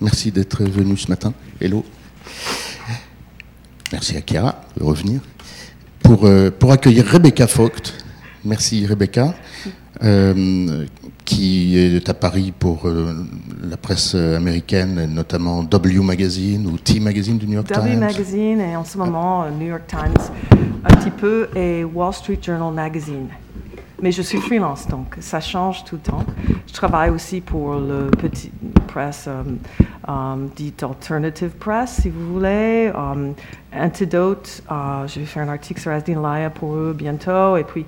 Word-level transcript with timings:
Merci 0.00 0.32
d'être 0.32 0.64
venu 0.64 0.96
ce 0.96 1.08
matin. 1.08 1.32
Hello. 1.60 1.84
Merci 3.92 4.16
à 4.16 4.20
Chiara 4.20 4.62
de 4.78 4.84
revenir. 4.84 5.20
Pour, 6.02 6.24
euh, 6.24 6.50
pour 6.50 6.72
accueillir 6.72 7.04
Rebecca 7.06 7.46
Vogt. 7.46 7.92
Merci 8.44 8.86
Rebecca, 8.86 9.34
euh, 10.02 10.86
qui 11.26 11.78
est 11.78 12.08
à 12.08 12.14
Paris 12.14 12.54
pour 12.58 12.86
euh, 12.86 13.26
la 13.62 13.76
presse 13.76 14.14
américaine, 14.14 15.12
notamment 15.12 15.62
W 15.62 16.00
Magazine 16.00 16.66
ou 16.66 16.78
T 16.78 16.98
Magazine 17.00 17.36
du 17.36 17.46
New 17.46 17.54
York 17.54 17.68
W 17.68 17.90
Times. 17.90 18.00
Magazine 18.00 18.60
et 18.60 18.76
en 18.76 18.84
ce 18.84 18.96
moment 18.96 19.50
New 19.50 19.66
York 19.66 19.86
Times 19.86 20.58
un 20.84 20.96
petit 20.96 21.10
peu 21.10 21.48
et 21.54 21.84
Wall 21.84 22.14
Street 22.14 22.38
Journal 22.40 22.72
Magazine. 22.72 23.28
Mais 24.02 24.12
je 24.12 24.22
suis 24.22 24.38
freelance, 24.38 24.88
donc 24.88 25.16
ça 25.20 25.40
change 25.40 25.84
tout 25.84 25.96
le 25.96 26.00
temps. 26.00 26.24
Je 26.66 26.72
travaille 26.72 27.10
aussi 27.10 27.42
pour 27.42 27.74
le 27.74 28.10
petit 28.10 28.50
presse 28.86 29.26
euh, 29.28 29.42
euh, 30.08 30.46
dite 30.56 30.82
alternative 30.82 31.50
press, 31.50 32.00
si 32.00 32.08
vous 32.08 32.34
voulez. 32.34 32.90
Euh, 32.94 33.32
Antidote, 33.74 34.62
je 35.06 35.20
vais 35.20 35.26
faire 35.26 35.42
un 35.42 35.52
article 35.52 35.80
sur 35.80 35.90
Asdin 35.90 36.20
Laya 36.20 36.48
pour 36.48 36.74
eux 36.74 36.94
bientôt. 36.96 37.56
Et 37.56 37.64
puis 37.64 37.84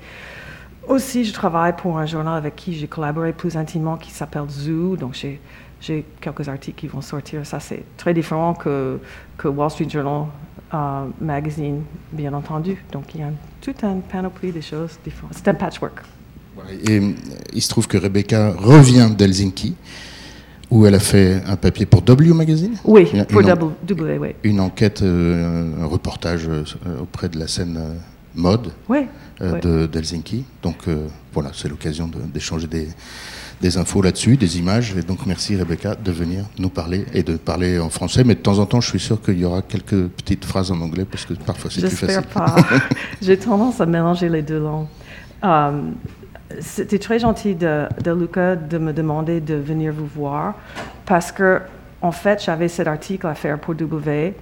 aussi, 0.87 1.25
je 1.25 1.33
travaille 1.33 1.75
pour 1.77 1.99
un 1.99 2.07
journal 2.07 2.37
avec 2.37 2.57
qui 2.57 2.75
j'ai 2.75 2.89
collaboré 2.89 3.33
plus 3.33 3.57
intimement 3.57 3.97
qui 3.97 4.11
s'appelle 4.11 4.49
Zoo. 4.49 4.97
Donc 4.97 5.15
j'ai 5.15 5.41
j'ai 5.81 6.05
quelques 6.21 6.49
articles 6.49 6.79
qui 6.79 6.87
vont 6.87 7.01
sortir. 7.01 7.45
Ça, 7.45 7.59
c'est 7.59 7.85
très 7.97 8.15
différent 8.15 8.55
que, 8.55 9.01
que 9.37 9.49
Wall 9.49 9.69
Street 9.69 9.89
Journal 9.89 10.27
euh, 10.75 11.07
Magazine, 11.21 11.83
bien 12.13 12.33
entendu. 12.33 12.77
Donc, 12.93 13.05
il 13.15 13.21
y 13.21 13.23
a 13.25 13.27
un- 13.29 13.33
toute 13.61 13.83
une 13.85 14.03
panoplie 14.03 14.53
de 14.53 14.61
choses 14.61 14.99
différentes. 15.05 15.35
C'est 15.35 15.49
un 15.49 15.55
patchwork. 15.55 16.01
Et 16.87 16.99
euh, 17.01 17.13
il 17.55 17.63
se 17.63 17.69
trouve 17.69 17.87
que 17.89 17.97
Rebecca 17.99 18.53
revient 18.53 19.11
d'Helsinki, 19.17 19.75
où 20.71 20.87
elle 20.87 20.95
a 20.95 20.99
fait 21.01 21.43
un 21.47 21.57
papier 21.57 21.87
pour 21.87 22.03
W 22.03 22.33
Magazine. 22.35 22.75
Oui, 22.85 23.09
Une- 23.13 23.25
pour 23.25 23.41
en- 23.41 23.73
W, 23.87 24.19
oui. 24.19 24.29
une 24.45 24.61
enquête, 24.61 25.03
euh, 25.03 25.83
un 25.83 25.87
reportage 25.87 26.47
euh, 26.49 26.65
auprès 27.01 27.29
de 27.29 27.39
la 27.39 27.49
scène 27.49 27.79
mode 28.35 28.73
Oui, 28.89 29.07
oui. 29.41 29.61
d'Helsinki. 29.91 30.45
Donc 30.63 30.87
voilà, 31.33 31.51
c'est 31.55 31.69
l'occasion 31.69 32.07
de- 32.07 32.21
d'échanger 32.33 32.67
des, 32.67 32.89
des 33.63 33.79
infos 33.79 34.03
là-dessus, 34.03 34.37
des 34.37 34.59
images. 34.59 34.95
Et 34.99 35.03
donc 35.03 35.25
merci 35.25 35.57
Rebecca 35.57 35.95
de 35.95 36.13
venir 36.13 36.45
nous 36.59 36.69
parler 36.69 37.07
et 37.15 37.23
de 37.23 37.37
parler 37.37 37.79
en 37.79 37.89
français. 37.89 38.25
Mais 38.25 38.35
de 38.35 38.41
temps 38.41 38.59
en 38.59 38.67
temps, 38.67 38.81
je 38.83 38.89
suis 38.91 39.01
sûr 39.01 39.23
qu'il 39.23 39.39
y 39.39 39.45
aura 39.45 39.63
quelques 39.63 40.09
petites 40.09 40.45
phrases 40.45 40.71
en 40.71 40.81
anglais 40.81 41.07
parce 41.11 41.25
que 41.25 41.35
parfois 41.35 41.71
c'est 41.71 41.81
plus 41.81 41.91
J'espère 41.91 42.25
facile. 42.25 42.65
pas. 42.69 42.79
J'ai 43.23 43.39
tendance 43.39 43.81
à 43.81 43.87
mélanger 43.87 44.29
les 44.29 44.43
deux 44.43 44.59
langues. 44.59 44.89
Euh, 45.45 45.81
C'était 46.61 46.99
très 46.99 47.19
gentil 47.19 47.55
de, 47.55 47.87
de 48.05 48.11
Luca 48.13 48.57
de 48.57 48.79
me 48.79 48.93
demander 48.93 49.41
de 49.41 49.55
venir 49.55 49.93
vous 49.95 50.07
voir 50.07 50.55
parce 51.07 51.33
que, 51.33 51.61
en 52.03 52.13
fait, 52.13 52.43
j'avais 52.45 52.69
cet 52.69 52.87
article 52.89 53.27
à 53.27 53.35
faire 53.35 53.59
pour 53.59 53.75
W 53.75 54.35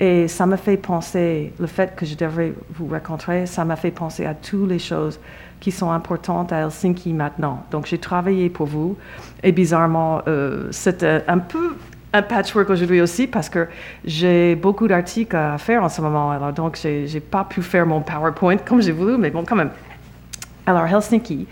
et 0.00 0.26
ça 0.26 0.46
m'a 0.46 0.56
fait 0.56 0.76
penser, 0.78 1.52
le 1.60 1.66
fait 1.68 1.94
que 1.94 2.04
je 2.04 2.16
devrais 2.16 2.52
vous 2.76 2.88
rencontrer, 2.88 3.46
ça 3.46 3.64
m'a 3.64 3.76
fait 3.76 3.92
penser 3.92 4.24
à 4.26 4.34
toutes 4.34 4.68
les 4.70 4.80
choses 4.80 5.20
qui 5.62 5.70
sont 5.70 5.92
importantes 5.92 6.52
à 6.52 6.62
Helsinki 6.62 7.12
maintenant. 7.12 7.64
Donc, 7.70 7.86
j'ai 7.86 7.98
travaillé 7.98 8.50
pour 8.50 8.66
vous 8.66 8.96
et 9.44 9.52
bizarrement, 9.52 10.20
euh, 10.26 10.66
c'était 10.72 11.22
un 11.28 11.38
peu 11.38 11.76
un 12.12 12.20
patchwork 12.20 12.68
aujourd'hui 12.68 13.00
aussi 13.00 13.28
parce 13.28 13.48
que 13.48 13.68
j'ai 14.04 14.56
beaucoup 14.56 14.88
d'articles 14.88 15.36
à 15.36 15.56
faire 15.58 15.84
en 15.84 15.88
ce 15.88 16.00
moment. 16.02 16.32
Alors 16.32 16.52
donc, 16.52 16.76
j'ai 16.82 17.06
j'ai 17.06 17.20
pas 17.20 17.44
pu 17.44 17.62
faire 17.62 17.86
mon 17.86 18.00
PowerPoint 18.00 18.56
comme 18.56 18.82
j'ai 18.82 18.90
voulu, 18.90 19.16
mais 19.16 19.30
bon, 19.30 19.44
quand 19.44 19.54
même. 19.54 19.70
Alors, 20.66 20.84
Helsinki, 20.84 21.46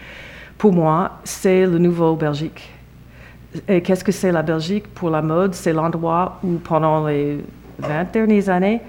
pour 0.58 0.72
moi, 0.72 1.20
c'est 1.22 1.64
le 1.64 1.78
nouveau 1.78 2.16
Belgique. 2.16 2.68
Et 3.68 3.80
qu'est-ce 3.80 4.02
que 4.02 4.12
c'est 4.12 4.32
la 4.32 4.42
Belgique 4.42 4.92
pour 4.92 5.10
la 5.10 5.22
mode? 5.22 5.54
C'est 5.54 5.72
l'endroit 5.72 6.40
où, 6.42 6.58
pendant 6.58 7.06
les 7.06 7.44
20 7.78 8.12
dernières 8.12 8.48
années, 8.48 8.80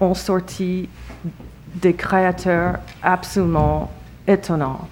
ont 0.00 0.14
sorti 0.14 0.88
des 1.74 1.94
créateurs 1.94 2.76
absolument 3.02 3.90
étonnants. 4.26 4.88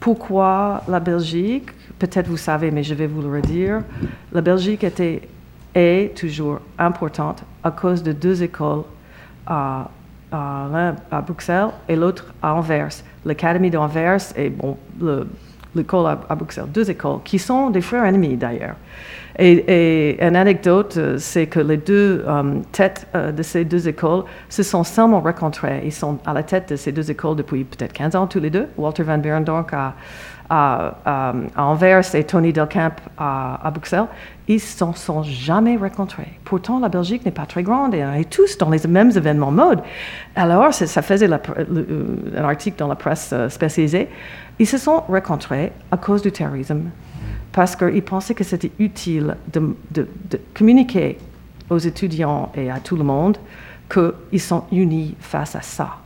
Pourquoi 0.00 0.82
la 0.88 1.00
Belgique 1.00 1.68
Peut-être 1.98 2.26
vous 2.28 2.36
savez, 2.36 2.70
mais 2.70 2.82
je 2.82 2.94
vais 2.94 3.06
vous 3.06 3.22
le 3.22 3.30
redire. 3.30 3.82
La 4.32 4.40
Belgique 4.40 4.84
était 4.84 5.22
est 5.74 6.16
toujours 6.16 6.60
importante 6.78 7.42
à 7.64 7.70
cause 7.70 8.02
de 8.02 8.12
deux 8.12 8.42
écoles, 8.42 8.82
à, 9.46 9.88
à- 10.30 11.20
Bruxelles 11.26 11.68
et 11.88 11.96
l'autre 11.96 12.32
à 12.42 12.54
Anvers. 12.54 12.90
L'Académie 13.24 13.70
d'Anvers 13.70 14.20
et 14.36 14.50
bon, 14.50 14.76
le- 15.00 15.26
l'école 15.74 16.16
à 16.28 16.34
Bruxelles. 16.34 16.66
Deux 16.72 16.88
écoles 16.90 17.18
qui 17.24 17.38
sont 17.38 17.70
des 17.70 17.80
frères 17.80 18.04
ennemis 18.04 18.36
d'ailleurs. 18.36 18.76
Et, 19.38 20.24
une 20.24 20.36
anecdote, 20.36 20.96
euh, 20.96 21.18
c'est 21.18 21.46
que 21.46 21.58
les 21.58 21.76
deux 21.76 22.24
euh, 22.26 22.60
têtes 22.70 23.06
euh, 23.14 23.32
de 23.32 23.42
ces 23.42 23.64
deux 23.64 23.88
écoles 23.88 24.24
se 24.48 24.62
sont 24.62 24.84
seulement 24.84 25.20
rencontrés. 25.20 25.82
Ils 25.84 25.92
sont 25.92 26.18
à 26.24 26.32
la 26.32 26.44
tête 26.44 26.70
de 26.70 26.76
ces 26.76 26.92
deux 26.92 27.10
écoles 27.10 27.36
depuis 27.36 27.64
peut-être 27.64 27.92
15 27.92 28.14
ans 28.14 28.26
tous 28.28 28.38
les 28.38 28.50
deux. 28.50 28.68
Walter 28.76 29.02
Van 29.02 29.18
Buren 29.18 29.42
donc 29.42 29.72
à, 29.72 29.94
à, 30.48 31.34
Anvers 31.56 32.14
et 32.14 32.22
Tony 32.22 32.52
Delcamp 32.52 32.94
à, 33.18 33.70
Bruxelles. 33.72 34.06
Ils 34.46 34.54
ne 34.54 34.58
se 34.60 34.84
sont 34.94 35.22
jamais 35.24 35.76
rencontrés. 35.76 36.38
Pourtant, 36.44 36.78
la 36.78 36.88
Belgique 36.88 37.24
n'est 37.24 37.32
pas 37.32 37.46
très 37.46 37.64
grande 37.64 37.94
et 37.94 38.04
on 38.04 38.12
est 38.12 38.30
tous 38.30 38.56
dans 38.58 38.70
les 38.70 38.86
mêmes 38.86 39.10
événements 39.10 39.50
mode. 39.50 39.80
Alors, 40.36 40.72
ça 40.72 41.02
faisait 41.02 41.28
un 41.32 42.44
article 42.44 42.78
dans 42.78 42.88
la 42.88 42.94
presse 42.94 43.34
spécialisée. 43.48 44.08
Ils 44.60 44.66
se 44.66 44.78
sont 44.78 45.02
rencontrés 45.08 45.72
à 45.90 45.96
cause 45.96 46.22
du 46.22 46.30
terrorisme 46.30 46.90
parce 47.54 47.76
qu'ils 47.76 48.02
pensaient 48.02 48.34
que 48.34 48.44
c'était 48.44 48.72
utile 48.80 49.36
de, 49.52 49.76
communiquer 50.54 51.16
aux 51.70 51.78
étudiants 51.78 52.50
et 52.54 52.70
à 52.70 52.80
tout 52.80 52.96
le 52.96 53.04
monde 53.04 53.38
qu'ils 53.88 54.40
sont 54.40 54.64
unis 54.72 55.14
face 55.20 55.54
à 55.54 55.62
ça. 55.62 55.96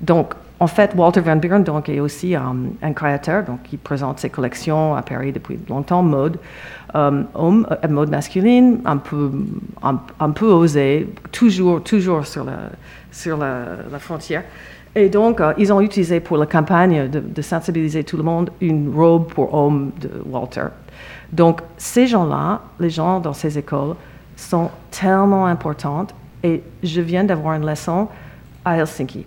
Donc, 0.00 0.32
en 0.58 0.66
fait, 0.66 0.92
Walter 0.96 1.20
Van 1.20 1.36
Buren 1.36 1.62
donc, 1.62 1.90
est 1.90 2.00
aussi 2.00 2.34
un, 2.34 2.56
un 2.80 2.92
créateur, 2.94 3.44
donc 3.44 3.60
il 3.70 3.78
présente 3.78 4.20
ses 4.20 4.30
collections 4.30 4.94
à 4.94 5.02
Paris 5.02 5.32
depuis 5.32 5.58
longtemps, 5.68 6.02
mode, 6.02 6.38
euh, 6.94 7.24
homme, 7.34 7.66
euh, 7.70 7.88
mode 7.88 8.08
masculine, 8.08 8.80
un 8.86 8.96
peu, 8.96 9.30
un, 9.82 10.30
peu 10.30 10.46
osé, 10.46 11.12
toujours, 11.30 11.84
toujours 11.84 12.26
sur, 12.26 12.44
la, 12.44 12.70
sur 13.12 13.36
la 13.36 13.98
frontière. 13.98 14.44
Et 14.96 15.10
donc, 15.10 15.40
euh, 15.40 15.52
ils 15.58 15.72
ont 15.72 15.80
utilisé 15.82 16.20
pour 16.20 16.38
la 16.38 16.46
campagne 16.46 17.08
de, 17.08 17.20
de 17.20 17.42
sensibiliser 17.42 18.02
tout 18.02 18.16
le 18.16 18.22
monde 18.22 18.50
une 18.62 18.92
robe 18.96 19.26
pour 19.28 19.52
homme 19.52 19.92
de 20.00 20.10
Walter. 20.24 20.68
Donc, 21.32 21.60
ces 21.76 22.06
gens-là, 22.06 22.62
les 22.80 22.88
gens 22.88 23.20
dans 23.20 23.34
ces 23.34 23.58
écoles, 23.58 23.94
sont 24.36 24.70
tellement 24.90 25.46
importantes. 25.46 26.14
Et 26.42 26.62
je 26.82 27.00
viens 27.02 27.24
d'avoir 27.24 27.54
une 27.54 27.66
leçon 27.66 28.08
à 28.64 28.78
Helsinki. 28.78 29.26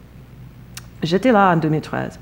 J'étais 1.03 1.31
là 1.31 1.53
en 1.53 1.57
2013. 1.57 2.19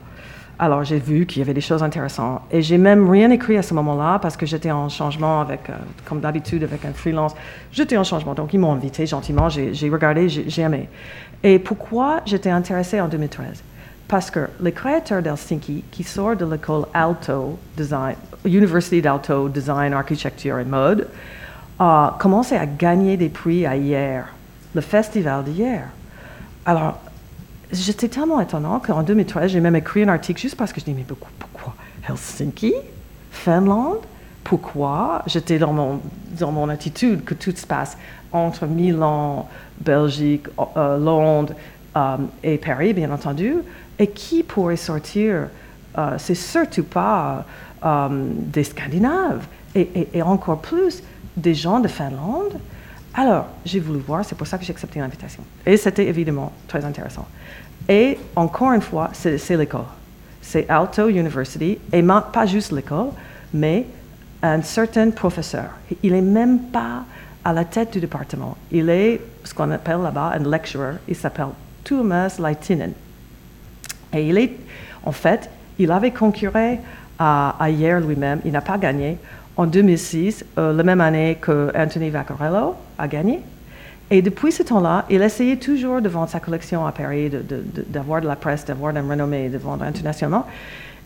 Alors, 0.60 0.84
j'ai 0.84 0.98
vu 0.98 1.28
qu'il 1.28 1.40
y 1.40 1.42
avait 1.44 1.54
des 1.54 1.62
choses 1.62 1.84
intéressantes. 1.84 2.42
Et 2.50 2.64
j'ai 2.64 2.80
même 2.80 3.08
rien 3.10 3.30
écrit 3.30 3.58
à 3.58 3.62
ce 3.62 3.76
moment-là 3.76 4.18
parce 4.20 4.36
que 4.36 4.48
j'étais 4.48 4.72
en 4.72 4.90
changement 4.90 5.40
avec, 5.42 5.70
euh, 5.70 5.74
comme 6.06 6.20
d'habitude, 6.20 6.64
avec 6.64 6.84
un 6.84 6.94
freelance. 6.94 7.36
J'étais 7.72 7.96
en 7.96 8.04
changement. 8.04 8.34
Donc, 8.34 8.54
ils 8.54 8.60
m'ont 8.60 8.74
invité 8.74 9.06
gentiment. 9.06 9.50
J'ai 9.50 9.90
regardé, 9.90 10.28
j'ai 10.30 10.62
aimé. 10.62 10.90
Et 11.44 11.60
pourquoi 11.60 12.22
j'étais 12.26 12.50
intéressée 12.50 13.00
en 13.00 13.08
2013 13.08 13.62
Parce 14.08 14.32
que 14.32 14.48
les 14.60 14.72
créateurs 14.72 15.22
d'Helsinki, 15.22 15.84
qui 15.92 16.04
sortent 16.04 16.40
de 16.40 16.52
l'école 16.52 16.86
Alto 16.92 17.60
Design, 17.76 18.16
University 18.44 19.00
d'Alto 19.00 19.50
Design, 19.50 19.94
Architecture 19.94 20.58
et 20.58 20.66
Mode, 20.66 21.08
euh, 21.80 22.08
commençaient 22.18 22.58
à 22.58 22.66
gagner 22.66 23.16
des 23.16 23.30
prix 23.30 23.68
à 23.68 23.76
hier, 23.76 24.26
le 24.74 24.82
festival 24.82 25.44
d'hier. 25.44 25.84
Alors, 26.66 27.00
j'étais 27.72 28.08
tellement 28.08 28.40
étonnant 28.40 28.80
qu'en 28.80 29.04
2013, 29.04 29.52
j'ai 29.52 29.60
même 29.60 29.76
écrit 29.76 30.04
un 30.04 30.10
article 30.10 30.40
juste 30.42 30.56
parce 30.56 30.74
que 30.74 30.80
je 30.80 30.86
dis, 30.86 30.94
mais 30.94 31.06
pourquoi, 31.40 31.74
Helsinki? 32.08 32.74
Finlande? 33.32 34.00
Pourquoi? 34.44 35.24
J'étais 35.28 35.60
dans 35.60 35.74
mon, 35.74 36.00
dans 36.40 36.52
mon 36.52 36.70
attitude 36.70 37.24
que 37.24 37.34
tout 37.34 37.56
se 37.56 37.68
passe 37.68 37.98
entre 38.32 38.66
Milan, 38.66 39.48
Belgique, 39.80 40.48
euh, 40.78 40.98
Londres 40.98 41.54
euh, 41.96 42.18
et 42.44 42.58
Paris, 42.58 42.94
bien 42.94 43.12
entendu. 43.12 43.56
Et 44.00 44.08
qui 44.08 44.44
pourrait 44.44 44.78
sortir 44.78 45.48
euh, 45.98 46.16
C'est 46.18 46.36
surtout 46.36 46.84
pas 46.84 47.46
euh, 47.84 48.08
des 48.12 48.64
Scandinaves 48.64 49.46
et 49.76 50.24
encore 50.24 50.60
plus 50.60 51.04
des 51.36 51.54
gens 51.54 51.80
de 51.80 51.88
Finlande. 51.88 52.58
Alors, 53.20 53.48
j'ai 53.66 53.80
voulu 53.80 54.00
voir, 54.00 54.24
c'est 54.24 54.36
pour 54.38 54.46
ça 54.46 54.58
que 54.60 54.64
j'ai 54.64 54.72
accepté 54.72 55.00
l'invitation. 55.00 55.44
Et 55.66 55.76
c'était 55.76 56.06
évidemment 56.08 56.52
très 56.68 56.86
intéressant. 56.86 57.28
Et 57.90 58.18
encore 58.36 58.74
une 58.74 58.82
fois, 58.82 59.10
c'est 59.12 59.58
l'école. 59.58 59.86
C'est 60.42 60.70
Alto 60.70 61.10
University, 61.10 61.80
et 61.92 62.02
ma- 62.04 62.22
pas 62.22 62.46
juste 62.46 62.72
l'école, 62.72 63.08
mais 63.54 63.86
un 64.44 64.62
certain 64.62 65.10
professeur. 65.10 65.72
Il 66.04 66.14
n'est 66.14 66.22
même 66.22 66.60
pas 66.72 67.04
à 67.44 67.54
la 67.54 67.66
tête 67.66 67.92
du 67.94 68.00
département. 68.00 68.56
Il 68.72 68.88
est 68.90 69.20
ce 69.44 69.54
qu'on 69.54 69.72
appelle 69.72 70.02
là-bas 70.02 70.34
un 70.36 70.50
lecturer. 70.50 70.94
Il 71.08 71.16
s'appelle 71.16 71.48
Tuomas 71.84 72.38
Laitinen. 72.40 72.94
Et 74.14 74.28
il 74.28 74.38
est, 74.38 74.54
en 75.04 75.12
fait, 75.12 75.50
il 75.80 75.92
avait 75.92 76.12
concurré 76.12 76.80
à, 77.18 77.56
à 77.60 77.70
hier 77.70 78.00
lui-même, 78.00 78.42
il 78.46 78.52
n'a 78.52 78.62
pas 78.62 78.78
gagné, 78.78 79.18
en 79.58 79.66
2006, 79.66 80.46
euh, 80.58 80.74
la 80.74 80.84
même 80.84 81.02
année 81.02 81.38
que 81.42 81.72
Anthony 81.76 82.10
Vaccarello 82.10 82.76
a 82.98 83.08
gagné. 83.08 83.40
Et 84.10 84.22
depuis 84.22 84.52
ce 84.52 84.64
temps-là, 84.64 85.06
il 85.10 85.22
essayait 85.22 85.58
toujours 85.58 86.02
de 86.02 86.08
vendre 86.08 86.30
sa 86.30 86.40
collection 86.40 86.86
à 86.86 86.92
Paris, 86.92 87.30
d'avoir 87.90 88.22
de, 88.22 88.26
de, 88.26 88.30
la 88.30 88.36
presse, 88.38 88.64
d'avoir 88.64 88.96
une 88.96 89.10
renommée, 89.10 89.50
de 89.50 89.58
vendre 89.58 89.84
internationalement. 89.84 90.46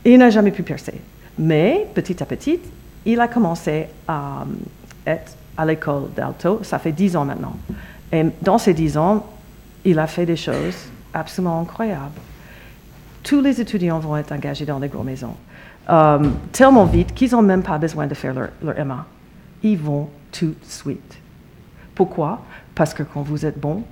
Il 0.06 0.19
n'a 0.19 0.30
jamais 0.30 0.51
pu 0.51 0.62
percer. 0.63 0.94
Mais 1.39 1.88
petit 1.95 2.21
à 2.21 2.25
petit, 2.25 2.59
il 3.06 3.19
a 3.19 3.27
commencé 3.27 3.88
à 4.07 4.42
euh, 4.42 5.12
être 5.12 5.31
à 5.57 5.65
l'école 5.65 6.09
d'Alto. 6.15 6.59
Ça 6.63 6.77
fait 6.77 6.92
dix 6.92 7.15
ans 7.15 7.25
maintenant. 7.25 7.56
Et 8.12 8.25
dans 8.42 8.57
ces 8.57 8.74
dix 8.74 8.98
ans, 8.98 9.25
il 9.83 9.98
a 9.98 10.07
fait 10.07 10.25
des 10.25 10.36
choses 10.36 10.89
absolument 11.13 11.62
incroyables. 11.62 12.19
Tous 13.24 13.42
les 13.42 13.62
étudiants 13.62 14.00
vont 14.00 14.18
être 14.18 14.31
engagés 14.31 14.65
dans 14.65 14.80
les 14.80 14.89
grandes 14.89 15.06
maisons. 15.06 15.36
Euh, 15.89 16.29
tellement 16.51 16.85
vite 16.85 17.13
qu'ils 17.13 17.31
n'ont 17.31 17.41
même 17.41 17.63
pas 17.63 17.77
besoin 17.77 18.07
de 18.07 18.13
faire 18.13 18.33
leur, 18.33 18.49
leur 18.61 18.85
MA. 18.85 19.05
Ils 19.63 19.77
vont 19.77 20.09
tout 20.31 20.47
de 20.47 20.65
suite. 20.65 21.17
Pourquoi? 21.95 22.41
Parce 22.75 22.93
que 22.93 23.03
quand 23.03 23.21
vous 23.21 23.45
êtes 23.45 23.59
bon, 23.59 23.83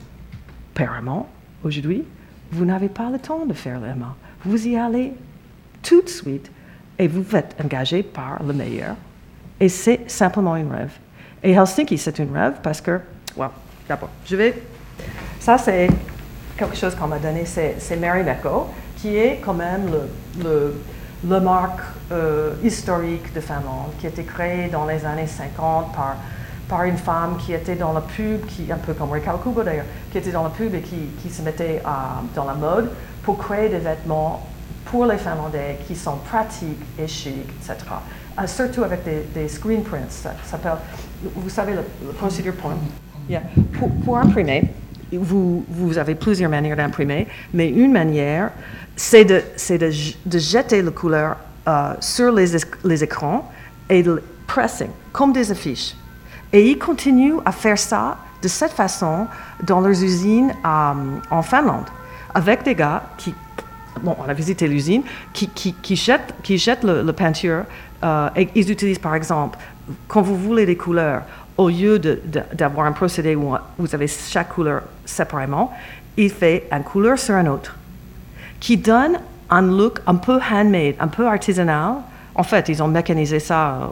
apparemment, 0.75 1.27
aujourd'hui, 1.63 2.03
vous 2.51 2.65
n'avez 2.65 2.89
pas 2.89 3.09
le 3.09 3.19
temps 3.19 3.45
de 3.45 3.53
faire 3.53 3.79
le 3.79 3.87
MA. 3.87 4.15
Vous 4.45 4.67
y 4.67 4.77
allez 4.77 5.13
tout 5.83 6.01
de 6.01 6.09
suite 6.09 6.51
et 6.97 7.07
vous 7.07 7.35
êtes 7.35 7.55
engagé 7.63 8.03
par 8.03 8.41
le 8.43 8.53
meilleur. 8.53 8.95
Et 9.59 9.69
c'est 9.69 10.09
simplement 10.09 10.53
un 10.53 10.69
rêve. 10.69 10.93
Et 11.43 11.51
Helsinki, 11.51 11.97
c'est 11.97 12.19
un 12.19 12.27
rêve 12.33 12.55
parce 12.63 12.81
que, 12.81 12.99
well, 13.35 13.49
d'abord, 13.87 14.09
je 14.25 14.35
vais. 14.35 14.61
Ça, 15.39 15.57
c'est 15.57 15.89
quelque 16.57 16.75
chose 16.75 16.95
qu'on 16.95 17.07
m'a 17.07 17.19
donné, 17.19 17.45
c'est 17.45 17.95
Mary 17.97 18.23
Mecco, 18.23 18.67
qui 18.97 19.15
est 19.15 19.39
quand 19.43 19.53
même 19.53 19.89
le, 20.41 20.75
le 21.27 21.39
marque 21.39 21.81
euh, 22.11 22.53
historique 22.63 23.33
de 23.33 23.39
Finlande, 23.39 23.91
qui 23.99 24.05
a 24.05 24.09
été 24.09 24.23
créé 24.23 24.69
dans 24.69 24.85
les 24.85 25.05
années 25.05 25.27
50 25.27 25.93
par, 25.93 26.15
par 26.67 26.83
une 26.83 26.97
femme 26.97 27.37
qui 27.37 27.53
était 27.53 27.75
dans 27.75 27.93
la 27.93 28.01
pub, 28.01 28.45
qui, 28.45 28.71
un 28.71 28.77
peu 28.77 28.93
comme 28.93 29.11
Ricardo 29.11 29.41
Kubo 29.41 29.63
d'ailleurs, 29.63 29.85
qui 30.11 30.17
était 30.17 30.31
dans 30.31 30.43
la 30.43 30.49
pub 30.49 30.73
et 30.75 30.81
qui, 30.81 31.09
qui 31.21 31.29
se 31.29 31.41
mettait 31.41 31.81
dans 32.35 32.45
la 32.45 32.53
mode 32.53 32.89
pour 33.23 33.37
créer 33.37 33.69
des 33.69 33.79
vêtements 33.79 34.47
pour 34.85 35.05
les 35.05 35.17
Finlandais 35.17 35.77
qui 35.87 35.95
sont 35.95 36.17
pratiques 36.17 36.81
et 36.97 37.07
chics, 37.07 37.49
etc. 37.61 37.75
Euh, 38.39 38.47
surtout 38.47 38.83
avec 38.83 39.01
des, 39.33 39.47
screen 39.47 39.83
prints. 39.83 40.09
Ça 40.09 40.33
s'appelle, 40.45 40.73
vous 41.35 41.49
savez, 41.49 41.73
le, 41.73 42.11
procédure 42.13 42.53
pour, 42.53 42.71
pour, 44.05 44.17
imprimer. 44.17 44.63
Vous, 45.11 45.65
vous, 45.67 45.97
avez 45.97 46.15
plusieurs 46.15 46.49
manières 46.49 46.77
d'imprimer, 46.77 47.27
mais 47.53 47.69
une 47.69 47.91
manière, 47.91 48.51
c'est 48.99 49.23
de, 49.23 49.89
jeter 50.37 50.81
la 50.81 50.91
couleur 50.91 51.37
euh, 51.67 51.93
sur 52.01 52.33
les, 52.33 53.03
écrans 53.03 53.49
et 53.89 54.03
de 54.03 54.21
pressing, 54.45 54.89
comme 55.13 55.31
des 55.31 55.51
affiches. 55.51 55.95
Et 56.51 56.69
ils 56.69 56.77
continuent 56.77 57.37
à 57.45 57.53
faire 57.53 57.79
ça 57.79 58.17
de 58.41 58.47
cette 58.49 58.73
façon 58.73 59.27
dans 59.63 59.79
leurs 59.79 60.03
usines 60.03 60.51
euh, 60.65 60.93
en 61.31 61.41
Finlande, 61.41 61.85
avec 62.33 62.63
des 62.63 62.75
gars 62.75 63.03
qui 63.17 63.33
bon, 64.01 64.17
on 64.19 64.27
a 64.29 64.33
visité 64.33 64.67
l'usine, 64.67 65.03
qui, 65.31 65.47
qui, 65.47 65.73
qui 65.73 65.95
jettent, 65.95 66.33
qui 66.43 66.61
le, 66.83 67.11
peinture. 67.11 67.63
Euh, 68.03 68.29
et 68.35 68.49
ils 68.53 68.69
utilisent 68.69 68.99
par 68.99 69.15
exemple, 69.15 69.57
quand 70.09 70.21
vous 70.21 70.35
voulez 70.35 70.65
des 70.65 70.75
couleurs, 70.75 71.21
au 71.55 71.69
lieu 71.69 71.99
d'avoir 71.99 72.85
un 72.85 72.91
procédé 72.91 73.35
où 73.35 73.55
vous 73.77 73.95
avez 73.95 74.07
chaque 74.07 74.49
couleur 74.49 74.81
séparément, 75.05 75.71
il 76.17 76.29
fait 76.29 76.67
une 76.69 76.83
couleur 76.83 77.17
sur 77.17 77.35
un 77.35 77.47
autre, 77.47 77.75
qui 78.59 78.77
donne 78.77 79.19
un 79.49 79.61
look 79.61 79.99
un 80.07 80.15
peu 80.15 80.39
handmade, 80.51 80.95
un 80.99 81.07
peu 81.07 81.27
artisanal. 81.27 81.95
En 82.35 82.43
fait, 82.43 82.69
ils 82.69 82.81
ont 82.81 82.87
mécanisé 82.87 83.39
ça 83.39 83.91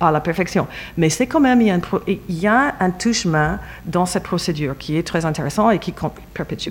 à 0.00 0.10
la 0.10 0.20
perfection. 0.20 0.66
Mais 0.96 1.10
c'est 1.10 1.26
quand 1.26 1.40
même, 1.40 1.60
il 1.60 1.66
y 1.66 1.70
a 1.70 1.74
un, 1.74 1.80
il 2.06 2.38
y 2.38 2.46
un 2.46 3.58
dans 3.84 4.06
cette 4.06 4.22
procédure 4.22 4.78
qui 4.78 4.96
est 4.96 5.02
très 5.02 5.24
intéressant 5.24 5.70
et 5.70 5.78
qui 5.78 5.92
perpétue. 6.32 6.70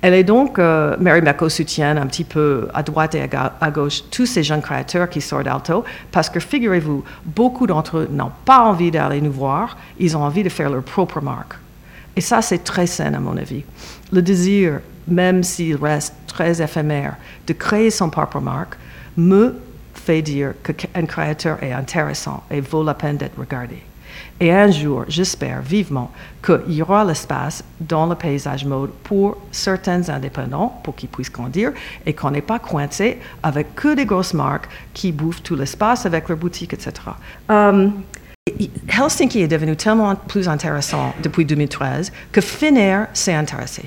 Elle 0.00 0.14
est 0.14 0.24
donc, 0.24 0.58
euh, 0.58 0.96
Mary 1.00 1.22
Mecco 1.22 1.48
soutient 1.48 1.96
un 1.96 2.06
petit 2.06 2.22
peu 2.22 2.68
à 2.72 2.84
droite 2.84 3.16
et 3.16 3.28
à, 3.32 3.70
gauche 3.70 4.04
tous 4.10 4.26
ces 4.26 4.44
jeunes 4.44 4.62
créateurs 4.62 5.10
qui 5.10 5.20
sortent 5.20 5.46
d'Alto, 5.46 5.84
parce 6.12 6.30
que 6.30 6.38
figurez-vous, 6.38 7.02
beaucoup 7.24 7.66
d'entre 7.66 7.98
eux 7.98 8.08
n'ont 8.12 8.30
pas 8.44 8.60
envie 8.60 8.92
d'aller 8.92 9.20
nous 9.20 9.32
voir, 9.32 9.76
ils 9.98 10.16
ont 10.16 10.22
envie 10.22 10.44
de 10.44 10.48
faire 10.48 10.70
leur 10.70 10.84
propre 10.84 11.20
marque. 11.20 11.54
Et 12.18 12.20
ça, 12.20 12.42
c'est 12.42 12.64
très 12.64 12.88
sain 12.88 13.14
à 13.14 13.20
mon 13.20 13.36
avis. 13.36 13.62
Le 14.10 14.20
désir, 14.22 14.80
même 15.06 15.44
s'il 15.44 15.76
reste 15.76 16.12
très 16.26 16.60
éphémère, 16.60 17.14
de 17.46 17.52
créer 17.52 17.92
son 17.92 18.10
propre 18.10 18.40
marque, 18.40 18.74
me 19.16 19.54
fait 19.94 20.20
dire 20.20 20.54
qu'un 20.64 21.06
créateur 21.06 21.62
est 21.62 21.72
intéressant 21.72 22.42
et 22.50 22.60
vaut 22.60 22.82
la 22.82 22.94
peine 22.94 23.18
d'être 23.18 23.38
regardé. 23.38 23.78
Et 24.40 24.52
un 24.52 24.68
jour, 24.68 25.04
j'espère 25.06 25.62
vivement 25.62 26.10
qu'il 26.44 26.74
y 26.74 26.82
aura 26.82 27.04
l'espace 27.04 27.62
dans 27.78 28.06
le 28.06 28.16
paysage 28.16 28.64
mode 28.64 28.90
pour 29.04 29.36
certains 29.52 30.08
indépendants, 30.08 30.80
pour 30.82 30.96
qu'ils 30.96 31.10
puissent 31.10 31.30
grandir, 31.30 31.70
et 32.04 32.14
qu'on 32.14 32.32
n'est 32.32 32.42
pas 32.42 32.58
coincé 32.58 33.18
avec 33.44 33.76
que 33.76 33.94
des 33.94 34.06
grosses 34.06 34.34
marques 34.34 34.68
qui 34.92 35.12
bouffent 35.12 35.44
tout 35.44 35.54
l'espace 35.54 36.04
avec 36.04 36.28
leurs 36.28 36.38
boutiques, 36.38 36.72
etc. 36.72 36.94
Helsinki 38.88 39.40
est 39.40 39.48
devenu 39.48 39.76
tellement 39.76 40.14
plus 40.14 40.48
intéressant 40.48 41.14
depuis 41.22 41.44
2013 41.44 42.12
que 42.32 42.40
Finnair 42.40 43.08
s'est 43.12 43.34
intéressé. 43.34 43.82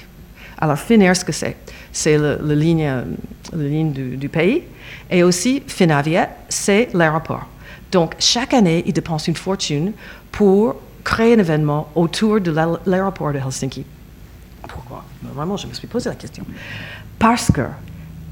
Alors, 0.58 0.78
Finnair, 0.78 1.16
ce 1.16 1.26
que 1.26 1.32
c'est? 1.32 1.58
C'est 1.92 2.18
la, 2.18 2.36
ligne, 2.56 2.86
la 3.54 3.64
ligne 3.64 3.92
du, 3.92 4.30
pays. 4.30 4.64
Et 5.10 5.24
aussi, 5.24 5.64
Finavia, 5.66 6.30
c'est 6.50 6.90
l'aéroport. 6.94 7.48
Donc, 7.92 8.16
chaque 8.20 8.54
année, 8.54 8.84
ils 8.86 8.94
dépensent 8.94 9.28
une 9.28 9.36
fortune 9.36 9.94
pour 10.32 10.76
créer 11.04 11.34
un 11.34 11.40
événement 11.40 11.90
autour 11.96 12.40
de 12.40 12.54
l'aéroport 12.86 13.34
de 13.34 13.40
Helsinki. 13.40 13.86
Pourquoi? 14.68 15.04
Vraiment, 15.34 15.58
je 15.58 15.68
me 15.68 15.74
suis 15.74 15.88
posé 15.88 16.10
la 16.10 16.16
question. 16.16 16.46
Parce 17.18 17.52
que 17.52 17.62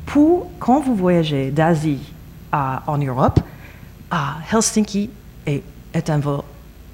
pour, 0.05 0.51
quand 0.59 0.81
vous 0.81 0.95
voyagez 0.95 1.49
d'Asie 1.49 1.99
en 2.51 2.97
Europe, 2.97 3.39
à 4.11 4.37
Helsinki 4.51 5.09
est, 5.93 6.09
un 6.09 6.19
vol 6.19 6.41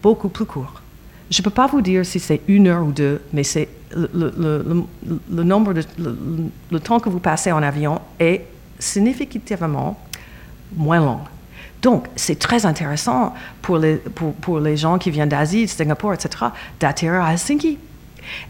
beaucoup 0.02 0.30
plus 0.30 0.46
court. 0.46 0.82
Je 1.30 1.42
ne 1.42 1.44
peux 1.44 1.50
pas 1.50 1.68
vous 1.68 1.82
dire 1.82 2.06
si 2.06 2.20
c'est 2.20 2.42
une 2.48 2.68
heure 2.68 2.86
ou 2.86 2.92
deux, 2.92 3.22
mais 3.34 3.44
c'est 3.44 3.68
le, 3.96 5.44
nombre 5.44 5.74
le, 5.74 6.80
temps 6.80 7.00
que 7.00 7.10
vous 7.10 7.20
passez 7.20 7.52
en 7.52 7.64
avion 7.64 8.00
est 8.20 8.46
significativement 8.78 10.00
moins 10.76 11.00
long. 11.00 11.20
Donc, 11.82 12.08
c'est 12.16 12.40
très 12.40 12.66
intéressant 12.66 13.34
pour 13.62 13.78
les, 13.78 13.96
pour, 13.96 14.34
pour 14.34 14.60
les 14.60 14.78
gens 14.78 14.98
qui 14.98 15.12
viennent 15.12 15.30
d'Asie, 15.30 15.66
de 15.66 15.70
Singapour, 15.70 16.14
etc., 16.14 16.46
d'atterrir 16.80 17.22
à 17.22 17.34
Helsinki. 17.34 17.78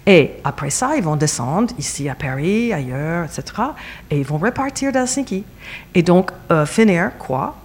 Et 0.06 0.32
après 0.44 0.70
ça, 0.70 0.96
ils 0.96 1.04
vont 1.04 1.16
descendre 1.16 1.74
ici 1.78 2.08
à 2.08 2.16
Paris, 2.16 2.72
ailleurs, 2.72 3.25
etc., 3.25 3.44
et 4.10 4.20
ils 4.20 4.25
vont 4.25 4.38
repartir 4.38 4.92
d'Helsinki. 4.92 5.44
Et 5.94 6.02
donc, 6.02 6.32
euh, 6.52 6.66
finir 6.66 7.12
quoi? 7.18 7.56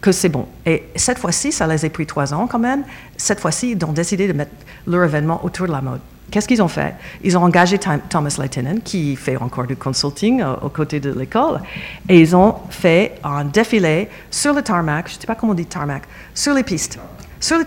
Que 0.00 0.12
c'est 0.12 0.28
bon. 0.28 0.46
Et 0.64 0.84
cette 0.96 1.18
fois-ci, 1.18 1.52
ça 1.52 1.66
les 1.66 1.84
a 1.84 1.90
pris 1.90 2.06
trois 2.06 2.32
ans 2.32 2.46
quand 2.46 2.58
même. 2.58 2.84
Cette 3.16 3.40
fois-ci, 3.40 3.72
ils 3.72 3.84
ont 3.84 3.92
décidé 3.92 4.26
de 4.26 4.32
mettre 4.32 4.52
leur 4.86 5.04
événement 5.04 5.44
autour 5.44 5.66
de 5.66 5.72
la 5.72 5.80
mode. 5.80 6.00
Qu'est-ce 6.30 6.46
qu'ils 6.46 6.62
ont 6.62 6.68
fait? 6.68 6.94
Ils 7.24 7.36
ont 7.36 7.42
engagé 7.42 7.78
Thomas 7.78 8.36
Leitinen, 8.38 8.80
qui 8.82 9.16
fait 9.16 9.36
encore 9.36 9.66
du 9.66 9.76
consulting 9.76 10.40
euh, 10.40 10.54
aux 10.62 10.68
côtés 10.68 11.00
de 11.00 11.12
l'école, 11.12 11.60
et 12.08 12.20
ils 12.20 12.36
ont 12.36 12.54
fait 12.70 13.16
un 13.24 13.44
défilé 13.44 14.08
sur 14.30 14.54
le 14.54 14.62
tarmac, 14.62 15.08
je 15.08 15.16
ne 15.16 15.20
sais 15.20 15.26
pas 15.26 15.34
comment 15.34 15.52
on 15.52 15.56
dit 15.56 15.66
tarmac, 15.66 16.04
sur 16.32 16.54
les 16.54 16.62
pistes. 16.62 17.00
Sur 17.40 17.56
le 17.56 17.64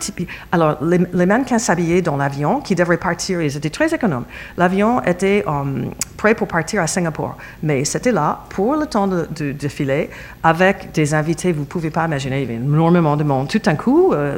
alors, 0.52 0.78
les, 0.84 1.26
mannequins 1.26 1.58
s'habillaient 1.58 2.04
dans 2.04 2.16
l'avion 2.16 2.62
qui 2.62 2.76
devrait 2.76 2.98
partir, 2.98 3.42
ils 3.42 3.58
étaient 3.58 3.72
très 3.72 3.92
économes. 3.94 4.26
L'avion 4.56 5.02
était 5.04 5.44
euh, 5.48 5.86
prêt 6.16 6.36
pour 6.36 6.48
partir 6.48 6.82
à 6.84 6.86
Singapour, 6.86 7.36
mais 7.64 7.84
c'était 7.84 8.12
là 8.12 8.42
pour 8.50 8.76
le 8.76 8.86
temps 8.86 9.08
de, 9.08 9.28
de, 9.36 9.52
défiler 9.52 10.12
avec 10.44 10.92
des 10.92 11.16
invités, 11.16 11.52
vous 11.52 11.62
ne 11.62 11.66
pouvez 11.66 11.90
pas 11.90 12.06
imaginer, 12.06 12.38
il 12.38 12.42
y 12.42 12.46
avait 12.46 12.62
énormément 12.62 13.18
de 13.18 13.24
monde. 13.24 13.48
Tout 13.48 13.58
d'un 13.58 13.76
coup, 13.76 14.14
euh, 14.14 14.38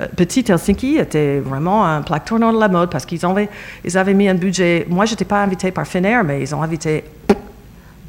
euh, 0.00 0.06
petit 0.14 0.44
Helsinki 0.46 0.98
était 0.98 1.38
vraiment 1.38 1.86
un 1.86 2.02
plaque 2.02 2.26
tournant 2.26 2.52
de 2.52 2.60
la 2.60 2.68
mode 2.68 2.90
parce 2.90 3.06
qu'ils 3.06 3.24
avaient, 3.24 4.14
mis 4.14 4.28
un 4.28 4.34
budget. 4.34 4.86
Moi, 4.90 5.06
je 5.06 5.12
n'étais 5.12 5.24
pas 5.24 5.42
invité 5.42 5.70
par 5.70 5.86
Finnair, 5.86 6.24
mais 6.24 6.42
ils 6.42 6.54
ont 6.54 6.62
invité 6.62 7.04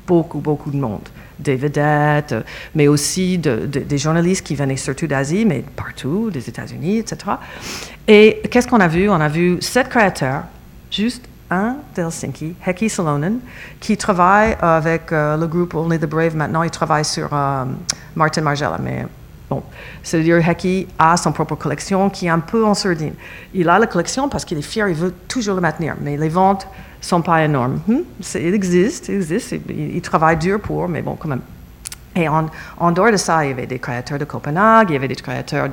beaucoup, 0.06 0.39
beaucoup 0.39 0.72
de 0.72 0.78
monde 0.78 1.08
des 1.39 1.55
vedettes, 1.55 2.36
mais 2.75 2.88
aussi 2.88 3.38
des 3.38 3.98
journalistes 3.98 4.46
qui 4.46 4.55
venaient 4.55 4.77
surtout 4.77 5.08
d'Asie, 5.08 5.46
mais 5.46 5.63
partout, 5.75 6.29
des 6.31 6.48
États-Unis, 6.50 7.00
etc. 7.00 7.17
Et 8.08 8.41
qu'est-ce 8.50 8.67
qu'on 8.67 8.79
a 8.79 8.88
vu? 8.88 9.10
On 9.10 9.22
a 9.22 9.29
vu 9.29 9.58
sept 9.62 9.89
créateurs, 9.89 10.43
juste 10.91 11.25
un 11.50 11.77
d'Helsinki, 11.96 12.55
Heki 12.65 12.89
Salonen, 12.89 13.39
qui 13.79 13.98
travaille 13.98 14.55
avec 14.62 15.12
euh, 15.12 15.36
le 15.38 15.48
groupe 15.48 15.74
Only 15.74 15.98
the 15.98 16.05
Brave. 16.05 16.36
Maintenant, 16.36 16.63
il 16.63 16.69
travaille 16.69 17.05
sur 17.05 17.29
euh, 17.34 17.65
Martin 18.15 18.41
Margiela, 18.41 18.77
mais 18.81 19.05
Bon, 19.50 19.63
c'est-à-dire 20.03 20.48
Heki 20.48 20.88
a 21.00 21.18
son 21.18 21.32
propre 21.32 21.56
collection 21.56 22.10
qui 22.10 22.27
est 22.27 22.29
un 22.29 22.39
peu 22.39 22.63
en 22.65 22.75
surdine. 22.75 23.13
Il 23.53 23.68
a 23.68 23.79
la 23.79 23.88
collection 23.88 24.29
parce 24.29 24.46
qu'il 24.46 24.60
est 24.60 24.63
fier, 24.63 24.88
il 24.88 24.96
veut 24.96 25.13
toujours 25.27 25.56
le 25.56 25.62
maintenir, 25.62 25.96
mais 26.00 26.18
les 26.18 26.29
ventes 26.29 26.68
sont 27.01 27.22
pas 27.22 27.44
énormes. 27.44 27.82
Hmm? 27.88 28.01
Il 28.36 28.53
existe, 28.53 29.08
il 29.10 29.15
existe, 29.15 29.56
il, 29.70 30.01
travaille 30.01 30.38
dur 30.38 30.60
pour, 30.60 30.88
mais 30.88 31.01
bon, 31.01 31.15
quand 31.15 31.29
même. 31.29 31.41
Et 32.15 32.27
en, 32.27 32.91
dehors 32.91 33.12
de 33.12 33.18
ça, 33.18 33.44
il 33.44 33.50
y 33.50 33.51
avait 33.51 33.65
des 33.65 33.79
créateurs 33.79 34.20
de 34.20 34.25
Copenhague, 34.25 34.89
il 34.89 34.94
y 34.94 34.96
avait 34.96 35.08
des 35.08 35.15
créateurs 35.15 35.70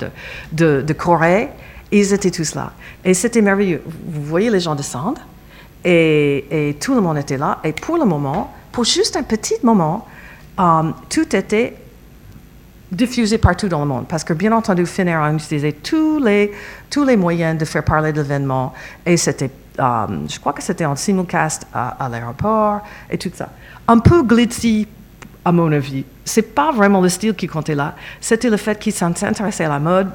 de, 0.53 0.93
Corée. 0.93 1.49
Ils 1.93 2.13
étaient 2.13 2.31
tous 2.31 2.55
là. 2.55 2.73
Et 3.05 3.15
c'était 3.15 3.43
merveilleux. 3.43 3.83
Vous 3.87 4.23
voyez 4.23 4.51
les 4.51 4.61
gens 4.61 4.75
descendre 4.75 5.21
et, 5.85 6.77
tout 6.81 6.95
le 6.95 7.01
monde 7.01 7.19
était 7.19 7.37
là. 7.37 7.59
Et 7.63 7.73
pour 7.73 7.97
le 7.97 8.05
moment, 8.05 8.53
pour 8.73 8.85
juste 8.85 9.17
un 9.17 9.23
petit 9.23 9.55
moment, 9.63 10.07
um, 10.59 10.95
tout 11.09 11.35
était 11.35 11.77
diffusé 12.91 13.39
partout 13.39 13.69
dans 13.69 13.81
le 13.81 13.87
monde. 13.87 14.07
Parce 14.09 14.25
que, 14.25 14.33
bien 14.33 14.53
entendu, 14.53 14.87
Finnair 14.87 15.21
a 15.23 15.33
utilisé 15.33 15.73
tous 15.73 16.19
les, 16.19 16.53
tous 16.91 17.05
les 17.05 17.17
moyens 17.17 17.59
de 17.59 17.65
faire 17.65 17.85
parler 17.85 18.13
de 18.13 18.21
l'événement. 18.21 18.73
Et 19.05 19.17
c'était, 19.17 19.51
um, 19.79 20.27
je 20.29 20.39
crois 20.39 20.53
que 20.53 20.63
c'était 20.63 20.85
en 20.85 20.97
simulcast 20.97 21.67
à, 21.73 22.05
à 22.05 22.09
l'aéroport 22.09 22.81
et 23.11 23.19
tout 23.19 23.31
ça. 23.35 23.49
Un 23.89 23.99
peu 23.99 24.23
glitzy 24.23 24.87
à 25.47 25.53
mon 25.53 25.71
avis. 25.71 26.05
C'est 26.25 26.43
pas 26.43 26.73
vraiment 26.73 27.01
le 27.01 27.09
style 27.09 27.33
qui 27.33 27.47
comptait 27.47 27.77
là. 27.77 27.95
C'était 28.21 28.51
le 28.51 28.57
fait 28.57 28.77
qu'il 28.81 28.93
s'intéressait 28.93 29.65
à 29.65 29.69
la 29.69 29.79
mode 29.79 30.09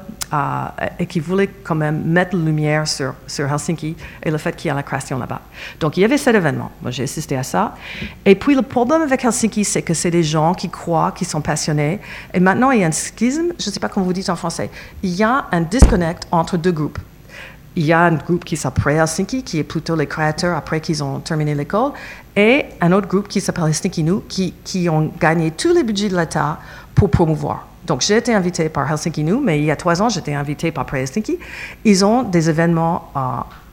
et 0.98 1.06
qu'il 1.06 1.22
voulait 1.22 1.48
quand 1.64 1.74
même 1.74 2.04
mettre 2.04 2.36
la 2.36 2.44
lumière 2.44 2.86
sur, 2.86 3.14
sur 3.26 3.50
Helsinki 3.50 3.96
et 4.22 4.30
le 4.30 4.36
fait 4.36 4.54
qu'il 4.54 4.68
y 4.68 4.70
a 4.70 4.74
la 4.74 4.82
création 4.82 5.18
là-bas. 5.18 5.40
Donc 5.80 5.96
il 5.96 6.00
y 6.00 6.04
avait 6.04 6.18
cet 6.18 6.34
événement. 6.34 6.70
Moi 6.82 6.90
j'ai 6.90 7.04
assisté 7.04 7.34
à 7.38 7.42
ça. 7.42 7.74
Et 8.26 8.34
puis 8.34 8.54
le 8.54 8.60
problème 8.60 9.00
avec 9.00 9.24
Helsinki, 9.24 9.64
c'est 9.64 9.80
que 9.80 9.94
c'est 9.94 10.10
des 10.10 10.22
gens 10.22 10.52
qui 10.52 10.68
croient, 10.68 11.12
qui 11.16 11.24
sont 11.24 11.40
passionnés. 11.40 11.98
Et 12.34 12.40
maintenant 12.40 12.70
il 12.70 12.82
y 12.82 12.84
a 12.84 12.88
un 12.88 12.92
schisme, 12.92 13.54
je 13.58 13.68
ne 13.68 13.72
sais 13.72 13.80
pas 13.80 13.88
comment 13.88 14.04
vous 14.04 14.12
dites 14.12 14.28
en 14.28 14.36
français. 14.36 14.68
Il 15.02 15.14
y 15.14 15.22
a 15.22 15.46
un 15.50 15.62
disconnect 15.62 16.24
entre 16.30 16.58
deux 16.58 16.72
groupes 16.72 16.98
il 17.76 17.84
y 17.84 17.92
a 17.92 18.00
un 18.00 18.14
groupe 18.14 18.44
qui 18.44 18.56
s'appelle 18.56 18.98
Helsinki, 18.98 19.42
qui 19.42 19.58
est 19.58 19.64
plutôt 19.64 19.96
les 19.96 20.06
créateurs 20.06 20.56
après 20.56 20.80
qu'ils 20.80 21.02
ont 21.02 21.20
terminé 21.20 21.54
l'école, 21.54 21.92
et 22.36 22.66
un 22.80 22.92
autre 22.92 23.08
groupe 23.08 23.28
qui 23.28 23.40
s'appelle 23.40 23.64
Helsinki 23.64 24.02
Nous, 24.02 24.22
qui, 24.28 24.54
qui 24.64 24.88
ont 24.88 25.10
gagné 25.20 25.50
tous 25.50 25.72
les 25.72 25.82
budgets 25.82 26.08
de 26.08 26.16
l'État 26.16 26.58
pour 26.94 27.10
promouvoir. 27.10 27.66
Donc, 27.86 28.02
j'ai 28.02 28.16
été 28.16 28.32
invité 28.34 28.68
par 28.68 28.90
Helsinki 28.90 29.24
Nous, 29.24 29.40
mais 29.40 29.58
il 29.58 29.64
y 29.64 29.70
a 29.70 29.76
trois 29.76 30.00
ans, 30.02 30.08
j'étais 30.08 30.34
invité 30.34 30.70
par 30.70 30.86
Helsinki. 30.92 31.38
Ils 31.84 32.04
ont 32.04 32.22
des 32.22 32.48
événements 32.48 33.10
euh, 33.16 33.20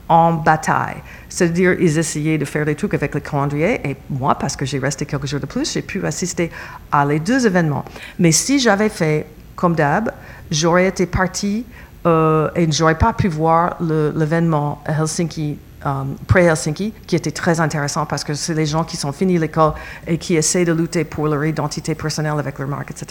en 0.07 0.33
bataille. 0.33 0.97
C'est-à-dire, 1.27 1.73
ils 1.79 1.97
essayaient 1.97 2.39
de 2.39 2.45
faire 2.45 2.65
des 2.65 2.75
trucs 2.75 2.93
avec 2.95 3.13
le 3.13 3.19
calendrier, 3.19 3.81
et 3.87 3.95
moi, 4.09 4.35
parce 4.35 4.55
que 4.55 4.65
j'ai 4.65 4.79
resté 4.79 5.05
quelques 5.05 5.27
jours 5.27 5.39
de 5.39 5.45
plus, 5.45 5.73
j'ai 5.73 5.81
pu 5.81 6.03
assister 6.05 6.49
à 6.91 7.05
les 7.05 7.19
deux 7.19 7.45
événements. 7.45 7.85
Mais 8.17 8.31
si 8.31 8.59
j'avais 8.59 8.89
fait 8.89 9.27
comme 9.55 9.75
d'hab, 9.75 10.11
j'aurais 10.49 10.87
été 10.87 11.05
partie 11.05 11.65
euh, 12.05 12.49
et 12.55 12.71
je 12.71 12.81
n'aurais 12.81 12.97
pas 12.97 13.13
pu 13.13 13.27
voir 13.27 13.77
l'événement 13.81 14.81
à 14.85 14.93
Helsinki, 14.93 15.57
um, 15.85 16.15
pré-Helsinki, 16.27 16.93
qui 17.05 17.15
était 17.15 17.31
très 17.31 17.59
intéressant 17.59 18.05
parce 18.05 18.23
que 18.23 18.33
c'est 18.33 18.53
les 18.53 18.65
gens 18.65 18.83
qui 18.83 18.97
sont 18.97 19.11
finis 19.11 19.37
l'école 19.37 19.73
et 20.07 20.17
qui 20.17 20.35
essaient 20.35 20.65
de 20.65 20.73
lutter 20.73 21.03
pour 21.03 21.27
leur 21.27 21.43
identité 21.43 21.95
personnelle 21.95 22.39
avec 22.39 22.57
leur 22.59 22.67
marque, 22.67 22.91
etc. 22.91 23.07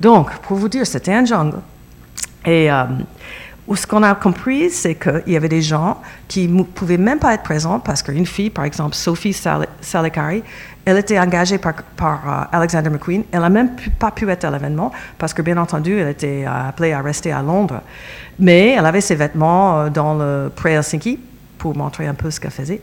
Donc, 0.00 0.30
pour 0.40 0.56
vous 0.56 0.68
dire, 0.68 0.86
c'était 0.86 1.12
un 1.12 1.24
jungle. 1.24 1.58
Et 2.46 2.70
um, 2.70 3.04
ce 3.72 3.86
qu'on 3.86 4.02
a 4.02 4.14
compris, 4.14 4.70
c'est 4.70 4.94
qu'il 4.94 5.32
y 5.32 5.36
avait 5.36 5.48
des 5.48 5.62
gens 5.62 6.00
qui 6.28 6.48
ne 6.48 6.62
pouvaient 6.62 6.98
même 6.98 7.18
pas 7.18 7.32
être 7.32 7.42
présents 7.42 7.80
parce 7.80 8.02
qu'une 8.02 8.26
fille, 8.26 8.50
par 8.50 8.64
exemple, 8.66 8.94
Sophie 8.94 9.32
Salikari, 9.80 10.42
elle 10.84 10.98
était 10.98 11.18
engagée 11.18 11.56
par, 11.56 11.74
par 11.96 12.48
uh, 12.52 12.54
Alexander 12.54 12.90
McQueen. 12.90 13.24
Elle 13.32 13.40
n'a 13.40 13.48
même 13.48 13.70
pas 13.98 14.10
pu 14.10 14.28
être 14.28 14.44
à 14.44 14.50
l'événement 14.50 14.92
parce 15.18 15.32
que, 15.32 15.40
bien 15.40 15.56
entendu, 15.56 15.98
elle 15.98 16.08
était 16.08 16.42
uh, 16.42 16.68
appelée 16.68 16.92
à 16.92 17.00
rester 17.00 17.32
à 17.32 17.40
Londres. 17.40 17.80
Mais 18.38 18.72
elle 18.72 18.84
avait 18.84 19.00
ses 19.00 19.14
vêtements 19.14 19.86
uh, 19.86 19.90
dans 19.90 20.14
le 20.14 20.52
pré-Helsinki 20.54 21.18
pour 21.56 21.74
montrer 21.74 22.06
un 22.06 22.14
peu 22.14 22.30
ce 22.30 22.38
qu'elle 22.38 22.50
faisait. 22.50 22.82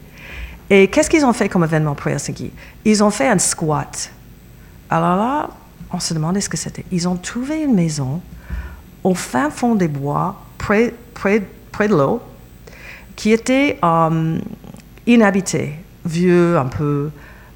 Et 0.68 0.88
qu'est-ce 0.88 1.12
qu'ils 1.12 1.26
ont 1.26 1.34
fait 1.34 1.48
comme 1.48 1.64
événement 1.64 1.94
pré-Helsinki 1.94 2.52
Ils 2.86 3.04
ont 3.04 3.12
fait 3.12 3.28
un 3.28 3.38
squat. 3.38 4.12
Alors 4.90 5.16
là, 5.16 5.50
on 5.94 6.00
se 6.00 6.16
demandait 6.16 6.42
ce 6.42 6.50
que 6.50 6.58
c'était? 6.58 6.86
Ils 6.92 7.08
ont 7.08 7.18
trouvé 7.18 7.62
une 7.62 7.76
maison 7.76 8.20
au 9.04 9.14
fin 9.14 9.50
fond 9.50 9.76
des 9.76 9.88
bois, 9.88 10.42
près, 10.62 10.94
de 11.40 11.96
l'eau, 11.96 12.22
qui 13.16 13.32
était 13.32 13.80
um, 13.82 14.40
inhabitée, 15.08 15.74
vieux 16.06 16.58
un 16.58 16.66
peu 16.66 17.12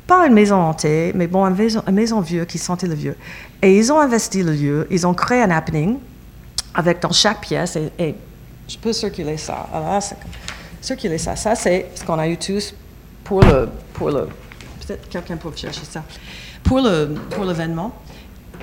pas 0.07 0.27
une 0.27 0.33
maison 0.33 0.57
hantée, 0.57 1.11
mais 1.15 1.25
bon, 1.25 1.43
une 1.45 1.55
maison, 1.55 1.83
une 1.87 1.95
maison 1.95 2.21
vieux 2.21 2.45
qui 2.45 2.59
sentait 2.59 2.87
le 2.87 2.93
vieux. 2.93 3.15
Et 3.61 3.75
ils 3.75 3.91
ont 3.91 3.99
investi 3.99 4.43
le 4.43 4.51
lieu, 4.51 4.87
ils 4.91 5.07
ont 5.07 5.15
créé 5.15 5.41
un 5.41 5.49
happening 5.49 5.97
avec 6.75 7.01
dans 7.01 7.11
chaque 7.11 7.41
pièce, 7.41 7.75
et, 7.97 8.15
je 8.67 8.77
peux 8.77 8.93
circuler 8.93 9.37
ça. 9.37 9.67
Alors 9.71 10.01
circuler 10.81 11.19
ça. 11.19 11.35
Ça, 11.35 11.55
c'est 11.55 11.91
ce 11.93 12.03
qu'on 12.03 12.17
a 12.17 12.27
eu 12.27 12.37
tous 12.37 12.73
pour 13.23 13.41
le. 13.43 13.69
Pour 13.93 14.09
le 14.09 14.27
Peut-être 14.85 15.07
quelqu'un 15.09 15.37
peut 15.37 15.51
chercher 15.55 15.85
ça. 15.87 16.03
Pour, 16.63 16.79
le, 16.79 17.15
pour 17.29 17.45
l'événement, 17.45 17.93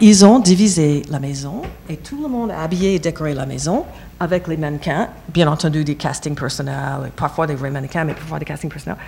ils 0.03 0.25
ont 0.27 0.41
divisé 0.41 1.03
la 1.11 1.21
maison 1.21 1.63
et 1.89 1.97
tout 1.97 2.21
le 2.21 2.29
monde 2.29 2.51
a 2.51 2.63
habillé 2.63 2.97
et 2.97 2.99
décoré 2.99 3.35
la 3.35 3.47
maison 3.47 3.85
avec 4.19 4.49
les 4.49 4.57
mannequins, 4.57 5.09
bien 5.29 5.47
entendu 5.47 5.85
des 5.85 5.95
castings 5.95 6.35
personnels, 6.35 7.13
parfois 7.15 7.47
des 7.47 7.55
vrais 7.55 7.71
mannequins, 7.71 8.05
mais 8.05 8.15
parfois 8.15 8.41
des 8.41 8.45
castings 8.45 8.69
personnels 8.71 8.99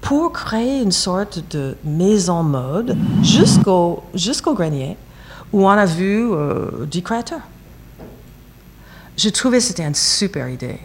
pour 0.00 0.32
créer 0.32 0.82
une 0.82 0.90
sorte 0.90 1.40
de 1.50 1.76
maison 1.84 2.42
mode 2.42 2.96
jusqu'au 3.22 4.02
jusqu'au 4.12 4.54
grenier 4.54 4.96
où 5.52 5.66
on 5.66 5.70
a 5.70 5.86
vu 5.86 6.32
euh, 6.32 6.84
du 6.86 7.00
créateur. 7.00 7.40
Je 9.16 9.28
trouvais 9.28 9.58
que 9.58 9.64
c'était 9.64 9.84
une 9.84 9.94
super 9.94 10.48
idée. 10.48 10.80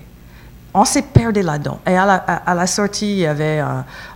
On 0.76 0.86
s'est 0.86 1.04
perdu 1.04 1.42
là-dedans. 1.42 1.80
Et 1.88 1.96
à 1.96 2.54
la, 2.54 2.68
sortie, 2.68 3.14
il 3.14 3.20
y 3.20 3.26
avait 3.26 3.64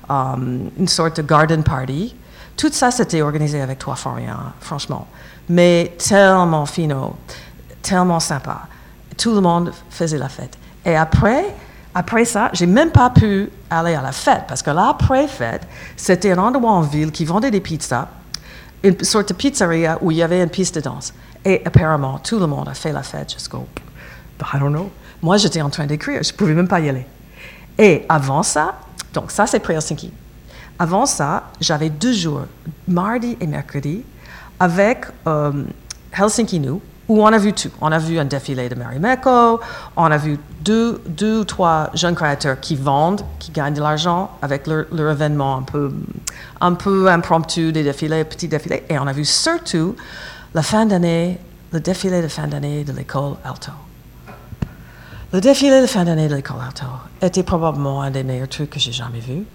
um, 0.10 0.70
une 0.78 0.88
sorte 0.88 1.18
de 1.18 1.22
garden 1.22 1.64
party. 1.64 2.14
Tout 2.58 2.70
ça, 2.74 2.92
c'était 2.92 3.22
organisé 3.22 3.62
avec 3.62 3.80
toi, 3.80 3.96
Florian, 3.96 4.36
franchement. 4.60 5.08
Mais 5.50 5.96
tellement 5.98 6.66
finaux, 6.66 7.16
tellement 7.82 8.20
sympa. 8.20 8.62
Tout 9.18 9.34
le 9.34 9.42
monde 9.42 9.72
faisait 9.90 10.18
la 10.18 10.30
fête. 10.30 10.58
Et 10.86 10.96
après, 10.96 11.46
après 11.94 12.26
ça, 12.26 12.50
j'ai 12.54 12.68
même 12.68 12.92
pas 12.92 13.10
pu 13.10 13.50
aller 13.70 13.96
à 13.96 14.02
la 14.02 14.12
fête 14.12 14.44
parce 14.48 14.62
que 14.62 14.70
l'après-fête, 14.70 15.68
c'était 15.98 16.32
un 16.32 16.38
endroit 16.38 16.72
en 16.72 16.82
ville 16.82 17.12
qui 17.12 17.26
vendait 17.26 17.52
des 17.52 17.62
pizzas, 17.62 18.08
une 18.84 19.04
sorte 19.04 19.30
de 19.30 19.34
pizzeria 19.34 19.98
où 20.02 20.12
il 20.12 20.18
y 20.18 20.24
avait 20.24 20.42
une 20.42 20.50
piste 20.50 20.76
de 20.76 20.82
danse. 20.82 21.14
Et 21.44 21.62
apparemment, 21.66 22.20
tout 22.20 22.40
le 22.40 22.48
monde 22.48 22.70
a 22.70 22.74
fait 22.74 22.92
la 22.92 23.04
fête 23.04 23.34
jusqu'au. 23.34 23.66
I 24.42 24.60
don't 24.60 24.72
know. 24.72 24.90
Moi, 25.22 25.38
j'étais 25.38 25.62
en 25.62 25.70
train 25.70 25.86
d'écrire, 25.86 26.24
je 26.24 26.32
pouvais 26.32 26.54
même 26.54 26.68
pas 26.68 26.80
y 26.80 26.90
aller. 26.90 27.06
Et 27.78 28.06
avant 28.08 28.44
ça, 28.44 28.76
donc 29.14 29.32
ça, 29.32 29.48
c'est 29.48 29.60
pré-Helsinki. 29.60 30.14
Avant 30.78 31.06
ça, 31.06 31.44
j'avais 31.60 31.90
deux 31.90 32.14
jours, 32.14 32.46
mardi 32.88 33.38
et 33.42 33.48
mercredi, 33.48 34.04
avec 34.60 35.06
euh, 35.28 35.64
Helsinki 36.12 36.60
New, 36.60 36.82
où 37.08 37.24
on 37.24 37.28
a 37.28 37.38
vu 37.38 37.54
tout. 37.54 37.72
On 37.82 37.92
a 37.92 37.98
vu 37.98 38.20
un 38.20 38.26
défilé 38.26 38.70
de 38.70 38.76
Mary 38.76 39.00
Mecco, 39.00 39.60
on 39.96 40.06
a 40.06 40.18
vu 40.18 40.38
deux, 40.62 41.02
deux 41.08 41.40
ou 41.40 41.44
trois 41.44 41.90
jeunes 41.94 42.16
créateurs 42.16 42.60
qui 42.60 42.76
vendent, 42.76 43.22
qui 43.40 43.52
gagnent 43.52 43.74
de 43.74 43.82
l'argent 43.82 44.32
avec 44.42 44.68
leur, 44.68 44.86
leur, 44.92 45.12
événement 45.12 45.58
un 45.58 45.64
peu, 45.64 45.92
un 46.62 46.74
peu 46.74 47.10
impromptu, 47.10 47.72
des 47.72 47.84
défilés, 47.84 48.24
petits 48.24 48.48
défilés. 48.48 48.84
Et 48.90 49.00
on 49.00 49.08
a 49.08 49.14
vu 49.14 49.26
surtout 49.26 49.96
la 50.54 50.62
fin 50.62 50.86
d'année, 50.86 51.40
le 51.72 51.80
défilé 51.80 52.22
de 52.22 52.28
fin 52.28 52.48
d'année 52.48 52.84
de 52.84 52.92
l'école 52.92 53.36
Alto. 53.44 53.72
Le 55.32 55.42
défilé 55.42 55.82
de 55.82 55.88
fin 55.88 56.06
d'année 56.06 56.28
de 56.28 56.36
l'école 56.36 56.58
Alto 56.66 56.86
était 57.22 57.44
probablement 57.44 58.02
un 58.02 58.12
des 58.12 58.24
meilleurs 58.24 58.50
trucs 58.50 58.72
que 58.72 58.80
j'ai 58.80 58.92
jamais 58.92 59.20
vu. 59.20 59.46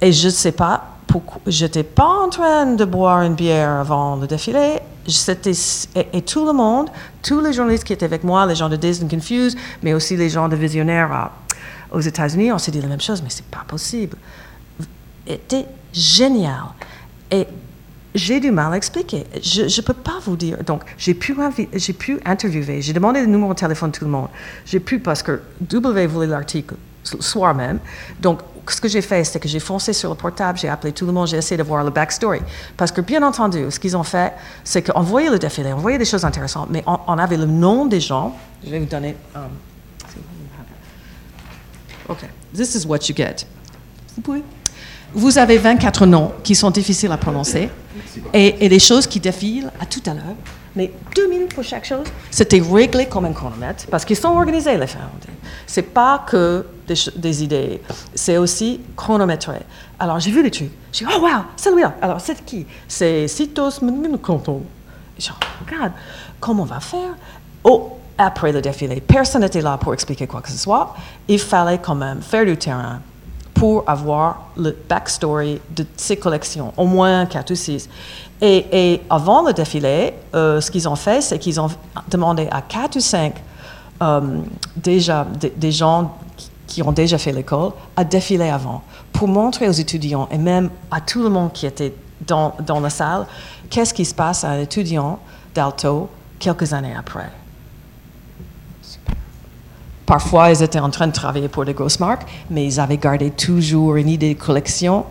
Et 0.00 0.12
je 0.12 0.26
ne 0.26 0.32
sais 0.32 0.52
pas 0.52 0.93
pourquoi. 1.14 1.40
J'étais 1.46 1.84
pas 1.84 2.08
en 2.08 2.28
train 2.28 2.66
de 2.66 2.84
boire 2.84 3.22
une 3.22 3.36
bière 3.36 3.70
avant 3.70 4.16
le 4.16 4.26
défilé 4.26 4.80
et, 5.06 6.22
tout 6.22 6.44
le 6.44 6.52
monde, 6.52 6.90
tous 7.22 7.40
les 7.40 7.52
journalistes 7.52 7.84
qui 7.84 7.92
étaient 7.92 8.04
avec 8.04 8.24
moi, 8.24 8.46
les 8.46 8.56
gens 8.56 8.68
de 8.68 8.74
Disney 8.74 9.08
Confused, 9.08 9.56
mais 9.84 9.94
aussi 9.94 10.16
les 10.16 10.28
gens 10.28 10.48
de 10.48 10.56
Visionnaire 10.56 11.30
aux 11.92 12.00
États-Unis, 12.00 12.50
on 12.50 12.58
s'est 12.58 12.72
dit 12.72 12.80
la 12.80 12.88
même 12.88 13.00
chose, 13.00 13.22
mais 13.22 13.30
c'est 13.30 13.46
pas 13.46 13.62
possible. 13.64 14.16
C'était 15.24 15.66
génial. 15.92 16.64
Et 17.30 17.46
j'ai 18.12 18.40
du 18.40 18.50
mal 18.50 18.72
à 18.72 18.76
expliquer. 18.76 19.24
Je 19.40 19.62
ne 19.62 19.86
peux 19.86 19.94
pas 19.94 20.18
vous 20.24 20.34
dire. 20.34 20.64
Donc, 20.64 20.82
j'ai 20.98 21.14
pu, 21.14 21.36
j'ai 21.74 21.92
pu 21.92 22.18
interviewer, 22.24 22.82
j'ai 22.82 22.92
demandé 22.92 23.20
le 23.20 23.26
numéro 23.26 23.54
de 23.54 23.58
téléphone 23.60 23.92
de 23.92 23.98
tout 23.98 24.04
le 24.04 24.10
monde. 24.10 24.30
J'ai 24.66 24.80
pu 24.80 24.98
parce 24.98 25.22
que 25.22 25.42
W 25.60 26.08
voulait 26.08 26.26
l'article 26.26 26.74
le 27.12 27.22
soir 27.22 27.54
même. 27.54 27.78
Donc, 28.20 28.40
ce 28.72 28.80
que 28.80 28.88
j'ai 28.88 29.02
fait, 29.02 29.24
c'est 29.24 29.38
que 29.38 29.48
j'ai 29.48 29.60
foncé 29.60 29.92
sur 29.92 30.10
le 30.10 30.14
portable, 30.14 30.58
j'ai 30.58 30.68
appelé 30.68 30.92
tout 30.92 31.06
le 31.06 31.12
monde, 31.12 31.28
j'ai 31.28 31.36
essayé 31.36 31.56
de 31.56 31.62
voir 31.62 31.84
le 31.84 31.90
backstory. 31.90 32.40
Parce 32.76 32.90
que, 32.92 33.00
bien 33.00 33.22
entendu, 33.22 33.70
ce 33.70 33.78
qu'ils 33.78 33.96
ont 33.96 34.02
fait, 34.02 34.32
c'est 34.62 34.82
qu'on 34.82 35.02
voyait 35.02 35.30
le 35.30 35.38
défilé, 35.38 35.72
on 35.72 35.78
voyait 35.78 35.98
des 35.98 36.04
choses 36.04 36.24
intéressantes, 36.24 36.68
mais 36.70 36.82
on, 36.86 37.18
avait 37.18 37.36
le 37.36 37.46
nom 37.46 37.86
des 37.86 38.00
gens. 38.00 38.34
Je 38.64 38.70
vais 38.70 38.78
vous 38.78 38.86
donner. 38.86 39.16
Um, 39.34 39.42
OK. 42.08 42.24
This 42.54 42.74
is 42.74 42.86
what 42.86 43.08
you 43.08 43.14
get. 43.14 43.46
Vous 44.14 44.22
pouvez. 44.22 44.42
Vous 45.12 45.38
avez 45.38 45.58
24 45.58 46.06
noms 46.06 46.32
qui 46.42 46.54
sont 46.54 46.70
difficiles 46.70 47.12
à 47.12 47.16
prononcer 47.16 47.70
et, 48.32 48.64
et 48.64 48.68
des 48.68 48.80
choses 48.80 49.06
qui 49.06 49.20
défilent 49.20 49.70
à 49.80 49.86
tout 49.86 50.02
à 50.06 50.14
l'heure. 50.14 50.34
Mais 50.76 50.92
deux 51.14 51.28
minutes 51.28 51.54
pour 51.54 51.62
chaque 51.62 51.84
chose, 51.84 52.06
c'était 52.30 52.60
réglé 52.60 53.06
comme 53.06 53.24
un 53.26 53.32
chronomètre 53.32 53.86
parce 53.90 54.04
qu'ils 54.04 54.16
sont 54.16 54.28
organisés, 54.28 54.76
les 54.76 54.86
Finlandais. 54.86 55.28
C'est 55.66 55.82
pas 55.82 56.24
que 56.26 56.66
des, 56.86 57.44
idées, 57.44 57.80
c'est 58.14 58.36
aussi 58.36 58.80
chronométré. 58.96 59.60
Alors 59.98 60.18
j'ai 60.18 60.30
vu 60.30 60.42
les 60.42 60.50
trucs. 60.50 60.72
J'ai 60.92 61.04
dit, 61.04 61.12
oh 61.14 61.20
wow, 61.20 61.44
c'est 61.56 61.72
lui-là. 61.72 61.94
Alors 62.02 62.20
c'est 62.20 62.44
qui? 62.44 62.66
C'est 62.88 63.28
Citos 63.28 63.80
Canton. 64.20 64.62
Genre, 65.18 65.38
regarde, 65.64 65.92
comment 66.40 66.64
on 66.64 66.66
va 66.66 66.80
faire? 66.80 67.14
Oh, 67.62 67.98
après 68.18 68.52
le 68.52 68.60
défilé, 68.60 69.00
personne 69.00 69.42
n'était 69.42 69.60
là 69.60 69.78
pour 69.78 69.94
expliquer 69.94 70.26
quoi 70.26 70.40
que 70.40 70.50
ce 70.50 70.58
soit. 70.58 70.94
Il 71.28 71.38
fallait 71.38 71.78
quand 71.78 71.94
même 71.94 72.20
faire 72.20 72.44
du 72.44 72.56
terrain 72.56 73.00
pour 73.64 73.82
avoir 73.86 74.48
le 74.58 74.76
backstory 74.90 75.58
de 75.74 75.86
ces 75.96 76.18
collections, 76.18 76.74
au 76.76 76.84
moins 76.84 77.24
4 77.24 77.50
ou 77.50 77.54
6. 77.54 77.88
Et, 78.42 79.00
avant 79.08 79.40
le 79.40 79.54
défilé, 79.54 80.12
euh, 80.34 80.60
ce 80.60 80.70
qu'ils 80.70 80.86
ont 80.86 80.96
fait, 80.96 81.22
c'est 81.22 81.38
qu'ils 81.38 81.58
ont 81.58 81.70
demandé 82.10 82.46
à 82.50 82.60
4 82.60 82.96
ou 82.96 83.00
5 83.00 83.32
euh, 84.02 84.20
déjà, 84.76 85.26
des, 85.56 85.72
gens 85.72 86.14
qui- 86.36 86.50
qui 86.66 86.82
ont 86.82 86.92
déjà 86.92 87.16
fait 87.16 87.32
l'école 87.32 87.70
à 87.96 88.04
défiler 88.04 88.50
avant, 88.50 88.82
pour 89.14 89.28
montrer 89.28 89.66
aux 89.66 89.72
étudiants 89.72 90.28
et 90.30 90.36
même 90.36 90.68
à 90.90 91.00
tout 91.00 91.22
le 91.22 91.30
monde 91.30 91.50
qui 91.54 91.64
était 91.64 91.94
dans, 92.26 92.52
dans 92.66 92.80
la 92.80 92.90
salle, 92.90 93.24
qu'est-ce 93.70 93.94
qui 93.94 94.04
se 94.04 94.14
passe 94.14 94.44
à 94.44 94.50
un 94.50 94.58
étudiant 94.60 95.18
d'alto 95.54 96.10
quelques 96.38 96.74
années 96.74 96.94
après. 96.94 97.30
Parfois, 100.06 100.50
ils 100.50 100.62
étaient 100.62 100.78
en 100.78 100.90
train 100.90 101.06
de 101.06 101.12
travailler 101.12 101.48
pour 101.48 101.64
des 101.64 101.72
grosses 101.72 102.00
marques, 102.00 102.28
mais 102.50 102.66
ils 102.66 102.78
avaient 102.78 102.98
gardé 102.98 103.30
toujours 103.30 103.96
une 103.96 104.08
idée 104.08 104.34
de 104.34 104.38
collection 104.38 105.06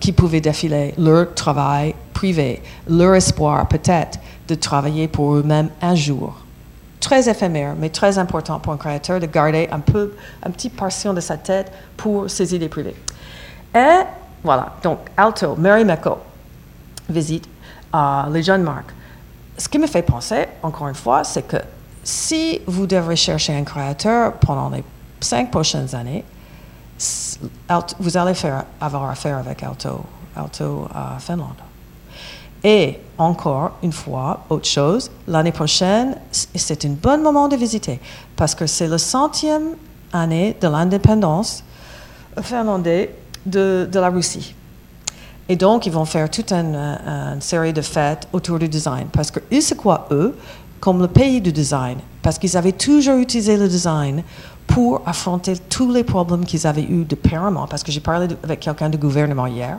qui 0.00 0.12
pouvait 0.12 0.40
défiler 0.40 0.94
leur 0.98 1.32
travail 1.34 1.94
privé, 2.12 2.60
leur 2.88 3.14
espoir 3.14 3.68
peut-être 3.68 4.18
de 4.48 4.56
travailler 4.56 5.06
pour 5.06 5.34
eux-mêmes 5.36 5.70
un 5.80 5.94
jour. 5.94 6.34
Très 6.98 7.28
éphémère, 7.28 7.74
mais 7.78 7.88
très 7.88 8.18
important 8.18 8.58
pour 8.58 8.72
un 8.72 8.76
créateur 8.76 9.20
de 9.20 9.26
garder 9.26 9.68
un 9.70 9.78
peu, 9.78 10.12
un 10.42 10.50
petit 10.50 10.70
portion 10.70 11.14
de 11.14 11.20
sa 11.20 11.36
tête 11.36 11.72
pour 11.96 12.28
ses 12.28 12.54
idées 12.54 12.68
privées. 12.68 12.96
Et 13.74 13.98
voilà, 14.42 14.74
donc 14.82 14.98
Alto, 15.16 15.54
Mary 15.56 15.84
Mecco, 15.84 16.18
visite 17.08 17.48
euh, 17.94 18.22
les 18.32 18.42
jeunes 18.42 18.62
marques. 18.62 18.92
Ce 19.56 19.68
qui 19.68 19.78
me 19.78 19.86
fait 19.86 20.02
penser, 20.02 20.46
encore 20.62 20.88
une 20.88 20.94
fois, 20.94 21.22
c'est 21.22 21.46
que 21.46 21.58
si 22.04 22.60
vous 22.66 22.86
devrez 22.86 23.16
chercher 23.16 23.54
un 23.54 23.64
créateur 23.64 24.34
pendant 24.34 24.70
les 24.70 24.82
cinq 25.20 25.50
prochaines 25.50 25.94
années, 25.94 26.24
vous 27.98 28.16
allez 28.16 28.34
faire, 28.34 28.64
avoir 28.80 29.10
affaire 29.10 29.38
avec 29.38 29.62
Alto, 29.62 30.00
Alto 30.36 30.88
euh, 30.94 31.18
Finlande. 31.18 31.62
Et 32.64 32.98
encore 33.18 33.72
une 33.82 33.92
fois, 33.92 34.44
autre 34.48 34.68
chose, 34.68 35.10
l'année 35.26 35.50
prochaine, 35.50 36.16
c'est 36.30 36.84
un 36.84 36.90
bon 36.90 37.20
moment 37.20 37.48
de 37.48 37.56
visiter 37.56 37.98
parce 38.36 38.54
que 38.54 38.66
c'est 38.66 38.86
la 38.86 38.98
centième 38.98 39.74
année 40.12 40.56
de 40.60 40.68
l'indépendance 40.68 41.64
finlandaise 42.40 43.08
de, 43.44 43.88
de 43.90 43.98
la 43.98 44.10
Russie. 44.10 44.54
Et 45.48 45.56
donc, 45.56 45.86
ils 45.86 45.92
vont 45.92 46.04
faire 46.04 46.30
toute 46.30 46.52
une, 46.52 46.74
euh, 46.76 47.34
une 47.34 47.40
série 47.40 47.72
de 47.72 47.82
fêtes 47.82 48.28
autour 48.32 48.60
du 48.60 48.68
design. 48.68 49.08
Parce 49.12 49.30
qu'ils 49.30 49.62
se 49.62 49.74
croient, 49.74 50.06
eux, 50.12 50.36
comme 50.82 51.00
le 51.00 51.06
pays 51.06 51.40
du 51.40 51.52
design. 51.52 51.98
Parce 52.22 52.40
qu'ils 52.40 52.56
avaient 52.56 52.72
toujours 52.72 53.18
utilisé 53.18 53.56
le 53.56 53.68
design 53.68 54.24
pour 54.66 55.00
affronter 55.06 55.56
tous 55.56 55.92
les 55.92 56.02
problèmes 56.02 56.44
qu'ils 56.44 56.66
avaient 56.66 56.82
eus 56.82 57.04
de 57.04 57.14
paramment. 57.14 57.68
Parce 57.68 57.84
que 57.84 57.92
j'ai 57.92 58.00
parlé 58.00 58.26
avec 58.42 58.58
quelqu'un 58.58 58.90
du 58.90 58.98
gouvernement 58.98 59.46
hier. 59.46 59.78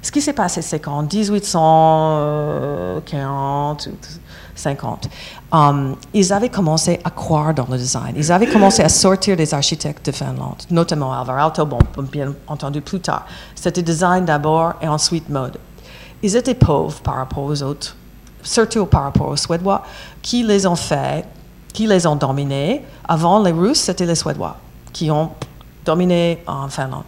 Ce 0.00 0.12
qui 0.12 0.22
s'est 0.22 0.34
passé, 0.34 0.62
c'est 0.62 0.78
qu'en 0.78 1.02
1840 1.02 3.88
ou 3.88 3.90
50, 4.54 5.08
um, 5.50 5.96
ils 6.14 6.32
avaient 6.32 6.48
commencé 6.48 7.00
à 7.02 7.10
croire 7.10 7.52
dans 7.52 7.66
le 7.68 7.76
design. 7.76 8.14
Ils 8.14 8.30
avaient 8.30 8.46
commencé 8.46 8.84
à 8.84 8.88
sortir 8.88 9.36
des 9.36 9.52
architectes 9.52 10.06
de 10.06 10.12
Finlande, 10.12 10.62
notamment 10.70 11.12
Alvar 11.12 11.38
Aalto, 11.38 11.66
bien 12.12 12.32
entendu 12.46 12.82
plus 12.82 13.00
tard. 13.00 13.26
C'était 13.56 13.82
design 13.82 14.24
d'abord 14.24 14.74
et 14.80 14.86
ensuite 14.86 15.28
mode. 15.28 15.58
Ils 16.22 16.36
étaient 16.36 16.54
pauvres 16.54 17.00
par 17.00 17.16
rapport 17.16 17.42
aux 17.42 17.64
autres, 17.64 17.96
surtout 18.42 18.86
par 18.86 19.02
rapport 19.02 19.28
aux 19.28 19.36
Suédois, 19.36 19.82
qui 20.26 20.42
les 20.42 20.66
ont 20.66 20.74
fait, 20.74 21.24
qui 21.72 21.86
les 21.86 22.04
ont 22.04 22.16
dominés. 22.16 22.82
Avant, 23.06 23.40
les 23.40 23.52
Russes, 23.52 23.78
c'était 23.78 24.04
les 24.04 24.16
Suédois 24.16 24.56
qui 24.92 25.08
ont 25.08 25.30
dominé 25.84 26.42
en 26.48 26.68
Finlande. 26.68 27.04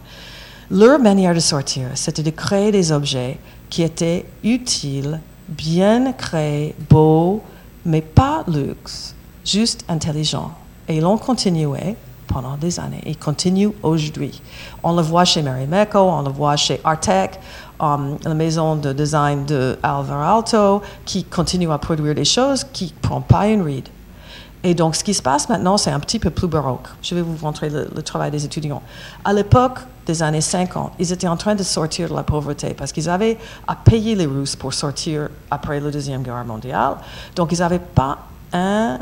Leur 0.70 1.00
manière 1.00 1.34
de 1.34 1.40
sortir, 1.40 1.88
c'était 1.94 2.22
de 2.22 2.30
créer 2.30 2.70
des 2.70 2.92
objets 2.92 3.36
qui 3.68 3.82
étaient 3.82 4.24
utiles, 4.44 5.18
bien 5.48 6.12
créés, 6.12 6.76
beaux, 6.88 7.42
mais 7.84 8.02
pas 8.02 8.44
luxe, 8.46 9.16
juste 9.44 9.84
intelligents. 9.88 10.52
Et 10.86 10.98
ils 10.98 11.02
l'ont 11.02 11.18
continué 11.18 11.96
pendant 12.28 12.56
des 12.56 12.78
années. 12.78 13.02
Ils 13.04 13.18
continuent 13.18 13.72
aujourd'hui. 13.82 14.40
On 14.80 14.94
le 14.94 15.02
voit 15.02 15.24
chez 15.24 15.42
Mary 15.42 15.66
Mecco, 15.66 15.98
on 15.98 16.22
le 16.22 16.30
voit 16.30 16.54
chez 16.54 16.80
Artec, 16.84 17.40
um, 17.80 18.18
la 18.24 18.34
maison 18.34 18.76
de 18.76 18.92
design 18.92 19.44
de 19.46 19.78
Alvar 19.82 20.36
Aalto, 20.36 20.82
qui 21.04 21.24
continue 21.24 21.70
à 21.70 21.78
produire 21.78 22.14
des 22.14 22.24
choses 22.24 22.64
qui 22.72 22.94
ne 22.94 23.08
prennent 23.08 23.22
pas 23.22 23.46
une 23.48 23.62
ride. 23.62 23.88
Et 24.64 24.74
donc, 24.74 24.96
ce 24.96 25.04
qui 25.04 25.14
se 25.14 25.22
passe 25.22 25.48
maintenant, 25.48 25.76
c'est 25.76 25.90
un 25.90 26.00
petit 26.00 26.18
peu 26.18 26.30
plus 26.30 26.48
baroque. 26.48 26.88
Je 27.00 27.14
vais 27.14 27.22
vous 27.22 27.36
montrer 27.40 27.70
le, 27.70 27.88
le 27.94 28.02
travail 28.02 28.30
des 28.30 28.44
étudiants. 28.44 28.82
À 29.24 29.32
l'époque 29.32 29.78
des 30.04 30.22
années 30.22 30.40
50, 30.40 30.94
ils 30.98 31.12
étaient 31.12 31.28
en 31.28 31.36
train 31.36 31.54
de 31.54 31.62
sortir 31.62 32.08
de 32.08 32.14
la 32.14 32.24
pauvreté 32.24 32.74
parce 32.74 32.90
qu'ils 32.90 33.08
avaient 33.08 33.38
à 33.68 33.76
payer 33.76 34.16
les 34.16 34.26
Russes 34.26 34.56
pour 34.56 34.74
sortir 34.74 35.28
après 35.50 35.78
la 35.78 35.90
Deuxième 35.90 36.22
Guerre 36.22 36.44
mondiale. 36.44 36.96
Donc, 37.36 37.52
ils 37.52 37.58
n'avaient 37.58 37.78
pas 37.78 38.18
un, 38.52 38.98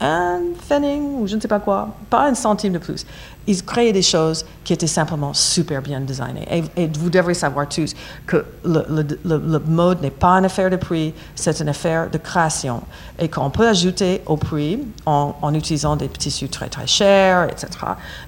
un 0.00 0.40
pfennig 0.58 1.02
ou 1.02 1.26
je 1.26 1.36
ne 1.36 1.40
sais 1.40 1.48
pas 1.48 1.60
quoi, 1.60 1.88
pas 2.08 2.28
un 2.28 2.34
centime 2.34 2.72
de 2.72 2.78
plus. 2.78 3.04
Ils 3.46 3.64
créaient 3.64 3.92
des 3.92 4.02
choses 4.02 4.44
qui 4.64 4.72
étaient 4.72 4.86
simplement 4.86 5.34
super 5.34 5.82
bien 5.82 6.00
designées. 6.00 6.64
Et, 6.76 6.86
vous 6.86 7.10
devrez 7.10 7.34
savoir 7.34 7.68
tous 7.68 7.94
que 8.26 8.44
le, 8.64 9.58
mode 9.66 10.00
n'est 10.00 10.10
pas 10.10 10.32
une 10.38 10.44
affaire 10.44 10.70
de 10.70 10.76
prix, 10.76 11.12
c'est 11.34 11.60
une 11.60 11.68
affaire 11.68 12.10
de 12.10 12.18
création. 12.18 12.82
Et 13.18 13.28
qu'on 13.28 13.50
peut 13.50 13.68
ajouter 13.68 14.22
au 14.26 14.36
prix 14.36 14.80
en, 15.04 15.54
utilisant 15.54 15.96
des 15.96 16.08
tissus 16.08 16.48
très 16.48 16.68
très 16.68 16.86
chers, 16.86 17.44
etc. 17.44 17.68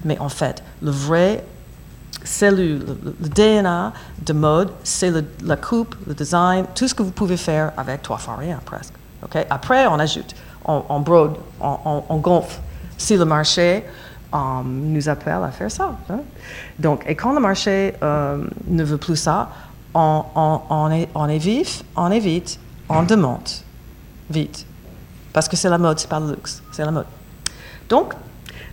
Mais 0.05 0.19
en 0.19 0.29
fait, 0.29 0.63
le 0.81 0.91
vrai 0.91 1.43
c'est 2.25 2.51
le, 2.51 2.79
DNA 3.19 3.91
de 4.25 4.33
mode, 4.33 4.71
c'est 4.83 5.11
la 5.43 5.57
coupe, 5.57 5.95
le 6.07 6.13
design, 6.13 6.65
tout 6.73 6.87
ce 6.87 6.95
que 6.95 7.03
vous 7.03 7.11
pouvez 7.11 7.35
faire 7.35 7.73
avec 7.75 8.01
trois 8.01 8.17
fois 8.17 8.37
rien 8.37 8.59
presque. 8.63 8.93
ok? 9.23 9.45
Après, 9.49 9.87
on 9.87 9.99
ajoute, 9.99 10.33
on, 10.65 10.83
on 10.89 10.99
brode, 10.99 11.35
on, 11.61 11.77
on- 11.85 12.03
on 12.09 12.17
gonfle. 12.17 12.59
Si 12.97 13.17
le 13.17 13.25
marché 13.25 13.83
euh, 14.33 14.37
nous 14.65 15.09
appelle 15.09 15.41
à 15.43 15.49
faire 15.51 15.69
ça. 15.71 15.95
hein. 16.09 16.19
Donc, 16.79 17.03
et 17.07 17.15
quand 17.15 17.33
le 17.33 17.39
marché 17.39 17.93
euh, 18.01 18.43
ne 18.67 18.83
veut 18.83 18.97
plus 18.97 19.15
ça, 19.17 19.49
on, 19.93 20.23
on- 20.35 20.61
on 20.69 20.91
est, 20.91 21.09
on 21.15 21.27
est 21.27 21.37
vif, 21.37 21.83
on 21.95 22.11
est 22.11 22.19
vite, 22.19 22.59
on 22.89 23.03
demande 23.03 23.49
vite. 24.29 24.65
Parce 25.33 25.47
que 25.47 25.55
c'est 25.55 25.69
la 25.69 25.77
mode, 25.77 25.99
c'est 25.99 26.09
pas 26.09 26.19
le 26.19 26.29
luxe, 26.31 26.61
c'est 26.71 26.85
la 26.85 26.91
mode. 26.91 27.05
Donc, 27.89 28.13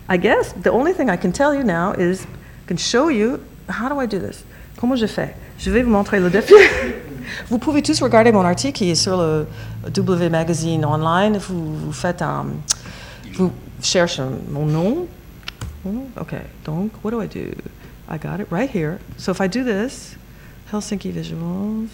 I 0.09 0.17
guess 0.17 0.53
the 0.63 0.67
only 0.69 0.93
thing 0.93 1.09
I 1.09 1.17
can 1.17 1.31
tell 1.31 1.53
you 1.55 1.63
now 1.63 1.93
is, 1.93 2.21
I 2.23 2.67
can 2.67 2.77
show 2.77 3.09
you, 3.09 3.39
how 3.67 3.89
do 3.89 3.99
I 4.01 4.07
do 4.07 4.19
this? 4.19 4.43
Comment 4.79 4.95
je 4.95 5.05
fais? 5.07 5.35
Je 5.59 5.69
vais 5.69 5.83
vous 5.83 5.91
montrer 5.91 6.19
le 6.19 6.29
défi. 6.29 6.53
vous 7.49 7.57
pouvez 7.59 7.81
tous 7.81 8.01
regarder 8.01 8.31
mon 8.31 8.43
article 8.43 8.73
qui 8.73 8.89
est 8.91 8.95
sur 8.95 9.17
le 9.17 9.45
W 9.89 10.29
Magazine 10.29 10.85
online. 10.85 11.37
Vous, 11.37 11.75
vous 11.75 11.91
faites 11.93 12.21
un, 12.21 12.45
vous 13.33 13.51
cherchez 13.81 14.23
mon 14.49 14.65
nom. 14.65 15.07
Okay, 16.17 16.43
donc, 16.63 16.91
what 17.03 17.11
do 17.11 17.19
I 17.21 17.27
do? 17.27 17.51
I 18.07 18.17
got 18.17 18.39
it 18.39 18.47
right 18.51 18.69
here. 18.69 18.99
So 19.17 19.31
if 19.31 19.41
I 19.41 19.47
do 19.47 19.63
this, 19.63 20.15
Helsinki 20.71 21.11
visuals. 21.11 21.89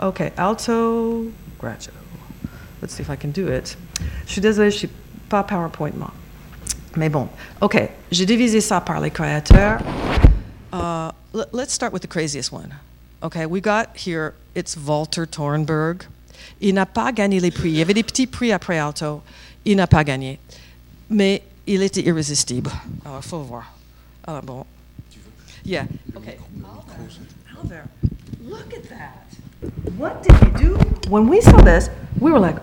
Okay, 0.00 0.32
alto, 0.36 1.30
gradual. 1.58 1.94
Let's 2.82 2.94
see 2.94 3.02
if 3.02 3.08
I 3.08 3.16
can 3.16 3.30
do 3.30 3.46
it. 3.48 3.76
Je 4.26 4.32
suis 4.32 4.42
désolée, 4.42 4.70
je 4.70 4.76
suis 4.78 4.90
pas 5.30 5.42
PowerPoint 5.42 5.96
moi. 5.96 6.12
Mais 6.96 7.08
bon, 7.08 7.28
OK, 7.62 7.76
j'ai 8.10 8.26
divisé 8.26 8.60
ça 8.60 8.80
par 8.80 9.00
les 9.00 9.10
créateurs. 9.10 9.80
Uh, 10.72 11.10
let- 11.32 11.48
let's 11.52 11.72
start 11.72 11.92
with 11.92 12.02
the 12.02 12.08
craziest 12.08 12.52
one. 12.52 12.74
Okay, 13.22 13.46
we 13.46 13.60
got 13.60 13.96
here, 13.96 14.34
it's 14.54 14.76
Walter 14.76 15.24
Thornburg. 15.24 16.04
Il 16.60 16.74
n'a 16.74 16.86
pas 16.86 17.12
gagné 17.12 17.40
les 17.40 17.50
prix. 17.50 17.70
Il 17.70 17.76
y 17.76 17.82
avait 17.82 17.94
des 17.94 18.02
petits 18.02 18.26
prix 18.26 18.52
après 18.52 18.78
Alto. 18.78 19.22
Il 19.64 19.76
n'a 19.76 19.86
pas 19.86 20.04
gagné. 20.04 20.38
Mais 21.10 21.42
il 21.66 21.82
était 21.82 22.02
irrésistible. 22.02 22.70
Alors, 23.04 23.20
il 23.22 23.28
faut 23.28 23.38
voir. 23.40 23.72
Alors, 24.26 24.42
bon. 24.42 24.66
Yeah, 25.64 25.86
okay. 26.14 26.36
Albert, 26.62 27.08
Albert, 27.56 27.88
look 28.42 28.74
at 28.74 28.86
that. 28.90 29.24
What 29.96 30.22
did 30.22 30.36
he 30.36 30.50
do? 30.62 30.76
When 31.08 31.26
we 31.26 31.40
saw 31.40 31.56
this, 31.62 31.88
we 32.20 32.30
were 32.30 32.38
like, 32.38 32.56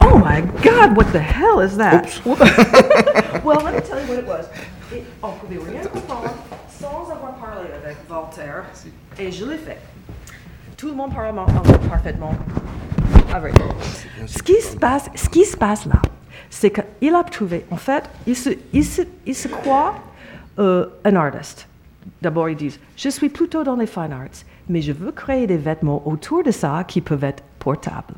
oh 0.00 0.16
my 0.16 0.40
God, 0.62 0.96
what 0.96 1.12
the 1.12 1.20
hell 1.20 1.60
is 1.60 1.76
that? 1.76 2.18
well, 3.44 3.60
let 3.60 3.74
me 3.74 3.80
tell 3.82 4.00
you 4.00 4.08
what 4.08 4.18
it 4.18 4.26
was. 4.26 4.46
Et 4.90 5.02
on 5.22 5.32
pouvait 5.32 5.58
rien 5.70 5.82
comprendre 5.86 6.32
sans 6.70 7.10
avoir 7.10 7.34
parlé 7.34 7.68
avec 7.72 7.98
Voltaire, 8.08 8.64
et 9.18 9.30
je 9.30 9.44
l'ai 9.44 9.58
fait. 9.58 9.78
Tout 10.78 10.88
le 10.88 10.94
monde 10.94 11.14
parle 11.14 11.38
anglais 11.38 11.78
parfaitement 11.88 12.34
avec. 13.32 13.54
Ce 14.26 14.42
qui 14.42 14.60
se 14.60 14.76
passe, 14.76 15.08
ce 15.14 15.28
qui 15.28 15.44
se 15.44 15.56
passe 15.56 15.86
là, 15.86 16.00
c'est 16.50 16.70
qu'il 16.70 17.14
a 17.14 17.24
trouvé, 17.24 17.64
en 17.70 17.76
fait, 17.76 18.04
il 18.26 18.36
se, 18.36 18.50
il 18.72 18.84
se, 18.84 19.02
il 19.26 19.34
se 19.34 19.48
croit 19.48 19.94
euh, 20.58 20.86
un 21.04 21.16
artiste. 21.16 21.68
D'abord, 22.22 22.48
ils 22.48 22.56
disent, 22.56 22.78
je 22.96 23.08
suis 23.08 23.28
plutôt 23.28 23.64
dans 23.64 23.76
les 23.76 23.86
fine 23.86 24.12
arts, 24.12 24.44
mais 24.68 24.80
je 24.80 24.92
veux 24.92 25.12
créer 25.12 25.46
des 25.46 25.56
vêtements 25.56 26.06
autour 26.06 26.42
de 26.42 26.50
ça 26.50 26.84
qui 26.86 27.00
peuvent 27.00 27.24
être 27.24 27.42
portables. 27.58 28.14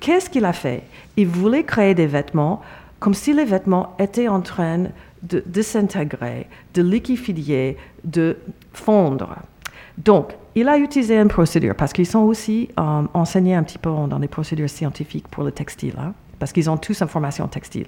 Qu'est-ce 0.00 0.28
qu'il 0.28 0.44
a 0.44 0.52
fait? 0.52 0.82
Il 1.16 1.26
voulait 1.26 1.64
créer 1.64 1.94
des 1.94 2.06
vêtements 2.06 2.62
comme 3.00 3.14
si 3.14 3.32
les 3.32 3.44
vêtements 3.44 3.94
étaient 3.98 4.28
en 4.28 4.40
train 4.40 4.84
de 5.22 5.42
désintégrer, 5.46 6.46
de 6.74 6.82
liquifier, 6.82 7.76
de 8.02 8.36
fondre. 8.72 9.36
Donc, 9.98 10.32
il 10.54 10.68
a 10.68 10.78
utilisé 10.78 11.18
une 11.18 11.28
procédure 11.28 11.74
parce 11.74 11.92
qu'ils 11.92 12.06
sont 12.06 12.20
aussi 12.20 12.68
euh, 12.78 13.02
enseignés 13.12 13.54
un 13.54 13.62
petit 13.62 13.78
peu 13.78 13.90
dans 13.90 14.18
les 14.18 14.28
procédures 14.28 14.70
scientifiques 14.70 15.28
pour 15.28 15.44
le 15.44 15.52
textile, 15.52 15.94
hein, 15.98 16.12
parce 16.38 16.52
qu'ils 16.52 16.70
ont 16.70 16.76
tous 16.76 17.00
une 17.02 17.08
formation 17.08 17.46
textile. 17.48 17.86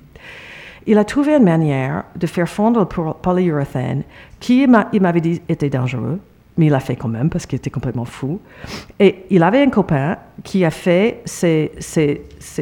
Il 0.86 0.98
a 0.98 1.04
trouvé 1.04 1.34
une 1.34 1.44
manière 1.44 2.04
de 2.14 2.26
faire 2.26 2.48
fondre 2.48 2.80
le 2.80 3.12
polyuréthane 3.14 4.02
qui, 4.38 4.66
il 4.92 5.00
m'avait 5.00 5.20
dit, 5.20 5.42
était 5.48 5.68
dangereux, 5.68 6.20
mais 6.56 6.66
il 6.66 6.70
l'a 6.70 6.80
fait 6.80 6.96
quand 6.96 7.08
même 7.08 7.28
parce 7.28 7.44
qu'il 7.44 7.56
était 7.56 7.70
complètement 7.70 8.04
fou. 8.04 8.40
Et 9.00 9.24
il 9.30 9.42
avait 9.42 9.62
un 9.62 9.70
copain 9.70 10.16
qui 10.44 10.64
a 10.64 10.70
fait 10.70 11.22
ses, 11.24 11.72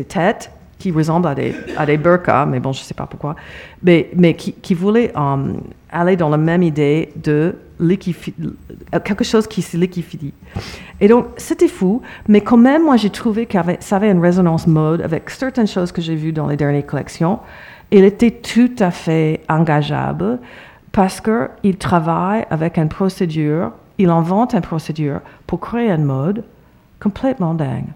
têtes 0.08 0.50
qui 0.78 0.90
ressemblent 0.90 1.28
à 1.28 1.34
des, 1.34 1.54
à 1.76 1.86
des 1.86 1.96
burkas, 1.96 2.46
mais 2.46 2.60
bon, 2.60 2.72
je 2.72 2.80
ne 2.80 2.84
sais 2.84 2.94
pas 2.94 3.06
pourquoi, 3.06 3.36
mais, 3.82 4.10
mais 4.14 4.34
qui, 4.34 4.52
qui 4.52 4.74
voulait 4.74 5.12
um, 5.16 5.60
aller 5.90 6.16
dans 6.16 6.28
la 6.28 6.36
même 6.36 6.62
idée 6.62 7.10
de 7.16 7.56
quelque 9.04 9.24
chose 9.24 9.46
qui 9.46 9.62
se 9.62 9.76
liquifie. 9.76 10.32
Et 11.00 11.08
donc, 11.08 11.26
c'était 11.36 11.68
fou, 11.68 12.02
mais 12.28 12.40
quand 12.40 12.56
même, 12.56 12.84
moi, 12.84 12.96
j'ai 12.96 13.10
trouvé 13.10 13.46
que 13.46 13.58
ça 13.80 13.96
avait 13.96 14.10
une 14.10 14.20
résonance 14.20 14.66
mode 14.66 15.00
avec 15.02 15.28
certaines 15.30 15.66
choses 15.66 15.90
que 15.90 16.00
j'ai 16.00 16.14
vues 16.14 16.32
dans 16.32 16.46
les 16.46 16.56
dernières 16.56 16.86
collections. 16.86 17.40
Il 17.90 18.04
était 18.04 18.30
tout 18.30 18.72
à 18.78 18.90
fait 18.90 19.40
engageable 19.48 20.38
parce 20.92 21.20
qu'il 21.20 21.76
travaille 21.76 22.46
avec 22.50 22.78
une 22.78 22.88
procédure 22.88 23.72
il 23.98 24.10
invente 24.10 24.54
une 24.54 24.60
procédure 24.60 25.20
pour 25.46 25.60
créer 25.60 25.90
un 25.90 25.98
mode 25.98 26.44
complètement 27.00 27.54
dingue. 27.54 27.88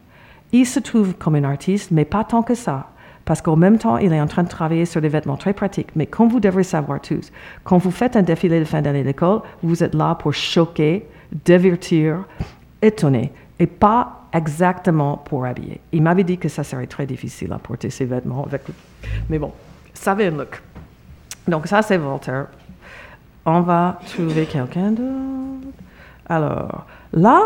Il 0.53 0.67
se 0.67 0.81
trouve 0.81 1.15
comme 1.15 1.35
un 1.35 1.45
artiste, 1.45 1.91
mais 1.91 2.05
pas 2.05 2.25
tant 2.25 2.43
que 2.43 2.55
ça. 2.55 2.91
Parce 3.25 3.43
qu'en 3.43 3.57
même 3.57 3.77
temps, 3.77 3.99
il 3.99 4.13
est 4.13 4.21
en 4.21 4.27
train 4.27 4.43
de 4.43 4.49
travailler 4.49 4.87
sur 4.87 5.03
des 5.03 5.09
vêtements 5.09 5.37
très 5.37 5.53
pratiques. 5.53 5.91
Mais 5.95 6.07
comme 6.07 6.29
vous 6.29 6.41
devrez 6.41 6.63
savoir 6.65 7.01
tous, 7.01 7.31
quand 7.63 7.77
vous 7.77 7.91
faites 7.91 8.17
un 8.17 8.23
défilé 8.23 8.59
de 8.59 8.65
fin 8.65 8.81
d'année 8.81 9.05
d'école, 9.05 9.41
vous 9.63 9.85
êtes 9.85 9.95
là 9.95 10.15
pour 10.15 10.33
choquer, 10.33 11.07
divertir, 11.45 12.25
étonner, 12.81 13.33
et 13.59 13.67
pas 13.67 14.23
exactement 14.33 15.19
pour 15.19 15.45
habiller. 15.45 15.81
Il 15.93 16.03
m'avait 16.03 16.25
dit 16.25 16.39
que 16.39 16.49
ça 16.49 16.65
serait 16.65 16.87
très 16.87 17.05
difficile 17.05 17.53
à 17.53 17.59
porter 17.59 17.91
ces 17.91 18.07
vêtements 18.07 18.45
avec. 18.45 18.63
Mais 19.29 19.39
bon, 19.39 19.53
ça 19.93 20.13
avait 20.13 20.29
un 20.29 20.31
look. 20.31 20.63
Donc 21.47 21.67
ça, 21.67 21.83
c'est 21.83 21.99
Voltaire. 21.99 22.47
On 23.45 23.61
va 23.61 23.99
trouver 24.07 24.47
quelqu'un 24.47 24.91
d'autre. 24.93 25.69
Alors, 26.29 26.87
là, 27.13 27.41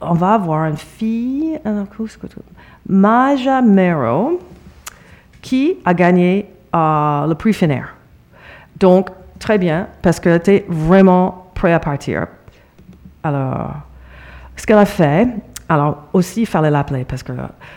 on 0.00 0.14
va 0.14 0.34
avoir 0.34 0.66
une 0.66 0.76
fille, 0.76 1.58
Maja 2.88 3.62
Mero, 3.62 4.40
qui 5.42 5.76
a 5.84 5.94
gagné 5.94 6.46
euh, 6.74 7.26
le 7.26 7.34
prix 7.34 7.52
Fener. 7.52 7.82
Donc, 8.78 9.10
très 9.38 9.58
bien, 9.58 9.88
parce 10.02 10.20
qu'elle 10.20 10.36
était 10.36 10.64
vraiment 10.68 11.50
prête 11.54 11.74
à 11.74 11.80
partir. 11.80 12.26
Alors, 13.22 13.74
ce 14.56 14.66
qu'elle 14.66 14.78
a 14.78 14.86
fait, 14.86 15.28
alors 15.68 16.04
aussi, 16.12 16.42
il 16.42 16.46
fallait 16.46 16.70
l'appeler 16.70 17.04
parce 17.04 17.22
que 17.22 17.32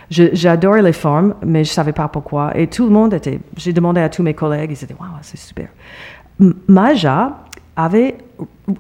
j'adorais 0.09 0.81
les 0.81 0.93
formes, 0.93 1.35
mais 1.45 1.63
je 1.63 1.71
ne 1.71 1.73
savais 1.73 1.91
pas 1.91 2.07
pourquoi. 2.07 2.57
Et 2.57 2.67
tout 2.67 2.85
le 2.85 2.91
monde 2.91 3.13
était, 3.13 3.39
j'ai 3.57 3.73
demandé 3.73 3.99
à 3.99 4.09
tous 4.09 4.23
mes 4.23 4.33
collègues, 4.33 4.71
ils 4.71 4.83
étaient, 4.83 4.95
waouh, 4.97 5.09
c'est 5.21 5.37
super. 5.37 5.67
Maja 6.67 7.37
avait 7.75 8.17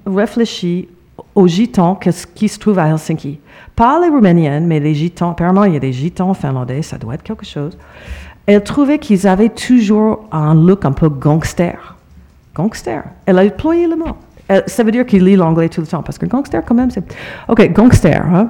réfléchi 0.05 0.87
aux 1.35 1.47
gitans 1.47 1.99
qui 2.35 2.47
se 2.47 2.59
trouvent 2.59 2.79
à 2.79 2.87
Helsinki? 2.87 3.39
Pas 3.75 3.99
les 3.99 4.09
Rouméniennes, 4.09 4.67
mais 4.67 4.79
les 4.79 4.93
gitans. 4.93 5.31
Apparemment, 5.31 5.63
il 5.63 5.73
y 5.73 5.77
a 5.77 5.79
des 5.79 5.93
gitans 5.93 6.33
finlandais, 6.33 6.81
ça 6.81 6.97
doit 6.97 7.15
être 7.15 7.23
quelque 7.23 7.45
chose. 7.45 7.77
Elle 8.45 8.63
trouvait 8.63 8.99
qu'ils 8.99 9.27
avaient 9.27 9.49
toujours 9.49 10.25
un 10.31 10.55
look 10.55 10.85
un 10.85 10.91
peu 10.91 11.09
gangster. 11.09 11.95
Gangster. 12.55 13.03
Elle 13.25 13.39
a 13.39 13.43
employé 13.43 13.87
le 13.87 13.95
mot. 13.95 14.17
ça 14.67 14.83
veut 14.83 14.91
dire 14.91 15.05
qu'il 15.05 15.23
lit 15.23 15.35
l'anglais 15.35 15.69
tout 15.69 15.81
le 15.81 15.87
temps, 15.87 16.03
parce 16.03 16.17
que 16.17 16.25
gangster, 16.25 16.63
quand 16.65 16.75
même, 16.75 16.91
c'est. 16.91 17.03
OK, 17.47 17.71
gangster. 17.71 18.25
Hein? 18.25 18.49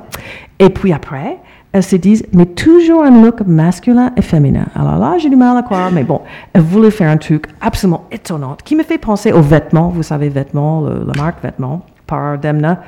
Et 0.60 0.70
puis 0.70 0.92
après, 0.92 1.38
elles 1.72 1.84
se 1.84 1.96
disent, 1.96 2.26
mais 2.34 2.46
toujours 2.46 3.04
un 3.04 3.22
look 3.22 3.42
masculin 3.46 4.12
et 4.18 4.22
féminin. 4.22 4.66
Alors 4.76 4.98
là, 4.98 5.18
j'ai 5.18 5.30
du 5.30 5.36
mal 5.36 5.56
à 5.56 5.62
croire, 5.62 5.92
mais 5.92 6.04
bon, 6.04 6.22
elle 6.54 6.62
voulait 6.62 6.92
faire 6.92 7.10
un 7.10 7.18
truc 7.18 7.46
absolument 7.62 8.06
étonnant 8.12 8.58
qui 8.64 8.76
me 8.76 8.84
fait 8.84 8.98
penser 8.98 9.32
aux 9.32 9.42
vêtements, 9.42 9.90
vous 9.90 10.04
savez, 10.04 10.30
vêtements, 10.30 10.82
la 10.82 11.14
marque 11.22 11.42
vêtements 11.42 11.86
par 12.12 12.38
Demna 12.38 12.82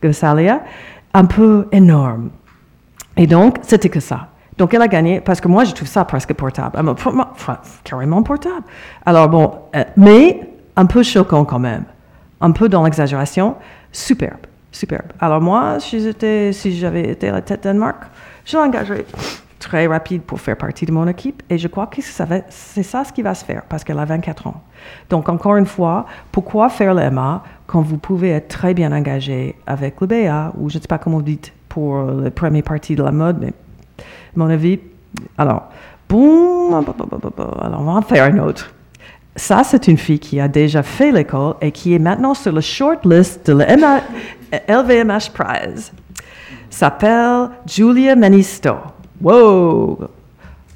Gosalia, 0.00 0.62
un 1.12 1.24
peu 1.24 1.66
énorme. 1.72 2.30
Et 3.16 3.26
donc, 3.26 3.58
c'était 3.62 3.88
que 3.88 4.00
ça. 4.00 4.28
Donc, 4.56 4.72
elle 4.74 4.82
a 4.82 4.88
gagné 4.88 5.20
parce 5.20 5.40
que 5.40 5.48
moi, 5.48 5.64
je 5.64 5.72
trouve 5.72 5.88
ça 5.88 6.04
presque 6.04 6.32
portable. 6.34 6.78
carrément 7.84 8.22
portable. 8.22 8.64
Alors, 9.04 9.28
bon, 9.28 9.52
euh, 9.74 9.84
mais 9.96 10.48
un 10.76 10.86
peu 10.86 11.02
choquant 11.02 11.44
quand 11.44 11.58
même. 11.58 11.84
Un 12.40 12.52
peu 12.52 12.68
dans 12.68 12.84
l'exagération. 12.84 13.56
Superbe, 13.90 14.46
superbe. 14.70 15.08
Alors, 15.20 15.40
moi, 15.40 15.78
si 15.80 16.78
j'avais 16.78 17.10
été 17.10 17.30
la 17.30 17.40
tête 17.42 17.64
Danemark, 17.64 18.02
je 18.44 18.56
l'engagerais 18.56 19.04
très 19.58 19.86
rapide 19.86 20.22
pour 20.22 20.40
faire 20.40 20.56
partie 20.56 20.86
de 20.86 20.92
mon 20.92 21.06
équipe 21.08 21.42
et 21.50 21.58
je 21.58 21.68
crois 21.68 21.86
que 21.86 22.00
c'est 22.00 22.82
ça 22.82 23.04
ce 23.04 23.12
qui 23.12 23.22
va 23.22 23.34
se 23.34 23.44
faire 23.44 23.62
parce 23.68 23.84
qu'elle 23.84 23.98
a 23.98 24.04
24 24.04 24.46
ans. 24.46 24.62
Donc 25.10 25.28
encore 25.28 25.56
une 25.56 25.66
fois, 25.66 26.06
pourquoi 26.32 26.68
faire 26.68 26.94
l'EMA 26.94 27.42
quand 27.66 27.82
vous 27.82 27.98
pouvez 27.98 28.30
être 28.30 28.48
très 28.48 28.74
bien 28.74 28.92
engagé 28.92 29.56
avec 29.66 30.00
le 30.00 30.06
BA 30.06 30.52
ou 30.58 30.70
je 30.70 30.78
ne 30.78 30.82
sais 30.82 30.88
pas 30.88 30.98
comment 30.98 31.16
vous 31.16 31.22
dites 31.22 31.52
pour 31.68 32.02
le 32.02 32.30
premier 32.30 32.62
partie 32.62 32.96
de 32.96 33.02
la 33.02 33.12
mode, 33.12 33.38
mais 33.40 33.52
mon 34.34 34.48
avis, 34.48 34.78
alors, 35.36 35.68
bon, 36.08 36.74
alors 36.74 37.80
on 37.80 37.84
va 37.84 37.92
en 37.92 38.02
faire 38.02 38.24
un 38.24 38.38
autre. 38.38 38.72
Ça, 39.36 39.62
c'est 39.62 39.86
une 39.86 39.98
fille 39.98 40.18
qui 40.18 40.40
a 40.40 40.48
déjà 40.48 40.82
fait 40.82 41.12
l'école 41.12 41.54
et 41.60 41.70
qui 41.70 41.94
est 41.94 41.98
maintenant 41.98 42.34
sur 42.34 42.52
le 42.52 42.60
short 42.60 43.04
list 43.04 43.46
de 43.46 43.52
la 43.52 44.00
LVMH 44.68 45.30
Prize 45.32 45.92
s'appelle 46.70 47.50
Julia 47.66 48.16
Manisto. 48.16 48.76
Wow! 49.20 50.08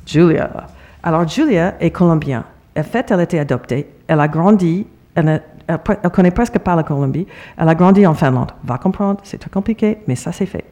Julia. 0.07 0.66
Alors, 1.02 1.26
Julia 1.28 1.74
est 1.81 1.90
colombienne. 1.90 2.42
En 2.76 2.83
fait, 2.83 3.11
elle 3.11 3.20
a 3.20 3.22
été 3.22 3.38
adoptée. 3.38 3.87
Elle 4.07 4.20
a 4.20 4.28
grandi. 4.28 4.87
Elle, 5.14 5.42
ne 5.68 6.09
connaît 6.09 6.31
presque 6.31 6.59
pas 6.59 6.74
la 6.74 6.83
Colombie. 6.83 7.26
Elle 7.57 7.68
a 7.68 7.74
grandi 7.74 8.07
en 8.07 8.14
Finlande. 8.14 8.52
Va 8.64 8.78
comprendre, 8.78 9.20
c'est 9.22 9.38
très 9.38 9.50
compliqué, 9.50 9.98
mais 10.07 10.16
ça, 10.16 10.33
c'est 10.33 10.46
fait. 10.46 10.64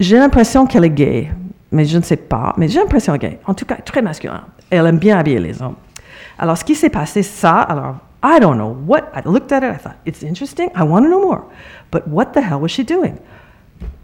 J'ai 0.00 0.18
l'impression 0.18 0.66
qu'elle 0.66 0.84
est 0.84 0.90
gay, 0.90 1.30
mais 1.72 1.84
je 1.84 1.98
ne 1.98 2.02
sais 2.02 2.16
pas. 2.16 2.54
Mais 2.56 2.68
j'ai 2.68 2.80
l'impression 2.80 3.16
qu'elle 3.18 3.32
est 3.32 3.34
gay. 3.34 3.40
En 3.46 3.54
tout 3.54 3.64
cas, 3.64 3.76
très 3.76 4.02
masculin. 4.02 4.42
Elle 4.70 4.86
aime 4.86 4.98
bien 4.98 5.18
habiller 5.18 5.40
les 5.40 5.60
hommes. 5.60 5.76
Alors, 6.38 6.56
ce 6.56 6.64
qui 6.64 6.74
s'est 6.74 6.90
passé, 6.90 7.22
ça, 7.22 7.60
alors, 7.60 7.96
I 8.22 8.40
don't 8.40 8.56
know 8.56 8.76
what. 8.86 9.02
I 9.14 9.20
looked 9.24 9.52
at 9.52 9.58
it, 9.58 9.74
I 9.74 9.78
thought, 9.78 9.96
it's 10.06 10.22
interesting, 10.22 10.70
I 10.74 10.82
want 10.82 11.02
to 11.02 11.08
know 11.08 11.20
more. 11.20 11.42
But 11.92 12.08
what 12.08 12.32
the 12.32 12.40
hell 12.40 12.60
was 12.60 12.70
she 12.70 12.84
doing? 12.84 13.16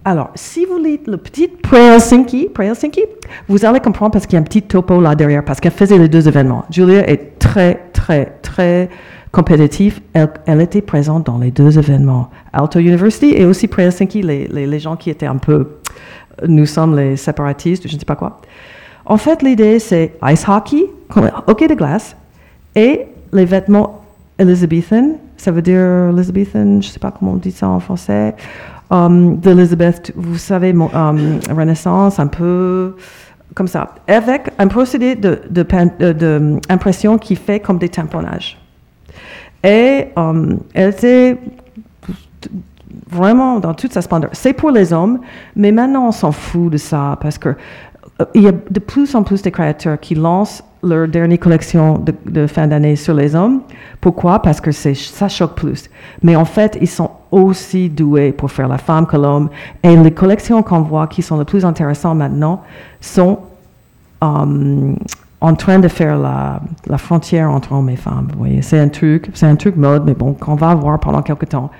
Alors, 0.05 0.31
si 0.35 0.65
vous 0.65 0.79
lisez 0.79 1.03
le 1.07 1.19
petit 1.19 1.49
Pre-Helsinki, 1.49 2.49
vous 3.49 3.65
allez 3.67 3.81
comprendre 3.81 4.13
parce 4.13 4.27
qu'il 4.27 4.35
y 4.35 4.37
a 4.37 4.41
un 4.41 4.45
petit 4.45 4.63
topo 4.63 4.99
là 5.01 5.15
derrière, 5.15 5.45
parce 5.45 5.61
qu'elle 5.61 5.73
faisait 5.73 5.99
les 5.99 6.09
deux 6.09 6.27
événements. 6.27 6.65
Julia 6.71 7.09
est 7.09 7.39
très, 7.39 7.89
très, 7.93 8.39
très 8.41 8.89
compétitive. 9.31 10.01
Elle, 10.15 10.61
était 10.61 10.81
présente 10.81 11.27
dans 11.27 11.39
les 11.39 11.51
deux 11.51 11.79
événements. 11.79 12.31
Alto 12.53 12.79
University 12.79 13.35
et 13.37 13.45
aussi 13.45 13.69
Pre-Helsinki, 13.69 14.23
les, 14.23 14.47
les, 14.49 14.79
gens 14.79 14.97
qui 14.97 15.11
étaient 15.11 15.27
un 15.27 15.37
peu, 15.37 15.79
nous 16.47 16.67
sommes 16.67 16.97
les 16.97 17.17
séparatistes, 17.17 17.87
je 17.87 17.95
ne 17.95 17.99
sais 17.99 18.07
pas 18.07 18.17
quoi. 18.17 18.41
En 19.05 19.19
fait, 19.19 19.43
l'idée, 19.43 19.79
c'est 19.79 20.15
ice 20.23 20.49
hockey, 20.49 20.87
hockey 21.47 21.69
de 21.69 21.75
glace, 21.75 22.17
et 22.75 23.07
les 23.33 23.45
vêtements 23.45 24.01
Elizabethan, 24.39 25.17
ça 25.37 25.51
veut 25.51 25.63
dire 25.63 26.11
Elizabethan, 26.11 26.81
je 26.81 26.89
ne 26.89 26.93
sais 26.93 26.99
pas 26.99 27.11
comment 27.11 27.33
on 27.33 27.37
dit 27.37 27.51
ça 27.51 27.69
en 27.69 27.81
français, 27.81 28.35
um, 28.90 29.37
d'Elizabeth, 29.37 30.12
vous 30.16 30.38
savez, 30.38 30.70
um, 30.70 31.40
Renaissance, 31.50 32.18
un 32.18 32.26
peu 32.26 32.96
comme 33.55 33.68
ça, 33.68 33.94
avec 34.07 34.50
un 34.59 34.68
procédé 34.68 35.16
d'impression 35.16 37.12
de, 37.14 37.18
de, 37.18 37.22
qui 37.22 37.37
fait 37.37 37.61
comme 37.61 37.79
des 37.79 37.88
tamponnages. 37.88 38.59
Et 39.64 40.09
elle 40.74 40.90
était 40.90 41.37
vraiment 43.11 43.61
dans 43.61 43.74
toute 43.74 43.92
sa 43.92 44.03
splendeur. 44.03 44.31
C'est 44.33 44.53
pour 44.53 44.70
les 44.70 44.92
hommes, 44.92 45.20
mais 45.57 45.72
maintenant 45.72 46.09
on 46.09 46.12
s'en 46.12 46.33
fout 46.33 46.72
de 46.72 46.76
ça 46.76 47.18
parce 47.20 47.38
que 47.38 47.50
euh, 48.20 48.24
il 48.35 48.42
y 48.42 48.48
a 48.48 48.53
de 48.53 48.81
plus 48.81 49.14
en 49.14 49.22
plus 49.22 49.42
de 49.42 49.50
créateurs 49.50 49.98
qui 49.98 50.14
lancent 50.14 50.62
leur 50.83 51.09
dernière 51.09 51.38
collection 51.38 51.98
de, 51.98 52.14
de 52.26 52.46
fin 52.46 52.66
d'année 52.66 52.96
sur 52.96 53.14
les 53.14 53.35
hommes. 53.35 53.62
Pourquoi? 54.00 54.40
Parce 54.40 54.61
que 54.61 54.72
ça 54.72 55.29
choque 55.29 55.55
plus. 55.55 55.90
Mais 56.22 56.37
en 56.37 56.44
fait, 56.44 56.79
ils 56.81 56.88
sont 56.88 57.11
aussi 57.31 57.88
doués 57.88 58.33
pour 58.33 58.51
faire 58.51 58.69
la 58.69 58.79
femme 58.79 59.07
que 59.07 59.16
l'homme. 59.16 59.49
Et 59.83 59.97
les 59.97 60.11
collections 60.12 60.62
qu'on 60.62 60.81
voit 60.81 61.07
qui 61.07 61.23
sont 61.23 61.38
les 61.38 61.45
plus 61.45 61.64
intéressantes 61.64 62.19
maintenant 62.19 62.62
sont 63.01 63.38
um, 64.21 64.97
en 65.40 65.55
train 65.55 65.79
de 65.79 65.88
faire 65.88 66.19
la, 66.19 66.61
frontière 66.99 67.51
entre 67.51 67.73
hommes 67.73 67.88
et 67.88 67.97
femmes. 67.97 68.29
Vous 68.33 68.38
voyez, 68.38 68.62
c'est 68.62 68.79
un 68.79 68.88
truc, 68.88 69.31
c'est 69.35 69.47
un 69.47 69.57
truc 69.57 69.77
mode, 69.77 70.05
mais 70.05 70.14
bon, 70.14 70.35
qu'on 70.35 70.55
va 70.55 70.75
voir 70.75 71.01
pendant 71.01 71.23
quelques 71.23 71.49
temps. 71.49 71.71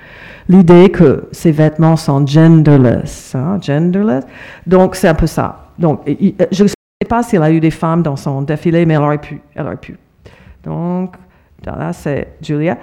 L'idée 0.49 0.89
que 0.89 1.27
ces 1.31 1.51
vêtements 1.51 1.95
sont 1.95 2.25
genderless, 2.25 3.35
hein, 3.35 3.59
genderless. 3.61 4.25
Donc, 4.65 4.95
c'est 4.95 5.07
un 5.07 5.13
peu 5.13 5.27
ça. 5.27 5.67
Donc, 5.77 6.01
je 6.07 6.65
sais 6.65 7.07
pas 7.07 7.23
s'il 7.23 7.41
a 7.41 7.51
eu 7.51 7.59
des 7.59 7.71
femmes 7.71 8.01
dans 8.01 8.15
son 8.15 8.41
défilé, 8.41 8.85
mais 8.85 8.95
elle 8.95 9.01
aurait 9.01 9.17
pu. 9.19 9.41
Elle 9.55 9.67
aurait 9.67 9.77
pu. 9.77 9.97
Donc, 10.63 11.15
là, 11.63 11.93
c'est 11.93 12.35
Julia. 12.41 12.77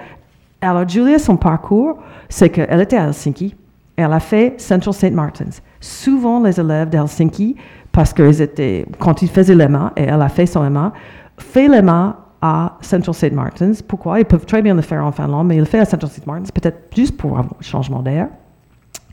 Alors, 0.61 0.87
Julia, 0.87 1.19
son 1.19 1.37
parcours, 1.37 1.99
c'est 2.27 2.49
qu'elle 2.49 2.81
était 2.81 2.97
à 2.97 3.05
Helsinki. 3.05 3.55
Elle 3.95 4.13
a 4.13 4.19
fait 4.19 4.59
Central 4.59 4.93
St. 4.93 5.13
Martin's. 5.13 5.61
Souvent, 5.79 6.41
les 6.41 6.59
élèves 6.59 6.89
d'Helsinki, 6.89 7.55
parce 7.91 8.13
qu'ils 8.13 8.41
étaient, 8.41 8.85
quand 8.97 9.21
ils 9.21 9.29
faisaient 9.29 9.55
l'EMA, 9.55 9.93
et 9.95 10.03
elle 10.03 10.21
a 10.21 10.29
fait 10.29 10.45
son 10.45 10.63
EMA, 10.65 10.93
fait 11.37 11.67
l'EMA 11.67 12.17
à 12.41 12.77
Central 12.81 13.13
St. 13.13 13.33
Martin's. 13.33 13.81
Pourquoi? 13.81 14.19
Ils 14.19 14.25
peuvent 14.25 14.45
très 14.45 14.61
bien 14.61 14.73
le 14.73 14.81
faire 14.81 15.05
en 15.05 15.11
Finlande, 15.11 15.47
mais 15.47 15.55
il 15.55 15.59
le 15.59 15.65
fait 15.65 15.79
à 15.79 15.85
Central 15.85 16.11
St. 16.11 16.25
Martin's, 16.25 16.51
peut-être 16.51 16.77
juste 16.95 17.17
pour 17.17 17.37
un 17.37 17.47
changement 17.61 18.01
d'air. 18.01 18.29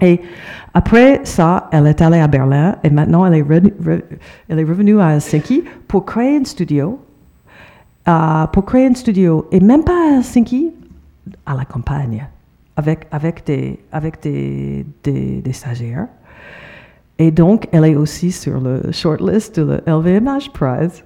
Et 0.01 0.21
après 0.75 1.21
ça, 1.25 1.69
elle 1.73 1.87
est 1.87 2.03
allée 2.03 2.21
à 2.21 2.29
Berlin 2.29 2.77
et 2.85 2.91
maintenant 2.91 3.25
elle 3.25 3.33
est, 3.33 3.45
elle 4.47 4.59
est 4.59 4.65
revenue 4.65 5.01
à 5.01 5.15
Helsinki 5.15 5.65
pour 5.89 6.05
créer 6.05 6.37
un 6.37 6.45
studio. 6.45 7.01
Euh, 8.07 8.47
pour 8.49 8.67
créer 8.67 8.87
un 8.87 8.95
studio, 8.95 9.49
et 9.51 9.59
même 9.59 9.83
pas 9.83 9.93
à 9.93 10.17
Helsinki, 10.19 10.73
à 11.45 11.55
la 11.55 11.65
campagne, 11.65 12.27
avec, 12.77 13.07
avec, 13.11 13.47
des, 13.47 13.81
avec 13.93 14.23
des, 14.23 14.87
des, 15.03 15.53
stagiaires. 15.53 16.09
Et 17.19 17.31
donc, 17.31 17.69
elle 17.73 17.85
est 17.85 17.97
aussi 17.97 18.31
sur 18.31 18.61
le 18.61 18.93
shortlist 18.93 19.59
de 19.59 19.83
le 19.87 19.93
LVMH 19.93 20.51
Prize. 20.53 21.05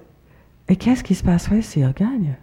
Et 0.67 0.75
qu'est-ce 0.75 1.03
qui 1.03 1.15
se 1.15 1.23
passerait 1.23 1.61
si 1.61 1.81
elle 1.81 1.93
gagne 1.93 2.35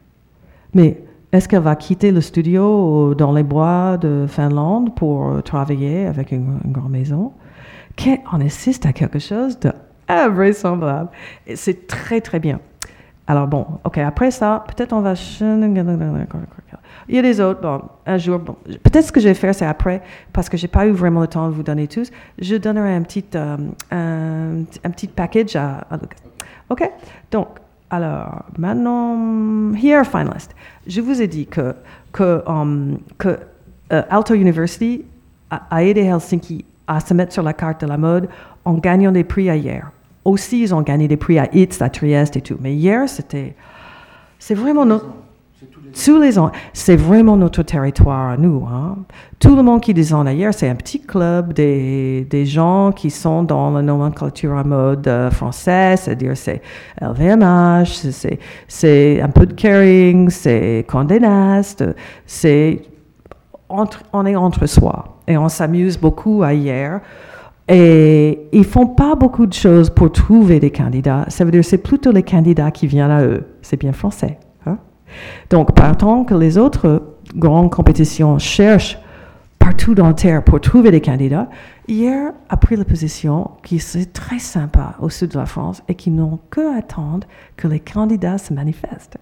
Mais 0.74 1.02
est-ce 1.32 1.48
qu'elle 1.48 1.62
va 1.62 1.76
quitter 1.76 2.10
le 2.10 2.20
studio 2.20 3.14
dans 3.14 3.32
les 3.32 3.42
bois 3.42 3.98
de 3.98 4.26
Finlande 4.26 4.94
pour 4.94 5.42
travailler 5.42 6.06
avec 6.06 6.32
une, 6.32 6.58
grande 6.66 6.90
maison? 6.90 7.32
On 8.32 8.40
assiste 8.40 8.86
à 8.86 8.92
quelque 8.92 9.18
chose 9.18 9.58
d'invraisemblable. 9.58 11.10
Et 11.46 11.56
c'est 11.56 11.86
très, 11.86 12.20
très 12.20 12.40
bien. 12.40 12.60
Alors 13.30 13.46
bon, 13.46 13.66
ok, 13.84 13.98
après 13.98 14.30
ça, 14.30 14.64
peut-être 14.66 14.94
on 14.94 15.02
va... 15.02 15.12
Il 17.08 17.14
y 17.14 17.18
a 17.18 17.22
des 17.22 17.40
autres, 17.42 17.60
bon, 17.60 17.82
un 18.06 18.16
jour, 18.16 18.38
bon, 18.38 18.56
peut-être 18.82 19.04
ce 19.04 19.12
que 19.12 19.20
je 19.20 19.28
vais 19.28 19.34
faire, 19.34 19.54
c'est 19.54 19.66
après, 19.66 20.00
parce 20.32 20.48
que 20.48 20.56
j'ai 20.56 20.66
pas 20.66 20.86
eu 20.86 20.92
vraiment 20.92 21.20
le 21.20 21.26
temps 21.26 21.46
de 21.46 21.52
vous 21.52 21.62
donner 21.62 21.86
tous, 21.88 22.10
je 22.38 22.56
donnerai 22.56 22.94
un 22.94 23.02
petit, 23.02 23.26
euh, 23.34 23.56
un, 23.90 24.90
petit 24.90 25.08
package 25.08 25.56
à, 25.56 25.86
Lucas. 25.92 26.16
Ok? 26.70 26.90
Donc, 27.30 27.48
alors, 27.90 28.44
maintenant, 28.56 29.74
here 29.74 30.04
finalist. 30.04 30.54
Je 30.86 31.02
vous 31.02 31.20
ai 31.20 31.26
dit 31.26 31.46
que, 31.46 31.74
que, 32.12 32.42
um, 32.46 32.98
que 33.18 33.38
uh, 33.90 34.04
Aalto 34.08 34.34
University 34.34 35.04
a, 35.50 35.82
aidé 35.82 36.02
Helsinki 36.02 36.64
à 36.86 37.00
se 37.00 37.12
mettre 37.12 37.34
sur 37.34 37.42
la 37.42 37.52
carte 37.52 37.82
de 37.82 37.86
la 37.86 37.98
mode 37.98 38.28
en 38.64 38.74
gagnant 38.74 39.12
des 39.12 39.24
prix 39.24 39.44
hier. 39.44 39.90
Aussi, 40.28 40.60
ils 40.60 40.74
ont 40.74 40.82
gagné 40.82 41.08
des 41.08 41.16
prix 41.16 41.38
à 41.38 41.48
ITS, 41.54 41.80
à 41.80 41.88
Trieste 41.88 42.36
et 42.36 42.42
tout. 42.42 42.58
Mais 42.60 42.74
hier, 42.74 43.08
c'était. 43.08 43.54
C'est 44.38 44.54
vraiment 44.54 44.84
notre. 44.84 45.06
Tous 46.04 46.20
les 46.20 46.38
ans, 46.38 46.52
c'est 46.74 46.96
vraiment 46.96 47.38
notre 47.38 47.62
territoire 47.62 48.32
à 48.32 48.36
nous. 48.36 48.62
Hein. 48.70 48.98
Tout 49.38 49.56
le 49.56 49.62
monde 49.62 49.80
qui 49.80 49.94
design 49.94 50.28
ailleurs, 50.28 50.52
c'est 50.52 50.68
un 50.68 50.74
petit 50.74 51.00
club 51.00 51.54
des, 51.54 52.26
des, 52.28 52.44
gens 52.44 52.92
qui 52.92 53.10
sont 53.10 53.42
dans 53.42 53.70
la 53.70 53.80
nomenclature 53.80 54.56
à 54.56 54.64
mode 54.64 55.08
euh, 55.08 55.30
française, 55.30 56.02
c'est-à-dire 56.02 56.36
c'est 56.36 56.60
LVMH, 57.00 57.86
c'est 58.68 59.20
un 59.22 59.30
peu 59.30 59.46
de 59.46 59.54
Kering, 59.54 60.28
c'est 60.28 60.84
Condé 60.86 61.18
Nast, 61.20 61.82
c'est 62.26 62.82
on 63.68 64.26
est 64.26 64.36
entre 64.36 64.66
soi 64.66 65.18
et 65.26 65.38
on 65.38 65.48
s'amuse 65.48 65.98
beaucoup 65.98 66.42
ailleurs. 66.42 67.00
Et 67.68 68.48
ils 68.52 68.64
font 68.64 68.86
pas 68.86 69.14
beaucoup 69.14 69.46
de 69.46 69.52
choses 69.52 69.90
pour 69.90 70.10
trouver 70.10 70.58
des 70.58 70.70
candidats. 70.70 71.26
Ça 71.28 71.44
veut 71.44 71.50
dire 71.50 71.64
c'est 71.64 71.78
plutôt 71.78 72.12
les 72.12 72.22
candidats 72.22 72.70
qui 72.70 72.86
viennent 72.86 73.10
à 73.10 73.22
eux. 73.22 73.44
C'est 73.62 73.78
bien 73.78 73.92
français. 73.92 74.38
Donc, 75.50 75.74
partant 75.74 76.24
que 76.24 76.34
les 76.34 76.58
autres 76.58 77.02
grandes 77.34 77.70
compétitions 77.70 78.38
cherchent 78.38 78.98
partout 79.58 79.94
dans 79.94 80.06
la 80.06 80.14
Terre 80.14 80.44
pour 80.44 80.60
trouver 80.60 80.90
des 80.90 81.00
candidats, 81.00 81.48
hier 81.88 82.32
a 82.48 82.56
pris 82.56 82.76
la 82.76 82.84
position 82.84 83.50
qui 83.62 83.78
c'est 83.78 84.12
très 84.12 84.38
sympa 84.38 84.94
au 85.00 85.10
sud 85.10 85.32
de 85.32 85.38
la 85.38 85.46
France 85.46 85.82
et 85.88 85.94
qui 85.94 86.10
n'ont 86.10 86.38
que 86.50 86.78
attendre 86.78 87.26
que 87.56 87.68
les 87.68 87.80
candidats 87.80 88.38
se 88.38 88.52
manifestent. 88.52 89.18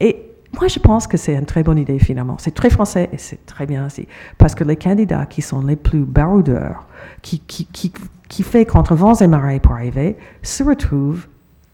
Et 0.00 0.29
moi, 0.52 0.68
je 0.68 0.78
pense 0.78 1.06
que 1.06 1.16
c'est 1.16 1.34
une 1.34 1.46
très 1.46 1.62
bonne 1.62 1.78
idée 1.78 1.98
finalement. 1.98 2.36
C'est 2.38 2.54
très 2.54 2.70
français 2.70 3.08
et 3.12 3.18
c'est 3.18 3.46
très 3.46 3.66
bien 3.66 3.86
aussi. 3.86 4.08
Parce 4.36 4.54
que 4.54 4.64
les 4.64 4.76
candidats 4.76 5.26
qui 5.26 5.42
sont 5.42 5.62
les 5.62 5.76
plus 5.76 6.04
baroudeurs, 6.04 6.86
qui, 7.22 7.38
qui, 7.40 7.66
qui, 7.66 7.92
qui 8.28 8.42
fait 8.42 8.64
contre 8.64 8.94
vents 8.94 9.14
et 9.14 9.26
marées 9.26 9.60
pour 9.60 9.72
arriver, 9.72 10.16
se 10.42 10.64
retrouvent 10.64 11.26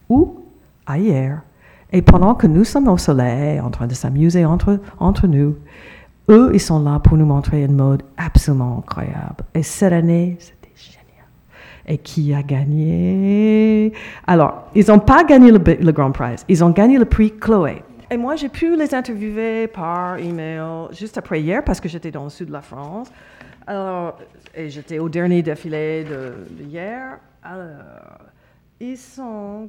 où? 0.09 0.43
Ailleurs 0.87 1.41
et 1.93 2.03
pendant 2.03 2.35
que 2.35 2.47
nous 2.47 2.65
sommes 2.65 2.89
au 2.89 2.99
soleil, 2.99 3.61
en 3.61 3.71
train 3.71 3.87
de 3.87 3.95
s'amuser 3.95 4.45
entre, 4.45 4.81
entre 4.99 5.27
nous, 5.27 5.57
eux, 6.29 6.51
ils 6.53 6.61
sont 6.61 6.83
là 6.83 6.99
pour 6.99 7.17
nous 7.17 7.27
montrer 7.27 7.63
une 7.63 7.77
mode 7.77 8.03
absolument 8.17 8.79
incroyable. 8.79 9.45
Et 9.55 9.63
cette 9.63 9.93
année, 9.93 10.37
c'était 10.41 10.73
génial. 10.75 11.27
Et 11.87 11.99
qui 11.99 12.35
a 12.35 12.43
gagné? 12.43 13.93
Alors, 14.27 14.65
ils 14.75 14.87
n'ont 14.89 14.99
pas 14.99 15.23
gagné 15.23 15.53
le, 15.53 15.93
Grand 15.93 16.11
Prize, 16.11 16.45
ils 16.49 16.65
ont 16.65 16.71
gagné 16.71 16.99
le 16.99 17.05
prix 17.05 17.33
Chloé. 17.39 17.83
Et 18.11 18.17
moi, 18.17 18.37
j'ai 18.37 18.49
pu 18.49 18.77
les 18.77 18.95
interviewer 18.95 19.67
par 19.67 20.19
email 20.19 20.89
juste 20.93 21.19
après 21.19 21.41
hier 21.41 21.65
parce 21.65 21.81
que 21.81 21.89
j'étais 21.89 22.13
dans 22.13 22.25
le 22.25 22.31
sud 22.31 22.49
de 22.49 22.53
la 22.53 22.63
France. 22.63 23.11
Alors, 23.67 24.17
et 24.55 24.71
j'étais 24.71 25.01
au 25.01 25.09
dernier 25.09 25.43
défilé 25.43 26.05
de, 26.05 26.35
hier. 26.63 27.19
Alors, 27.43 28.21
ils 28.79 28.97
sont. 28.97 29.69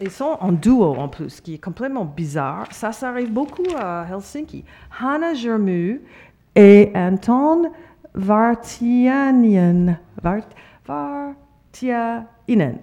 Ils 0.00 0.10
sont 0.10 0.36
en 0.40 0.50
duo 0.50 0.96
en 0.96 1.08
plus, 1.08 1.30
ce 1.30 1.40
qui 1.40 1.54
est 1.54 1.58
complètement 1.58 2.04
bizarre. 2.04 2.66
Ça, 2.72 2.90
ça 2.90 3.10
arrive 3.10 3.32
beaucoup 3.32 3.62
à 3.78 4.04
Helsinki. 4.10 4.64
Hanna 5.00 5.34
Germu 5.34 6.02
et 6.56 6.90
Anton 6.96 7.70
Vartiainen. 8.12 9.98
Vart, 10.20 10.48
Vartiainen. 10.84 12.78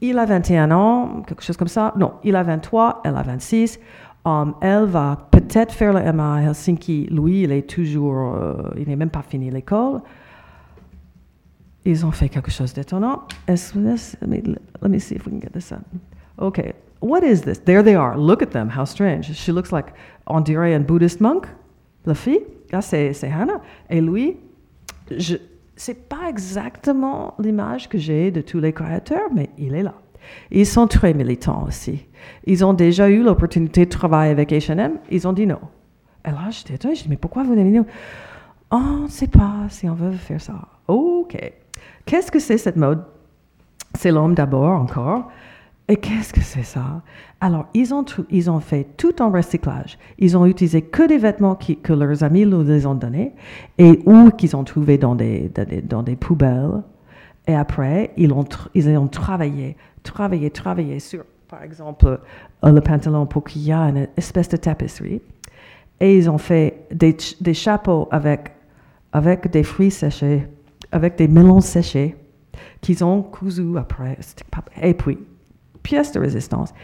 Il 0.00 0.18
a 0.18 0.26
21 0.26 0.70
ans, 0.70 1.22
quelque 1.26 1.42
chose 1.42 1.56
comme 1.56 1.68
ça. 1.68 1.94
Non, 1.96 2.14
il 2.22 2.36
a 2.36 2.42
23, 2.42 3.02
elle 3.04 3.16
a 3.16 3.22
26. 3.22 3.78
Um, 4.24 4.54
elle 4.60 4.84
va 4.84 5.28
peut-être 5.30 5.72
faire 5.72 5.92
le 5.92 6.12
MA 6.12 6.34
à 6.34 6.42
Helsinki. 6.42 7.08
Lui, 7.10 7.42
il 7.42 7.52
est 7.52 7.68
toujours, 7.68 8.34
euh, 8.34 8.54
il 8.76 8.88
n'est 8.88 8.96
même 8.96 9.10
pas 9.10 9.22
fini 9.22 9.50
l'école 9.50 10.00
ils 11.86 12.04
ont 12.04 12.10
fait 12.10 12.28
quelque 12.28 12.50
chose 12.50 12.74
d'étonnant. 12.74 13.22
Let 13.48 14.88
me, 14.88 14.98
see 14.98 15.14
if 15.14 15.24
we 15.24 15.32
can 15.32 15.40
get 15.40 15.52
this 15.52 15.72
up. 15.72 15.82
Okay, 16.38 16.74
what 17.00 17.22
is 17.22 17.42
this? 17.42 17.60
There 17.60 17.82
they 17.82 17.94
are. 17.94 18.18
Look 18.18 18.42
at 18.42 18.50
them. 18.50 18.68
How 18.68 18.84
strange. 18.84 19.32
She 19.32 19.52
looks 19.52 19.72
like, 19.72 19.86
on 20.26 20.40
dirait 20.40 20.74
un 20.74 20.80
Buddhist 20.80 21.20
monk. 21.20 21.46
La 22.04 22.14
fille, 22.14 22.40
là, 22.72 22.82
c'est, 22.82 23.12
c'est 23.12 23.30
Hannah. 23.30 23.60
Et 23.88 24.00
lui, 24.00 24.36
je, 25.10 25.36
c'est 25.76 26.08
pas 26.08 26.28
exactement 26.28 27.34
l'image 27.38 27.88
que 27.88 27.98
j'ai 27.98 28.30
de 28.30 28.40
tous 28.40 28.58
les 28.58 28.72
créateurs, 28.72 29.28
mais 29.34 29.50
il 29.58 29.74
est 29.74 29.82
là. 29.82 29.94
Ils 30.50 30.66
sont 30.66 30.86
très 30.86 31.14
militants 31.14 31.64
aussi. 31.68 32.06
Ils 32.44 32.64
ont 32.64 32.72
déjà 32.72 33.08
eu 33.08 33.22
l'opportunité 33.22 33.84
de 33.84 33.90
travailler 33.90 34.32
avec 34.32 34.50
H&M. 34.50 34.98
Ils 35.10 35.28
ont 35.28 35.32
dit 35.32 35.46
non. 35.46 35.60
Et 36.24 36.30
là, 36.30 36.50
j'étais 36.50 36.74
étonnée. 36.74 36.94
Je 36.96 37.04
dis, 37.04 37.08
mais 37.08 37.16
pourquoi 37.16 37.44
vous 37.44 37.54
n'avez 37.54 37.70
dit 37.70 37.76
non? 37.76 37.86
On 38.70 39.02
ne 39.04 39.08
sait 39.08 39.28
pas 39.28 39.66
si 39.68 39.88
on 39.88 39.94
veut 39.94 40.12
faire 40.12 40.40
ça. 40.40 40.54
OK. 40.88 41.36
Qu'est-ce 42.04 42.32
que 42.32 42.40
c'est 42.40 42.58
cette 42.58 42.76
mode? 42.76 43.04
C'est 43.94 44.10
l'homme 44.10 44.34
d'abord 44.34 44.80
encore. 44.80 45.30
Et 45.88 45.96
qu'est-ce 45.96 46.32
que 46.32 46.40
c'est 46.40 46.64
ça? 46.64 47.02
Alors, 47.40 47.66
ils 47.72 47.94
ont, 47.94 48.04
ils 48.30 48.50
ont 48.50 48.58
fait 48.58 48.88
tout 48.96 49.22
en 49.22 49.30
recyclage. 49.30 49.98
Ils 50.18 50.36
ont 50.36 50.44
utilisé 50.44 50.82
que 50.82 51.06
des 51.06 51.18
vêtements 51.18 51.54
que 51.54 51.92
leurs 51.92 52.24
amis 52.24 52.44
leur 52.44 52.62
les 52.62 52.86
ont 52.86 52.96
donnés 52.96 53.34
et 53.78 54.00
ou 54.04 54.30
qu'ils 54.30 54.56
ont 54.56 54.64
trouvés 54.64 54.98
dans 54.98 55.14
des, 55.14 55.50
dans 55.84 56.02
des, 56.02 56.16
poubelles. 56.16 56.82
Et 57.46 57.54
après, 57.54 58.10
ils 58.16 58.32
ont, 58.32 58.44
ils 58.74 58.88
ont 58.98 59.06
travaillé, 59.06 59.76
travaillé, 60.02 60.50
travaillé 60.50 60.98
sur, 60.98 61.24
par 61.46 61.62
exemple, 61.62 62.18
euh, 62.64 62.72
le 62.72 62.80
pantalon 62.80 63.26
pour 63.26 63.44
qu'il 63.44 63.62
y 63.62 63.70
ait 63.70 63.74
une 63.74 64.08
espèce 64.16 64.48
de 64.48 64.56
tapisserie. 64.56 65.22
Et 66.00 66.18
ils 66.18 66.28
ont 66.28 66.38
fait 66.38 66.86
des, 66.92 67.16
des 67.40 67.54
chapeaux 67.54 68.08
avec, 68.10 68.50
avec 69.12 69.48
des 69.50 69.62
fruits 69.62 69.92
séchés 69.92 70.48
avec 70.92 71.16
des 71.16 71.28
melons 71.28 71.60
séchés 71.60 72.16
qu'ils 72.80 73.04
ont 73.04 73.22
cousus 73.22 73.76
après. 73.76 74.18
Et 74.82 74.94
puis, 74.94 75.18
pièce 75.86 76.10
de 76.10 76.18
résistance, 76.18 76.74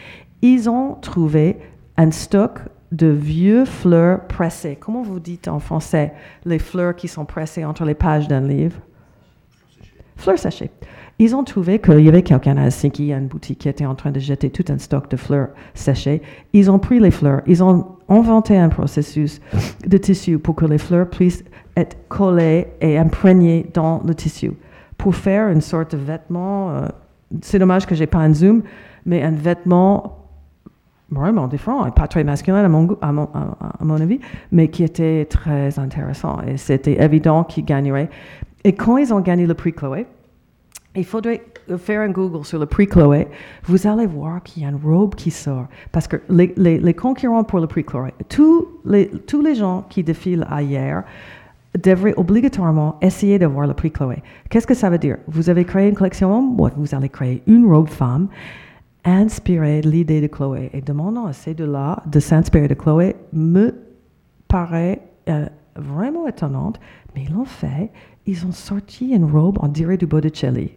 ils 0.43 0.71
ont 0.71 0.95
trouvé 0.95 1.59
un 1.97 2.13
stock 2.13 2.61
de 2.93 3.09
vieux 3.09 3.65
fleurs 3.65 4.29
pressées. 4.29 4.79
Comment 4.79 5.03
vous 5.03 5.19
dites 5.19 5.49
en 5.49 5.59
français 5.59 6.13
les 6.45 6.61
fleurs 6.61 6.95
qui 6.95 7.09
sont 7.09 7.25
pressées 7.25 7.65
entre 7.65 7.85
les 7.85 7.95
pages 7.95 8.29
d'un 8.29 8.47
livre? 8.47 8.77
Fleurs 10.15 10.39
séchées. 10.39 10.71
Ils 11.19 11.35
ont 11.35 11.43
trouvé 11.43 11.81
qu'il 11.81 11.99
y 11.99 12.09
avait 12.09 12.23
quelqu'un 12.23 12.57
à 12.57 12.67
Helsinki, 12.67 13.13
une 13.13 13.27
boutique 13.27 13.59
qui 13.59 13.69
était 13.69 13.87
en 13.87 13.97
train 13.97 14.13
de 14.13 14.21
jeter 14.21 14.51
tout 14.51 14.65
un 14.69 14.79
stock 14.79 15.11
de 15.11 15.17
fleurs 15.17 15.49
séchées. 15.75 16.23
Ils 16.53 16.71
ont 16.71 16.79
pris 16.79 17.01
les 17.01 17.11
fleurs, 17.11 17.43
ils 17.49 17.61
ont 17.65 17.97
inventé 18.09 18.57
un 18.57 18.69
processus 18.69 19.41
de 19.85 19.99
tissu 19.99 20.39
pour 20.39 20.55
que 20.55 20.65
les 20.65 20.79
fleurs 20.79 21.11
puissent 21.11 21.45
être 21.77 21.97
collées 22.09 22.69
et 22.81 22.99
imprégnées 22.99 23.67
dans 23.75 24.01
le 24.07 24.15
tissu 24.15 24.53
pour 24.97 25.17
faire 25.17 25.49
une 25.49 25.61
sorte 25.61 25.91
de 25.91 25.97
vêtement 25.97 26.71
euh, 26.71 26.87
c'est 27.41 27.59
dommage 27.59 27.87
que 27.87 27.95
j'ai 27.95 28.07
pas 28.07 28.19
un 28.19 28.35
zoom, 28.35 28.63
mais 29.07 29.23
un 29.23 29.31
vêtement 29.31 30.19
vraiment 31.11 31.47
différent 31.47 31.89
pas 31.91 32.09
très 32.09 32.25
masculin 32.25 32.65
à 32.65 32.69
mon, 32.69 32.85
goût- 32.85 32.99
à 33.03 33.13
mon, 33.13 34.01
avis, 34.01 34.21
mais 34.51 34.69
qui 34.69 34.83
était 34.83 35.27
très 35.27 35.79
intéressant. 35.79 36.41
Et 36.47 36.57
c'était 36.57 37.03
évident 37.03 37.45
qu'ils 37.45 37.65
gagneraient. 37.65 38.09
Et 38.65 38.75
quand 38.75 38.97
ils 38.97 39.13
ont 39.13 39.21
gagné 39.21 39.47
le 39.47 39.55
prix 39.55 39.73
Chloé, 39.73 40.07
il 40.95 41.05
faudrait 41.05 41.43
faire 41.79 42.01
un 42.01 42.11
Google 42.11 42.45
sur 42.45 42.59
le 42.59 42.67
prix 42.67 42.87
Chloé. 42.87 43.29
Vous 43.65 43.87
allez 43.87 44.07
voir 44.07 44.43
qu'il 44.43 44.63
y 44.63 44.67
a 44.67 44.69
une 44.69 44.81
robe 44.83 45.15
qui 45.15 45.31
sort. 45.31 45.67
Parce 45.91 46.07
que 46.07 46.17
les, 46.29 46.95
concurrents 46.95 47.45
pour 47.45 47.61
le 47.61 47.67
prix 47.67 47.85
Chloé, 47.85 48.13
tous 48.29 48.69
les, 48.85 49.09
tous 49.09 49.43
les 49.43 49.55
gens 49.55 49.85
qui 49.89 50.03
défilent 50.03 50.47
à 50.51 50.63
hier 51.75 51.83
devraient 51.83 52.15
obligatoirement 52.17 52.99
essayer 53.01 53.39
de 53.39 53.47
voir 53.47 53.67
le 53.67 53.75
prix 53.75 53.91
Chloé. 53.91 54.23
Qu'est-ce 54.51 54.67
que 54.67 54.75
ça 54.75 54.91
veut 54.91 54.99
dire? 54.99 55.19
Vous 55.27 55.51
avez 55.51 55.65
créé 55.65 55.89
une 55.89 55.95
collection 55.95 56.37
homme, 56.37 56.57
vous 56.77 56.95
allez 56.95 57.09
créer 57.09 57.43
une 57.47 57.67
robe 57.67 57.89
femme 57.89 58.29
inspirée 59.05 59.81
de 59.81 59.91
l'idée 59.91 60.21
de 60.21 60.27
Chloé. 60.27 60.71
Et 60.73 60.81
demandant 60.81 61.27
à 61.27 61.33
ces 61.33 61.55
deux-là 61.55 62.03
de 62.07 62.21
s'inspirer 62.21 62.69
de 62.69 62.75
Chloé 62.75 63.17
me 63.33 63.75
paraît 64.49 65.01
euh, 65.29 65.47
vraiment 65.77 66.27
étonnante, 66.27 66.79
mais 67.15 67.25
ils 67.25 67.33
l'ont 67.33 67.45
fait. 67.45 67.91
Ils 68.27 68.47
ont 68.47 68.53
sorti 68.53 69.11
une 69.11 69.25
robe, 69.25 69.59
on 69.61 69.69
dirait 69.69 69.97
du 69.97 70.07
Botticelli. 70.07 70.73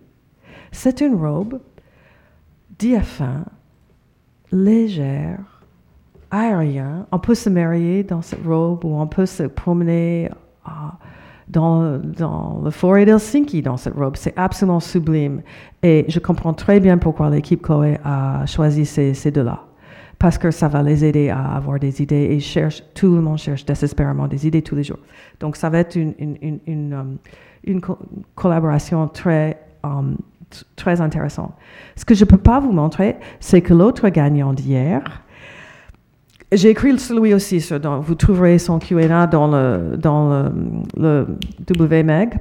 C'est 0.72 1.02
une 1.02 1.16
robe 1.16 1.60
diaphane, 2.80 3.46
légère, 4.52 5.62
aérienne. 6.32 7.06
On 7.12 7.20
peut 7.20 7.36
se 7.36 7.50
marier 7.50 8.04
dans 8.04 8.22
cette 8.22 8.44
robe 8.46 8.84
ou 8.84 8.96
on 8.96 9.08
peut 9.08 9.26
se 9.26 9.44
promener 9.44 10.30
ah, 10.66 10.98
dans, 11.48 12.00
le 12.64 12.72
forêt 12.72 13.06
d'Helsinki 13.06 13.62
dans 13.62 13.78
cette 13.78 13.96
robe. 13.96 14.16
C'est 14.16 14.38
absolument 14.38 14.80
sublime. 14.80 15.42
Et 15.84 16.06
je 16.08 16.20
comprends 16.20 16.54
très 16.54 16.80
bien 16.80 16.98
pourquoi 16.98 17.30
l'équipe 17.30 17.62
Chloé 17.62 18.00
a 18.04 18.46
choisi 18.46 18.86
ces, 18.86 19.32
deux-là. 19.32 19.64
Parce 20.18 20.38
que 20.38 20.50
ça 20.50 20.68
va 20.68 20.82
les 20.82 21.04
aider 21.04 21.30
à 21.30 21.56
avoir 21.56 21.80
des 21.80 22.02
idées 22.02 22.16
et 22.16 22.36
ils 22.36 22.42
cherchent, 22.42 22.84
tout 22.94 23.14
le 23.14 23.22
monde 23.22 23.38
cherche 23.38 23.66
désespérément 23.66 24.28
des 24.28 24.48
idées 24.48 24.62
tous 24.62 24.76
les 24.76 24.84
jours. 24.84 25.00
Donc 25.40 25.56
ça 25.56 25.70
va 25.70 25.80
être 25.80 25.96
une, 25.96 26.94
um, 26.94 27.18
collaboration 28.34 29.08
très, 29.08 29.60
um, 29.84 30.18
très 30.76 31.02
intéressante. 31.02 31.54
Ce 31.96 32.06
que 32.06 32.16
je 32.16 32.24
ne 32.24 32.30
peux 32.30 32.38
pas 32.38 32.60
vous 32.60 32.72
montrer, 32.72 33.18
c'est 33.40 33.62
que 33.62 33.74
l'autre 33.74 34.08
gagnant 34.10 34.54
d'hier, 34.54 35.25
j'ai 36.56 36.70
écrit 36.70 36.98
sur 37.00 37.20
lui 37.20 37.34
aussi, 37.34 37.64
vous 38.02 38.16
trouverez 38.16 38.58
son 38.60 38.80
Q&A 38.80 39.28
dans 39.28 39.48
le, 39.48 39.98
dans 39.98 40.52
le, 40.98 41.28
le 41.68 41.80
WMEG. 41.80 42.38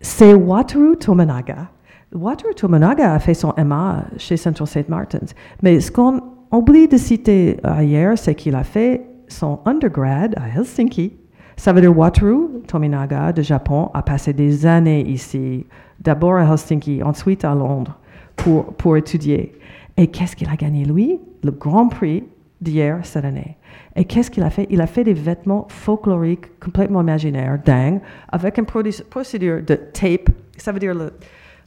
C'est 0.00 0.34
Wataru 0.34 0.96
Tominaga. 0.96 1.68
Wataru 2.12 2.54
Tominaga 2.54 3.12
a 3.12 3.18
fait 3.18 3.34
son 3.34 3.52
MA 3.56 4.04
chez 4.16 4.36
Central 4.36 4.68
St. 4.68 4.88
Martins. 4.88 5.32
Mais 5.62 5.80
ce 5.80 5.90
qu'on 5.90 6.20
oublie 6.52 6.88
de 6.88 6.96
citer 6.96 7.58
hier, 7.80 8.16
c'est 8.16 8.34
qu'il 8.34 8.54
a 8.54 8.64
fait 8.64 9.02
son 9.28 9.60
undergrad 9.64 10.34
à 10.36 10.58
Helsinki. 10.58 11.12
Ça 11.56 11.72
veut 11.72 11.80
dire 11.80 11.96
Wataru 11.96 12.62
Tominaga 12.66 13.32
de 13.32 13.42
Japon 13.42 13.90
a 13.94 14.02
passé 14.02 14.32
des 14.32 14.66
années 14.66 15.06
ici, 15.08 15.66
d'abord 16.00 16.34
à 16.34 16.44
Helsinki, 16.44 17.02
ensuite 17.02 17.44
à 17.44 17.54
Londres, 17.54 17.98
pour, 18.36 18.66
pour 18.74 18.96
étudier. 18.96 19.52
Et 19.96 20.08
qu'est-ce 20.08 20.36
qu'il 20.36 20.48
a 20.48 20.56
gagné, 20.56 20.84
lui? 20.84 21.18
Le 21.42 21.52
Grand 21.52 21.88
Prix 21.88 22.24
d'hier 22.64 23.00
cette 23.02 23.24
année. 23.24 23.56
Et 23.94 24.04
qu'est-ce 24.04 24.30
qu'il 24.30 24.42
a 24.42 24.50
fait? 24.50 24.66
Il 24.70 24.80
a 24.80 24.86
fait 24.86 25.04
des 25.04 25.14
vêtements 25.14 25.66
folkloriques 25.68 26.58
complètement 26.58 27.02
imaginaires, 27.02 27.58
dingues, 27.64 28.00
avec 28.30 28.58
une 28.58 28.66
procédure 28.66 29.62
de 29.62 29.74
tape. 29.74 30.30
Ça 30.56 30.72
veut 30.72 30.80
dire 30.80 30.94
le, 30.94 31.12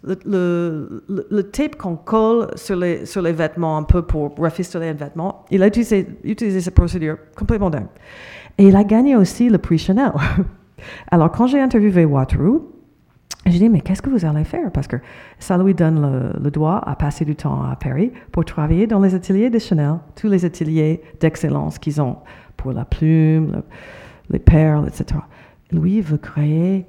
le, 0.04 1.42
tape 1.44 1.76
qu'on 1.76 1.96
colle 1.96 2.50
sur 2.56 2.76
les, 2.76 3.06
sur 3.06 3.22
les 3.22 3.32
vêtements 3.32 3.78
un 3.78 3.84
peu 3.84 4.02
pour 4.02 4.36
rafistoler 4.38 4.90
un 4.90 4.94
vêtement. 4.94 5.46
Il 5.52 5.64
a 5.64 5.68
utilisé, 5.68 6.08
utilisé 6.24 6.62
cette 6.62 6.76
procédure 6.76 7.18
complètement 7.36 7.70
dingue. 7.70 7.88
Et 8.58 8.66
il 8.66 8.76
a 8.76 8.84
gagné 8.84 9.16
aussi 9.16 9.50
le 9.50 9.58
prix 9.58 9.78
Chanel. 9.78 10.12
Alors, 11.12 11.32
quand 11.32 11.48
j'ai 11.48 11.60
interviewé 11.60 12.06
Wataru, 12.06 12.62
j'ai 13.52 13.60
dit, 13.60 13.70
mais 13.70 13.82
qu'est-ce 13.82 14.02
que 14.02 14.10
vous 14.10 14.26
allez 14.26 14.44
faire? 14.44 14.72
Parce 14.72 14.88
que 14.88 14.98
ça 15.40 15.58
lui 15.58 15.74
donne 15.74 16.02
le, 16.02 16.44
le 16.44 16.52
droit 16.52 16.82
à 16.86 16.96
passer 16.96 17.26
du 17.26 17.36
temps 17.36 17.64
à 17.64 17.76
Paris 17.76 18.12
pour 18.32 18.46
travailler 18.46 18.88
dans 18.88 19.00
les 19.00 19.14
ateliers 19.16 19.50
de 19.50 19.60
Chanel, 19.60 19.96
tous 20.16 20.28
les 20.28 20.46
ateliers 20.46 21.02
d'excellence 21.20 21.78
qu'ils 21.80 22.02
ont 22.02 22.18
pour 22.56 22.72
la 22.74 22.86
plume, 22.86 23.52
le- 23.54 23.64
les 24.30 24.40
perles, 24.40 24.88
etc. 24.88 25.20
Lui 25.72 26.02
veut 26.02 26.18
créer, 26.18 26.86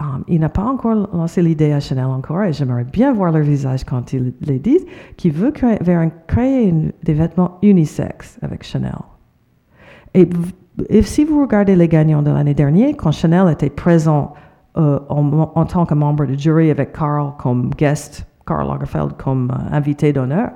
um, 0.00 0.24
il 0.28 0.40
n'a 0.40 0.48
pas 0.48 0.64
encore 0.64 0.94
lancé 1.14 1.40
l'idée 1.42 1.72
à 1.72 1.80
Chanel 1.80 2.04
encore, 2.06 2.42
et 2.42 2.52
j'aimerais 2.52 2.84
bien 2.84 3.12
voir 3.14 3.32
leur 3.32 3.42
visage 3.42 3.84
quand 3.84 4.12
ils 4.12 4.32
les 4.42 4.58
disent, 4.58 4.84
qu'il 5.16 5.32
veut 5.32 5.52
créer, 5.52 5.78
créer 6.26 6.74
des 7.02 7.14
vêtements 7.14 7.58
unisexes 7.62 8.38
avec 8.42 8.62
Chanel. 8.64 8.92
Et 10.14 11.02
si 11.02 11.24
vous 11.24 11.40
regardez 11.42 11.76
les 11.76 11.88
gagnants 11.88 12.22
de 12.22 12.30
l'année 12.30 12.54
dernière, 12.54 12.94
quand 12.96 13.12
Chanel 13.12 13.50
était 13.50 13.70
présent 13.70 14.34
euh, 14.76 15.00
en, 15.08 15.64
tant 15.66 15.84
que 15.84 15.94
membre 15.94 16.24
de 16.24 16.34
jury 16.34 16.70
avec 16.70 16.92
Carl 16.92 17.32
comme 17.38 17.70
guest, 17.70 18.26
Karl 18.46 18.66
Lagerfeld 18.66 19.16
comme 19.18 19.50
euh, 19.50 19.76
invité 19.76 20.12
d'honneur, 20.12 20.50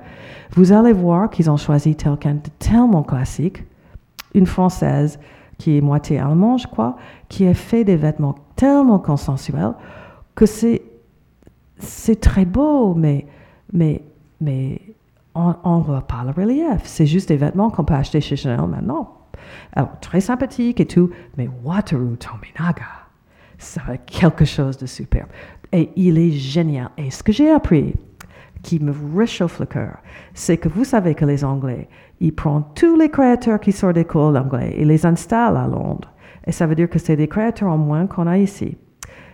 vous 0.52 0.72
allez 0.72 0.92
voir 0.92 1.28
qu'ils 1.28 1.50
ont 1.50 1.56
choisi 1.56 1.94
quelqu'un 1.94 2.34
de 2.34 2.50
tellement 2.58 3.02
classique, 3.02 3.64
une 4.34 4.46
Française 4.46 5.18
qui 5.58 5.76
est 5.76 5.80
moitié 5.80 6.18
allemande, 6.18 6.60
je 6.60 6.66
crois, 6.66 6.96
qui 7.28 7.46
a 7.46 7.54
fait 7.54 7.84
des 7.84 7.96
vêtements 7.96 8.36
tellement 8.56 8.98
consensuels 8.98 9.74
que 10.34 10.46
c'est 10.46 12.20
très 12.20 12.44
beau, 12.44 12.94
mais 12.94 13.26
mais 13.72 14.80
on 15.34 15.54
on 15.64 15.78
voit 15.80 16.06
pas 16.06 16.24
le 16.24 16.30
relief. 16.30 16.82
C'est 16.84 17.06
juste 17.06 17.28
des 17.28 17.36
vêtements 17.36 17.70
qu'on 17.70 17.84
peut 17.84 17.94
acheter 17.94 18.20
chez 18.20 18.36
Chanel 18.36 18.66
maintenant. 18.66 19.16
Alors 19.74 19.98
très 20.00 20.20
sympathique 20.20 20.80
et 20.80 20.86
tout, 20.86 21.10
mais 21.36 21.48
Wataru 21.64 22.16
Tominaga, 22.16 23.05
ça 23.58 23.82
a 23.88 23.96
quelque 23.96 24.44
chose 24.44 24.76
de 24.76 24.86
superbe. 24.86 25.28
Et 25.72 25.90
il 25.96 26.18
est 26.18 26.32
génial. 26.32 26.90
Et 26.96 27.10
ce 27.10 27.22
que 27.22 27.32
j'ai 27.32 27.50
appris, 27.50 27.94
qui 28.62 28.80
me 28.80 28.92
réchauffe 29.16 29.60
le 29.60 29.66
cœur, 29.66 29.98
c'est 30.34 30.56
que 30.56 30.68
vous 30.68 30.84
savez 30.84 31.14
que 31.14 31.24
les 31.24 31.44
Anglais, 31.44 31.88
ils 32.20 32.34
prennent 32.34 32.64
tous 32.74 32.96
les 32.96 33.10
créateurs 33.10 33.60
qui 33.60 33.72
sortent 33.72 33.94
d'école 33.94 34.36
anglais 34.36 34.74
et 34.76 34.84
les 34.84 35.06
installent 35.06 35.56
à 35.56 35.68
Londres. 35.68 36.12
Et 36.46 36.52
ça 36.52 36.66
veut 36.66 36.74
dire 36.74 36.88
que 36.88 36.98
c'est 36.98 37.16
des 37.16 37.28
créateurs 37.28 37.68
en 37.68 37.78
moins 37.78 38.06
qu'on 38.06 38.26
a 38.26 38.38
ici. 38.38 38.76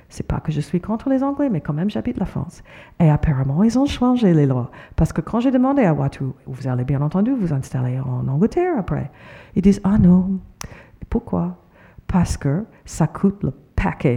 C'est 0.08 0.26
pas 0.26 0.40
que 0.40 0.52
je 0.52 0.60
suis 0.60 0.82
contre 0.82 1.08
les 1.08 1.22
Anglais, 1.22 1.48
mais 1.48 1.62
quand 1.62 1.72
même 1.72 1.88
j'habite 1.88 2.18
la 2.18 2.26
France. 2.26 2.62
Et 3.00 3.08
apparemment, 3.08 3.62
ils 3.62 3.78
ont 3.78 3.86
changé 3.86 4.34
les 4.34 4.44
lois. 4.44 4.70
Parce 4.96 5.14
que 5.14 5.22
quand 5.22 5.40
j'ai 5.40 5.50
demandé 5.50 5.84
à 5.84 5.94
Watu, 5.94 6.24
vous 6.46 6.68
allez 6.68 6.84
bien 6.84 7.00
entendu 7.00 7.32
vous 7.32 7.54
installer 7.54 7.98
en 7.98 8.28
Angleterre 8.28 8.74
après, 8.78 9.10
ils 9.54 9.62
disent, 9.62 9.80
ah 9.84 9.96
non. 9.96 10.38
Pourquoi? 11.08 11.56
Parce 12.06 12.36
que 12.36 12.64
ça 12.84 13.06
coûte 13.06 13.42
le 13.42 13.52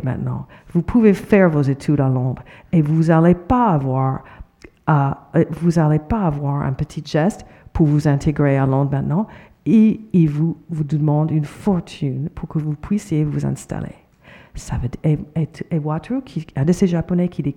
maintenant. 0.04 0.48
Vous 0.74 0.82
pouvez 0.82 1.14
faire 1.14 1.50
vos 1.50 1.62
études 1.62 2.02
à 2.02 2.10
Londres 2.10 2.44
et 2.72 2.82
vous 2.82 3.06
n'allez 3.06 3.36
pas 3.36 3.70
avoir, 3.70 4.24
euh, 4.90 6.00
pas 6.10 6.22
avoir 6.22 6.62
un 6.62 6.74
petit 6.74 7.04
geste 7.06 7.46
pour 7.74 7.88
vous 7.88 8.08
intégrer 8.08 8.58
à 8.58 8.66
Londres 8.66 8.92
maintenant. 8.92 9.28
Et 9.66 10.00
ils 10.14 10.30
vous, 10.30 10.58
vous 10.70 10.84
demandent 10.84 11.32
une 11.32 11.46
fortune 11.46 12.30
pour 12.36 12.48
que 12.48 12.60
vous 12.60 12.76
puissiez 12.76 13.24
vous 13.24 13.46
installer. 13.46 13.96
Ça 14.54 14.78
veut, 14.78 14.90
et, 15.04 15.18
et, 15.36 15.82
un 16.56 16.66
de 16.66 16.72
ces 16.72 16.88
Japonais 16.88 17.28
qui 17.28 17.44
dit 17.44 17.56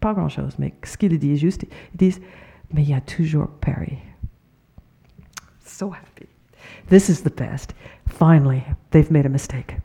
pas, 0.00 0.12
grand-chose, 0.12 0.56
mais 0.58 0.74
ce 0.82 0.98
qu'il 0.98 1.18
dit 1.18 1.38
juste, 1.38 1.64
ils 1.94 1.96
disent, 1.96 2.20
mais 2.72 2.82
il 2.82 2.90
y 2.90 2.94
a 2.94 3.00
toujours 3.00 3.48
Paris. 3.60 3.98
So 5.64 5.90
happy. 5.90 6.28
This 6.88 7.08
is 7.08 7.22
the 7.22 7.34
best. 7.34 7.72
Finally, 8.06 8.62
they've 8.90 9.10
made 9.10 9.24
a 9.24 9.30
mistake. 9.30 9.76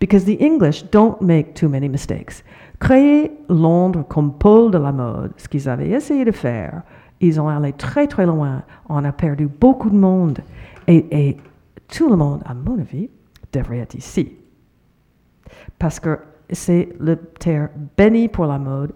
Because 0.00 0.24
the 0.24 0.40
English 0.40 0.84
don't 0.90 1.20
make 1.20 1.54
too 1.54 1.68
many 1.68 1.88
mistakes. 1.88 2.42
Créer 2.80 3.30
Londres 3.48 4.04
comme 4.08 4.32
pôle 4.32 4.70
de 4.70 4.78
la 4.78 4.92
mode, 4.92 5.32
ce 5.36 5.48
qu'ils 5.48 5.68
avaient 5.68 5.90
essayé 5.90 6.24
de 6.24 6.32
faire, 6.32 6.82
ils 7.20 7.40
ont 7.40 7.48
allé 7.48 7.72
très 7.72 8.06
très 8.06 8.26
loin. 8.26 8.62
On 8.88 9.04
a 9.04 9.12
perdu 9.12 9.46
beaucoup 9.46 9.90
de 9.90 9.96
monde. 9.96 10.40
Et, 10.88 11.06
et 11.10 11.36
tout 11.88 12.08
le 12.08 12.16
monde, 12.16 12.42
à 12.44 12.54
mon 12.54 12.78
avis, 12.80 13.08
devrait 13.52 13.78
être 13.78 13.94
ici. 13.94 14.32
Parce 15.78 16.00
que 16.00 16.18
c'est 16.50 16.88
le 16.98 17.16
terre 17.16 17.70
béni 17.96 18.28
pour 18.28 18.46
la 18.46 18.58
mode 18.58 18.92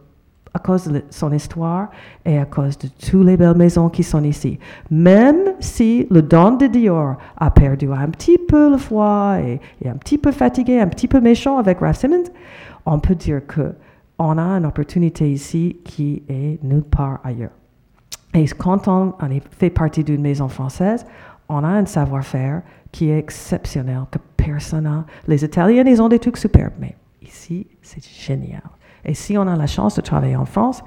à 0.56 0.58
cause 0.58 0.88
de 0.88 1.04
son 1.10 1.32
histoire 1.32 1.90
et 2.24 2.38
à 2.38 2.46
cause 2.46 2.78
de 2.78 2.88
toutes 2.88 3.26
les 3.26 3.36
belles 3.36 3.56
maisons 3.56 3.90
qui 3.90 4.02
sont 4.02 4.24
ici. 4.24 4.58
Même 4.90 5.54
si 5.60 6.06
le 6.10 6.22
don 6.22 6.52
de 6.52 6.66
Dior 6.66 7.16
a 7.36 7.50
perdu 7.50 7.92
un 7.92 8.08
petit 8.08 8.38
peu 8.38 8.70
le 8.70 8.78
foie 8.78 9.38
et 9.40 9.60
est 9.84 9.88
un 9.88 9.96
petit 9.96 10.16
peu 10.18 10.32
fatigué, 10.32 10.80
un 10.80 10.88
petit 10.88 11.08
peu 11.08 11.20
méchant 11.20 11.58
avec 11.58 11.80
Ralph 11.80 11.98
Simmons, 11.98 12.30
on 12.86 12.98
peut 12.98 13.14
dire 13.14 13.46
que 13.46 13.74
on 14.18 14.38
a 14.38 14.56
une 14.56 14.64
opportunité 14.64 15.30
ici 15.30 15.76
qui 15.84 16.22
est 16.28 16.58
nulle 16.64 16.84
part 16.84 17.20
ailleurs. 17.22 17.50
Et 18.32 18.46
quand 18.46 18.88
on, 18.88 19.12
on 19.20 19.40
fait 19.50 19.68
partie 19.68 20.04
d'une 20.04 20.22
maison 20.22 20.48
française, 20.48 21.04
on 21.50 21.62
a 21.64 21.68
un 21.68 21.84
savoir-faire 21.84 22.62
qui 22.92 23.10
est 23.10 23.18
exceptionnel, 23.18 24.04
que 24.10 24.18
personne 24.38 24.84
n'a. 24.84 25.04
Les 25.28 25.44
Italiens, 25.44 25.84
ils 25.86 26.00
ont 26.00 26.08
des 26.08 26.18
trucs 26.18 26.38
superbes, 26.38 26.72
mais 26.80 26.96
ici, 27.20 27.66
c'est 27.82 28.02
génial. 28.02 28.62
Et 29.06 29.14
si 29.14 29.38
on 29.38 29.46
a 29.46 29.56
la 29.56 29.66
chance 29.66 29.94
de 29.94 30.02
travailler 30.02 30.36
en 30.36 30.44
France, 30.44 30.82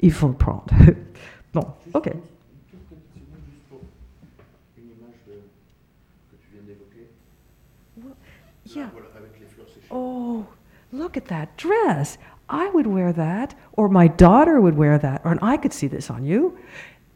il 0.00 0.12
faut 0.12 0.28
le 0.28 0.34
prendre. 0.34 0.72
bon, 1.52 1.66
ok. 1.92 2.12
Yeah. 8.64 8.88
Oh, 9.90 10.44
look 10.92 11.16
at 11.16 11.26
that 11.26 11.56
dress. 11.56 12.18
I 12.48 12.68
would 12.70 12.86
wear 12.86 13.12
that, 13.12 13.54
or 13.72 13.88
my 13.88 14.08
daughter 14.08 14.60
would 14.60 14.76
wear 14.76 14.98
that, 14.98 15.22
or 15.24 15.30
and 15.32 15.40
I 15.42 15.56
could 15.56 15.72
see 15.72 15.88
this 15.88 16.10
on 16.10 16.24
you. 16.24 16.58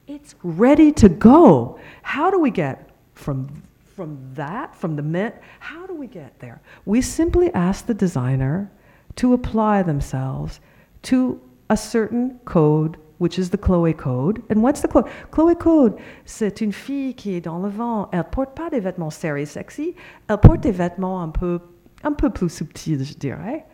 It's 0.07 0.34
ready 0.42 0.92
to 0.92 1.09
go. 1.09 1.78
How 2.03 2.30
do 2.30 2.38
we 2.38 2.51
get 2.51 2.90
from 3.14 3.62
from 3.94 4.18
that, 4.34 4.74
from 4.74 4.96
the 4.96 5.03
mint? 5.03 5.34
How 5.61 5.86
do 5.86 5.94
we 5.94 6.07
get 6.07 6.38
there? 6.40 6.61
We 6.86 7.03
simply 7.03 7.53
ask 7.53 7.86
the 7.86 7.94
designer 7.94 8.70
to 9.16 9.32
apply 9.32 9.82
themselves 9.82 10.61
to 11.02 11.40
a 11.68 11.76
certain 11.76 12.38
code, 12.44 12.96
which 13.18 13.38
is 13.38 13.50
the 13.50 13.58
Chloé 13.58 13.96
code. 13.96 14.42
And 14.50 14.62
what's 14.62 14.80
the 14.80 14.88
code? 14.88 15.06
Chloé 15.30 15.54
code, 15.58 15.96
c'est 16.24 16.61
une 16.61 16.72
fille 16.72 17.14
qui 17.14 17.34
est 17.34 17.40
dans 17.40 17.58
le 17.58 17.68
vent. 17.68 18.08
Elle 18.12 18.24
porte 18.24 18.54
pas 18.54 18.70
des 18.70 18.80
vêtements 18.80 19.11
serrés 19.11 19.46
sexy, 19.46 19.94
elle 20.28 20.38
porte 20.38 20.61
des 20.61 20.72
vêtements 20.72 21.22
un 21.22 21.28
peu, 21.28 21.61
un 22.02 22.12
peu 22.12 22.30
plus 22.30 22.48
subtils, 22.48 23.04
je 23.04 23.14
dirais. 23.14 23.66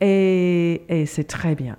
Et, 0.00 0.84
et 0.88 1.06
c'est 1.06 1.24
très 1.24 1.54
bien. 1.54 1.76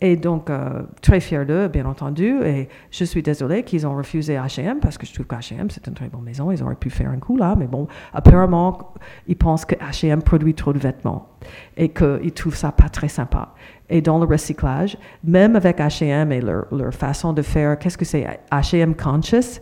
Et 0.00 0.14
donc, 0.14 0.48
euh, 0.48 0.82
très 1.02 1.18
fier 1.18 1.44
d'eux, 1.44 1.66
bien 1.66 1.84
entendu. 1.84 2.40
Et 2.44 2.68
je 2.90 3.04
suis 3.04 3.22
désolée 3.22 3.64
qu'ils 3.64 3.84
ont 3.84 3.96
refusé 3.96 4.36
H&M 4.36 4.78
parce 4.80 4.96
que 4.96 5.04
je 5.04 5.12
trouve 5.12 5.26
qu'H&M, 5.26 5.68
c'est 5.70 5.86
une 5.88 5.94
très 5.94 6.08
bonne 6.08 6.22
maison. 6.22 6.52
Ils 6.52 6.62
auraient 6.62 6.76
pu 6.76 6.88
faire 6.88 7.10
un 7.10 7.18
coup 7.18 7.36
là. 7.36 7.56
Mais 7.58 7.66
bon, 7.66 7.88
apparemment, 8.12 8.94
ils 9.26 9.36
pensent 9.36 9.64
que 9.64 9.74
H&M 9.74 10.22
produit 10.22 10.54
trop 10.54 10.72
de 10.72 10.78
vêtements 10.78 11.30
et 11.76 11.88
qu'ils 11.88 12.32
trouvent 12.32 12.54
ça 12.54 12.70
pas 12.70 12.88
très 12.88 13.08
sympa. 13.08 13.54
Et 13.90 14.00
dans 14.00 14.18
le 14.18 14.26
recyclage, 14.26 14.96
même 15.24 15.56
avec 15.56 15.78
H&M 15.78 16.30
et 16.30 16.40
leur, 16.40 16.94
façon 16.94 17.32
de 17.32 17.42
faire, 17.42 17.76
qu'est-ce 17.78 17.98
que 17.98 18.04
c'est? 18.04 18.24
H&M 18.52 18.94
conscious? 18.94 19.60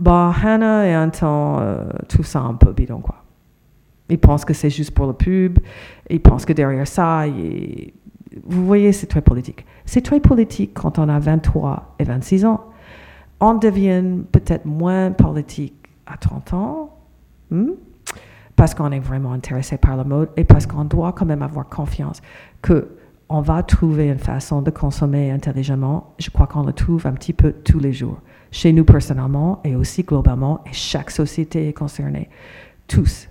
Bah, 0.00 0.32
Hannah 0.44 0.86
et 0.86 0.96
Anton 0.96 1.58
euh, 1.60 1.84
trouvent 2.08 2.26
ça 2.26 2.40
un 2.40 2.54
peu 2.54 2.72
bidon, 2.72 3.00
quoi. 3.00 3.24
Ils 4.08 4.18
pensent 4.18 4.44
que 4.44 4.54
c'est 4.54 4.70
juste 4.70 4.92
pour 4.92 5.06
le 5.06 5.12
pub. 5.12 5.58
Ils 6.08 6.20
pensent 6.20 6.46
que 6.46 6.52
derrière 6.52 6.86
ça, 6.86 7.26
il 7.26 7.92
vous 8.44 8.66
voyez, 8.66 8.92
c'est 8.92 9.06
très 9.06 9.22
politique. 9.22 9.64
C'est 9.84 10.02
très 10.02 10.20
politique 10.20 10.72
quand 10.74 10.98
on 10.98 11.08
a 11.08 11.18
23 11.18 11.94
et 11.98 12.04
26 12.04 12.44
ans. 12.44 12.64
On 13.40 13.54
devient 13.54 14.02
peut-être 14.32 14.66
moins 14.66 15.12
politique 15.12 15.74
à 16.06 16.16
30 16.16 16.54
ans, 16.54 16.96
hmm? 17.50 17.70
parce 18.56 18.74
qu'on 18.74 18.90
est 18.90 18.98
vraiment 19.00 19.32
intéressé 19.32 19.78
par 19.78 19.96
la 19.96 20.04
mode 20.04 20.30
et 20.36 20.44
parce 20.44 20.66
qu'on 20.66 20.84
doit 20.84 21.12
quand 21.12 21.26
même 21.26 21.42
avoir 21.42 21.68
confiance 21.68 22.20
que 22.62 22.88
on 23.30 23.42
va 23.42 23.62
trouver 23.62 24.08
une 24.08 24.18
façon 24.18 24.62
de 24.62 24.70
consommer 24.70 25.30
intelligemment. 25.30 26.14
Je 26.18 26.30
crois 26.30 26.46
qu'on 26.46 26.62
le 26.62 26.72
trouve 26.72 27.06
un 27.06 27.12
petit 27.12 27.34
peu 27.34 27.52
tous 27.52 27.78
les 27.78 27.92
jours, 27.92 28.18
chez 28.50 28.72
nous 28.72 28.84
personnellement 28.84 29.60
et 29.64 29.76
aussi 29.76 30.02
globalement, 30.02 30.64
et 30.66 30.72
chaque 30.72 31.10
société 31.10 31.68
est 31.68 31.74
concernée. 31.74 32.30
Tous 32.86 33.28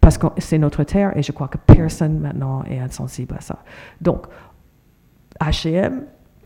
parce 0.00 0.18
que 0.18 0.26
c'est 0.38 0.58
notre 0.58 0.84
terre 0.84 1.16
et 1.16 1.22
je 1.22 1.32
crois 1.32 1.48
que 1.48 1.58
personne 1.58 2.18
maintenant 2.18 2.64
est 2.64 2.78
insensible 2.78 3.34
à 3.36 3.40
ça. 3.40 3.58
Donc, 4.00 4.26
H&M, 5.40 6.04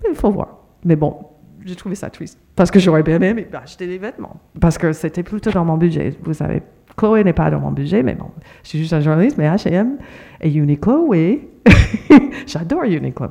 il 0.08 0.14
faut 0.14 0.30
voir. 0.30 0.58
Mais 0.84 0.96
bon, 0.96 1.16
j'ai 1.64 1.76
trouvé 1.76 1.94
ça 1.94 2.10
triste 2.10 2.38
parce 2.56 2.70
que 2.70 2.78
j'aurais 2.78 3.02
bien 3.02 3.20
aimé 3.20 3.46
acheter 3.52 3.86
des 3.86 3.98
vêtements 3.98 4.36
parce 4.60 4.76
que 4.76 4.92
c'était 4.92 5.22
plutôt 5.22 5.50
dans 5.50 5.64
mon 5.64 5.76
budget. 5.76 6.16
Vous 6.22 6.34
savez, 6.34 6.62
Chloé 6.96 7.24
n'est 7.24 7.32
pas 7.32 7.50
dans 7.50 7.60
mon 7.60 7.72
budget, 7.72 8.02
mais 8.02 8.14
bon, 8.14 8.30
je 8.62 8.70
suis 8.70 8.78
juste 8.78 8.92
un 8.92 9.00
journaliste, 9.00 9.38
mais 9.38 9.48
H&M 9.48 9.98
et 10.40 10.52
Uniqlo, 10.52 11.06
oui. 11.08 11.48
J'adore 12.46 12.84
Uniqlo. 12.84 13.28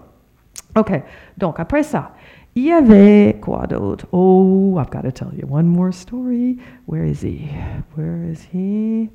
OK, 0.75 0.91
donc 1.37 1.59
après 1.59 1.83
ça, 1.83 2.13
il 2.55 2.65
y 2.65 2.71
avait 2.71 3.37
quoi 3.39 3.67
d'autre? 3.67 4.07
Oh, 4.11 4.77
I've 4.79 4.89
got 4.89 5.03
to 5.03 5.11
tell 5.11 5.33
you 5.37 5.47
one 5.47 5.67
more 5.67 5.93
story. 5.93 6.57
Where 6.87 7.05
is 7.05 7.23
he? 7.23 7.49
Where 7.95 8.29
is 8.29 8.47
he? 8.53 9.09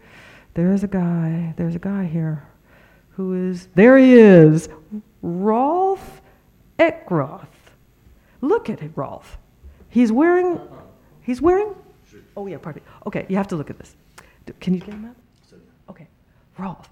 There's 0.59 0.83
a 0.83 0.89
guy. 0.89 1.55
There's 1.57 1.77
a 1.77 1.79
guy 1.79 2.07
here 2.07 2.43
who 3.11 3.49
is. 3.49 3.69
There 3.77 3.97
he 3.97 4.15
is. 4.15 4.69
Rolf 5.23 6.21
Eckroth. 6.81 7.47
Look 8.41 8.69
at 8.69 8.83
it, 8.83 8.91
Rolf. 8.97 9.39
He's 9.89 10.11
wearing. 10.11 10.59
He's 11.23 11.41
wearing. 11.41 11.77
Oh 12.37 12.49
yeah, 12.49 12.59
pardon. 12.59 12.83
Me. 12.83 12.91
Okay, 13.07 13.25
you 13.29 13.37
have 13.37 13.47
to 13.47 13.55
look 13.55 13.71
at 13.71 13.79
this. 13.79 13.95
Can 14.59 14.75
you 14.75 14.81
get 14.81 14.89
him 14.89 15.05
up? 15.05 15.17
Okay, 15.91 16.09
Rolf. 16.59 16.91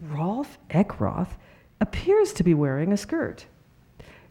Rolf 0.00 0.56
Eckroth 0.70 1.30
appears 1.80 2.32
to 2.34 2.44
be 2.44 2.54
wearing 2.54 2.92
a 2.92 2.96
skirt. 2.96 3.44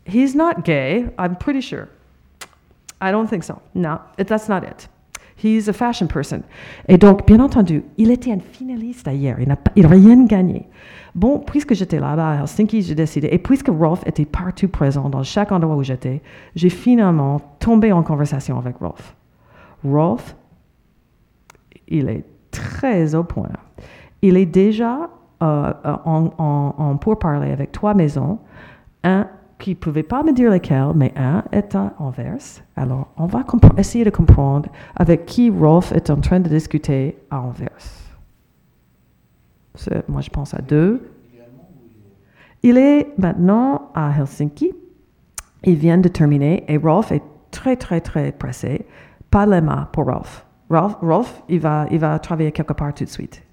He's 0.06 0.36
not 0.36 0.64
gay, 0.64 1.10
I'm 1.18 1.36
pretty 1.36 1.60
sure. 1.60 1.90
I 3.02 3.12
don't 3.12 3.28
think 3.28 3.44
so. 3.44 3.62
No, 3.74 4.02
that's 4.16 4.48
not 4.48 4.64
it. 4.64 4.88
He's 5.44 5.68
a 5.70 5.74
fashion 5.74 6.08
person. 6.08 6.42
Et 6.88 6.98
donc, 6.98 7.26
bien 7.26 7.39
entendu, 7.39 7.84
il 7.98 8.12
était 8.12 8.32
un 8.32 8.39
finaliste 8.39 9.08
hier. 9.12 9.38
Il 9.39 9.48
n'a 9.48 9.58
rien 9.88 10.26
gagné. 10.26 10.68
Bon, 11.16 11.39
puisque 11.39 11.74
j'étais 11.74 12.00
là-bas 12.00 12.32
à 12.32 12.42
Helsinki, 12.42 12.82
j'ai 12.82 12.96
décidé, 12.96 13.28
et 13.32 13.38
puisque 13.38 13.70
Rolf 13.70 14.04
était 14.06 14.26
partout 14.26 14.70
présent 14.70 15.10
dans 15.10 15.24
chaque 15.24 15.52
endroit 15.52 15.76
où 15.76 15.84
j'étais, 15.84 16.22
j'ai 16.56 16.70
finalement 16.70 17.42
tombé 17.60 17.92
en 17.92 18.04
conversation 18.04 18.58
avec 18.58 18.78
Rolf. 18.78 19.16
Rolf, 19.84 20.36
il 21.88 22.08
est 22.08 22.24
très 22.52 23.16
au 23.16 23.24
point. 23.24 23.50
Il 24.22 24.38
est 24.38 24.46
déjà 24.46 25.10
euh, 25.42 25.74
en, 26.06 26.32
en, 26.38 26.76
en 26.78 26.98
pourparler 26.98 27.52
avec 27.52 27.72
trois 27.72 27.94
maisons. 27.94 28.39
Un 29.04 29.28
qui 29.62 29.72
ne 29.72 29.76
pouvait 29.76 30.03
pas 30.03 30.24
me 30.24 30.34
dire 30.34 30.49
lesquels, 30.49 30.91
mais 30.95 31.14
un 31.16 31.43
est 31.51 31.76
à 31.76 31.93
Anvers. 31.99 32.64
Alors, 32.76 33.09
on 33.16 33.28
va 33.28 33.45
essayer 33.78 34.03
de 34.03 34.09
comprendre 34.09 34.70
avec 34.95 35.26
qui 35.26 35.49
Rolf 35.51 35.91
est 35.91 36.09
en 36.09 36.18
train 36.18 36.39
de 36.39 36.49
discuter 36.49 37.18
à 37.30 37.41
Anvers. 37.41 37.70
Moi, 40.09 40.22
je 40.22 40.30
pense 40.30 40.53
à 40.53 40.62
deux. 40.62 41.12
Il 42.64 42.78
est 42.78 43.14
maintenant 43.18 43.91
à 43.93 44.12
Helsinki. 44.18 44.74
Il 45.64 45.76
vient 45.76 45.99
de 45.99 46.07
terminer 46.07 46.66
et 46.68 46.78
Rolf 46.78 47.12
est 47.12 47.24
très, 47.51 47.76
très, 47.76 48.01
très 48.01 48.32
pressé. 48.32 48.86
Pas 49.30 49.45
les 49.45 49.62
mains 49.62 49.88
pour 49.91 50.05
Rolf. 50.05 50.45
Rolf, 50.70 50.95
Rolf 51.01 51.43
il, 51.49 51.59
va, 51.59 51.86
il 51.91 51.99
va 51.99 52.18
travailler 52.18 52.51
quelque 52.51 52.74
part 52.74 52.93
tout 52.93 53.03
de 53.03 53.09
suite. 53.09 53.43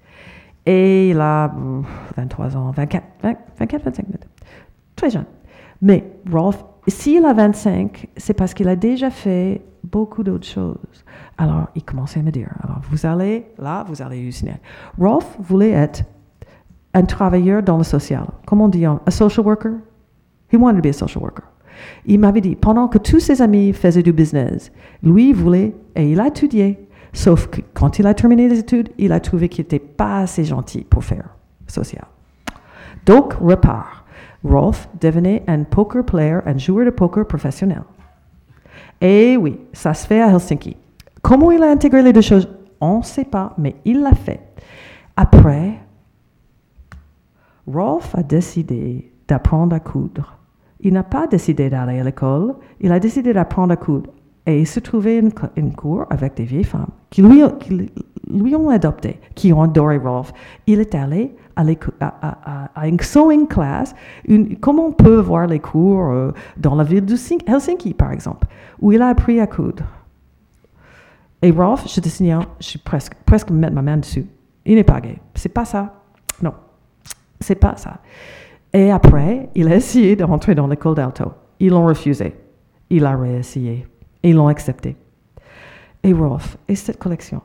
Et 0.65 1.09
il 1.11 1.19
a 1.19 1.53
23 2.17 2.57
ans, 2.57 2.71
24, 2.71 3.05
24 3.59 3.83
25 3.85 4.07
minutes. 4.07 4.27
Très 4.95 5.09
jeune. 5.11 5.25
Mais 5.81 6.11
Rolf, 6.31 6.63
s'il 6.87 7.25
a 7.25 7.33
25, 7.33 8.07
c'est 8.17 8.33
parce 8.33 8.53
qu'il 8.53 8.67
a 8.67 8.75
déjà 8.75 9.09
fait 9.09 9.61
beaucoup 9.83 10.23
d'autres 10.23 10.47
choses. 10.47 11.05
Alors, 11.37 11.67
il 11.75 11.83
commençait 11.83 12.19
à 12.19 12.23
me 12.23 12.31
dire, 12.31 12.49
alors 12.63 12.81
vous 12.89 13.05
allez, 13.05 13.45
là, 13.57 13.85
vous 13.87 14.01
allez 14.01 14.19
halluciner. 14.19 14.57
Rolf 14.99 15.37
voulait 15.39 15.71
être 15.71 16.03
un 16.93 17.03
travailleur 17.03 17.63
dans 17.63 17.77
le 17.77 17.83
social. 17.83 18.25
Comment 18.45 18.65
on 18.65 18.69
dit, 18.69 18.85
un 18.85 18.99
social 19.09 19.45
worker? 19.45 19.73
He 20.51 20.57
wanted 20.57 20.77
to 20.77 20.81
be 20.81 20.89
a 20.89 20.93
social 20.93 21.21
worker. 21.21 21.45
Il 22.05 22.19
m'avait 22.19 22.41
dit, 22.41 22.55
pendant 22.55 22.87
que 22.87 22.97
tous 22.97 23.19
ses 23.19 23.41
amis 23.41 23.71
faisaient 23.73 24.03
du 24.03 24.11
business, 24.11 24.71
lui 25.03 25.31
voulait, 25.31 25.75
et 25.95 26.11
il 26.11 26.19
a 26.19 26.27
étudié. 26.27 26.87
Sauf 27.13 27.47
que 27.47 27.61
quand 27.73 27.99
il 27.99 28.07
a 28.07 28.13
terminé 28.13 28.47
les 28.49 28.59
études, 28.59 28.89
il 28.97 29.11
a 29.11 29.19
trouvé 29.19 29.49
qu'il 29.49 29.63
n'était 29.63 29.79
pas 29.79 30.19
assez 30.19 30.43
gentil 30.43 30.83
pour 30.83 31.03
faire 31.03 31.35
social. 31.67 32.05
Donc, 33.05 33.33
repart. 33.33 33.98
Rolf 34.43 34.89
devenait 34.99 35.43
un 35.47 35.63
poker 35.63 36.05
player, 36.05 36.39
un 36.45 36.57
joueur 36.57 36.85
de 36.85 36.91
poker 36.91 37.25
professionnel. 37.27 37.83
Et 39.01 39.37
oui, 39.37 39.59
ça 39.73 39.93
se 39.93 40.07
fait 40.07 40.21
à 40.21 40.29
Helsinki. 40.29 40.77
Comment 41.21 41.51
il 41.51 41.63
a 41.63 41.69
intégré 41.69 42.01
les 42.01 42.13
deux 42.13 42.21
choses? 42.21 42.49
On 42.81 42.99
ne 42.99 43.03
sait 43.03 43.25
pas, 43.25 43.53
mais 43.57 43.75
il 43.85 44.01
l'a 44.01 44.13
fait. 44.13 44.39
Après, 45.17 45.73
Rolf 47.67 48.15
a 48.15 48.23
décidé 48.23 49.11
d'apprendre 49.27 49.75
à 49.75 49.79
coudre. 49.79 50.37
Il 50.79 50.93
n'a 50.93 51.03
pas 51.03 51.27
décidé 51.27 51.69
d'aller 51.69 51.99
à 51.99 52.03
l'école, 52.03 52.55
il 52.79 52.91
a 52.91 52.99
décidé 52.99 53.33
d'apprendre 53.33 53.73
à 53.73 53.77
coudre. 53.77 54.09
Et 54.45 54.61
il 54.61 54.67
se 54.67 54.79
trouvait 54.79 55.19
une, 55.19 55.31
une 55.57 55.75
cour 55.75 56.05
avec 56.09 56.35
des 56.35 56.45
vieilles 56.45 56.63
femmes 56.63 56.87
qui 57.09 57.21
lui, 57.21 57.43
qui 57.59 57.91
lui 58.31 58.55
ont 58.55 58.69
adopté, 58.69 59.19
qui 59.35 59.51
ont 59.51 59.61
adoré 59.61 59.97
Rolf. 59.97 60.31
Il 60.65 60.79
est 60.79 60.95
allé 60.95 61.35
à, 61.99 62.87
une 62.87 62.99
sewing 62.99 63.47
class, 63.47 63.93
une, 64.25 64.57
comme 64.57 64.79
on 64.79 64.91
peut 64.91 65.19
voir 65.19 65.47
les 65.47 65.59
cours 65.59 66.11
euh, 66.11 66.31
dans 66.57 66.75
la 66.75 66.83
ville 66.83 67.05
de 67.05 67.15
Helsinki, 67.47 67.93
par 67.93 68.11
exemple, 68.11 68.47
où 68.79 68.91
il 68.91 69.01
a 69.01 69.07
appris 69.07 69.39
à 69.39 69.47
coudre. 69.47 69.83
Et 71.41 71.51
Rolf, 71.51 71.85
je 71.87 72.01
te 72.01 72.09
signale, 72.09 72.43
je 72.59 72.65
suis 72.65 72.79
presque, 72.79 73.13
presque 73.25 73.49
mettre 73.49 73.73
ma 73.73 73.81
main 73.81 73.97
dessus. 73.97 74.25
Il 74.65 74.75
n'est 74.75 74.83
pas 74.83 74.99
gay. 74.99 75.17
C'est 75.35 75.49
pas 75.49 75.65
ça. 75.65 76.01
Non. 76.41 76.53
C'est 77.39 77.55
pas 77.55 77.75
ça. 77.77 77.99
Et 78.73 78.91
après, 78.91 79.49
il 79.55 79.67
a 79.71 79.75
essayé 79.75 80.15
de 80.15 80.23
rentrer 80.23 80.53
dans 80.53 80.67
l'école 80.67 80.95
d'alto. 80.95 81.31
Ils 81.59 81.69
l'ont 81.69 81.85
refusé. 81.85 82.35
Il 82.89 83.05
a 83.05 83.15
réessayé. 83.15 83.87
Ils 84.21 84.35
l'ont 84.35 84.47
accepté. 84.47 84.95
Et 86.03 86.13
Rolf, 86.13 86.57
et 86.67 86.75
cette 86.75 86.99
collection? 86.99 87.41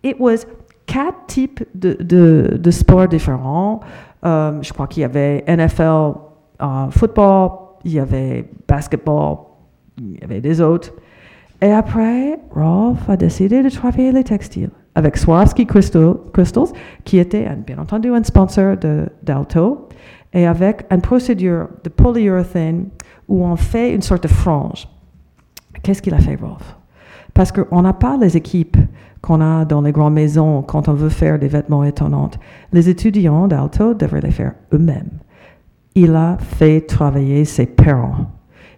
It 0.04 0.20
was 0.20 0.46
quatre 0.88 1.26
types 1.28 1.64
de, 1.76 1.94
de, 1.94 2.58
de 2.58 2.72
sports 2.72 3.08
différents. 3.08 3.80
Euh, 4.26 4.60
je 4.62 4.74
crois 4.74 4.88
qu'il 4.88 5.02
y 5.02 5.04
avait 5.04 5.44
NFL, 5.48 6.14
euh, 6.62 6.90
football, 6.90 7.50
il 7.84 7.94
y 7.94 8.00
avait 8.00 8.50
basketball, 8.68 9.38
il 10.00 10.20
y 10.20 10.24
avait 10.24 10.42
des 10.42 10.62
autres. 10.62 10.92
Et 11.62 11.72
après, 11.72 12.40
Rolf 12.52 13.08
a 13.10 13.16
décidé 13.18 13.62
de 13.64 13.70
travailler 13.70 14.12
les 14.12 14.24
textiles 14.24 14.72
avec 14.96 15.18
Swarovski 15.18 15.66
Crystal- 15.66 16.16
Crystals, 16.34 16.70
qui 17.04 17.18
était 17.20 17.48
bien 17.68 17.78
entendu 17.80 18.10
un 18.10 18.24
sponsor 18.24 18.78
de- 18.78 19.08
d'Alto, 19.24 19.90
et 20.34 20.48
avec 20.48 20.86
une 20.90 21.02
procédure 21.02 21.68
de 21.84 21.90
polyuréthane 21.90 22.88
où 23.28 23.46
on 23.46 23.56
fait 23.56 23.94
une 23.94 24.02
sorte 24.02 24.24
de 24.24 24.28
frange. 24.30 24.88
Qu'est-ce 25.84 26.02
qu'il 26.02 26.14
a 26.14 26.20
fait, 26.20 26.36
Rolf? 26.36 26.78
Parce 27.36 27.52
qu'on 27.52 27.82
n'a 27.82 27.94
pas 27.94 28.18
les 28.18 28.38
équipes 28.38 28.78
qu'on 29.22 29.42
a 29.42 29.66
dans 29.66 29.82
les 29.82 29.92
grandes 29.92 30.14
maisons 30.14 30.62
quand 30.62 30.88
on 30.88 30.94
veut 30.94 31.10
faire 31.10 31.38
des 31.38 31.50
vêtements 31.50 31.84
étonnants. 31.84 32.32
Les 32.72 32.88
étudiants 32.88 33.48
d'Alto 33.48 33.94
devraient 33.94 34.22
les 34.22 34.32
faire 34.32 34.54
eux-mêmes. 34.74 35.20
Il 35.96 36.16
a 36.16 36.38
fait 36.40 36.82
travailler 36.82 37.44
ses 37.44 37.66
parents. 37.66 38.32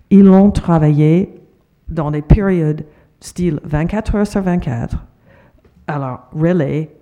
Ils 0.10 0.24
l'ont 0.24 0.50
travaillé 0.50 1.40
dans 1.88 2.10
des 2.10 2.24
périodes 2.24 2.84
style 3.20 3.60
24 3.64 4.16
heures 4.16 4.28
sur 4.28 4.42
24. 4.42 5.06
Alors, 5.86 6.22
relais, 6.34 6.98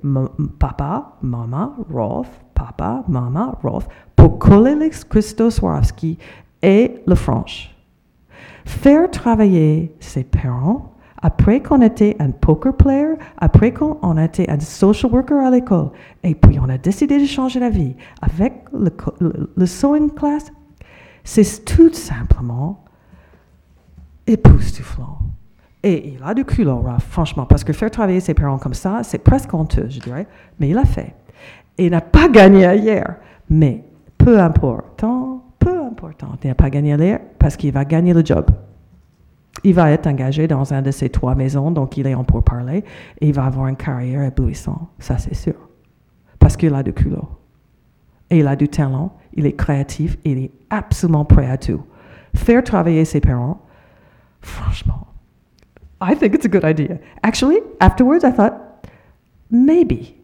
papa, 0.60 1.14
maman, 1.22 1.74
Rolf, 1.90 2.30
papa, 2.54 3.04
maman, 3.08 3.58
Rolf, 3.64 3.88
pour 4.16 4.40
coller 4.40 4.76
les 4.76 4.92
Swarovski 4.92 6.18
et 6.62 6.96
le 7.08 7.16
franche. 7.16 7.74
Faire 8.66 9.10
travailler 9.10 9.96
ses 10.02 10.26
parents 10.26 10.95
après 11.26 11.60
qu'on 11.60 11.82
était 11.82 12.16
un 12.20 12.30
poker 12.30 12.78
player, 12.78 13.16
après 13.40 13.74
qu'on 13.74 14.16
était 14.20 14.48
un 14.48 14.60
social 14.60 15.12
worker 15.12 15.44
à 15.44 15.50
l'école, 15.50 15.90
et 16.22 16.36
puis 16.36 16.60
on 16.60 16.70
a 16.70 16.78
décidé 16.78 17.20
de 17.20 17.26
changer 17.26 17.60
la 17.60 17.72
vie 17.72 17.96
avec 18.22 18.54
le, 18.72 19.66
sewing 19.66 20.12
class, 20.12 20.54
c'est 21.24 21.66
tout 21.66 21.92
simplement 21.94 22.86
époustouflant. 24.28 25.18
Et 25.82 26.10
il 26.10 26.24
a 26.24 26.36
du 26.36 26.46
culot, 26.46 26.86
franchement, 27.10 27.48
parce 27.48 27.64
que 27.64 27.74
faire 27.74 27.90
travailler 27.90 28.20
ses 28.20 28.36
parents 28.36 28.60
comme 28.60 28.76
ça, 28.76 29.02
c'est 29.02 29.18
presque 29.18 29.52
honteux, 29.52 29.88
je 29.90 30.00
dirais, 30.00 30.28
mais 30.60 30.70
il 30.70 30.78
a 30.78 30.86
fait. 30.86 31.16
Et 31.80 31.88
il 31.88 31.92
n'a 31.92 32.02
pas 32.02 32.30
gagné 32.30 32.72
hier, 32.76 33.16
mais 33.50 33.84
peu 34.20 34.40
important, 34.40 35.44
peu 35.58 35.82
important, 35.86 36.38
il 36.44 36.50
n'a 36.50 36.56
pas 36.56 36.70
gagné 36.70 36.94
hier 36.94 37.20
parce 37.40 37.58
qu'il 37.58 37.72
va 37.72 37.84
gagner 37.84 38.14
le 38.14 38.24
job. 38.24 38.46
Il 39.64 39.74
va 39.74 39.92
être 39.92 40.08
engagé 40.08 40.48
dans 40.48 40.74
un 40.74 40.82
de 40.82 40.92
ces 40.92 41.10
trois 41.10 41.36
maisons, 41.36 41.72
donc 41.72 41.98
il 41.98 42.08
est 42.08 42.14
en 42.14 42.24
pourparler, 42.24 42.84
et 43.20 43.28
il 43.28 43.34
va 43.34 43.46
avoir 43.46 43.68
une 43.68 43.76
carrière 43.76 44.22
éblouissante, 44.24 44.90
ça 45.00 45.18
c'est 45.18 45.34
sûr. 45.34 45.56
Parce 46.40 46.58
qu'il 46.58 46.74
a 46.74 46.84
du 46.84 46.94
culot. 46.94 47.28
Et 48.30 48.40
il 48.40 48.48
a 48.48 48.56
du 48.56 48.68
talent, 48.68 49.16
il 49.34 49.46
est 49.46 49.54
créatif, 49.54 50.18
il 50.24 50.38
est 50.40 50.52
absolument 50.70 51.26
prêt 51.26 51.50
à 51.50 51.58
tout. 51.58 51.82
Faire 52.36 52.64
travailler 52.64 53.06
ses 53.06 53.22
parents, 53.22 53.62
franchement, 54.42 55.08
I 56.02 56.16
think 56.16 56.36
it's 56.36 56.46
a 56.46 56.50
good 56.50 56.66
idea. 56.66 57.00
Actually, 57.24 57.60
afterwards, 57.80 58.24
I 58.24 58.32
thought 58.32 58.54
maybe 59.50 60.16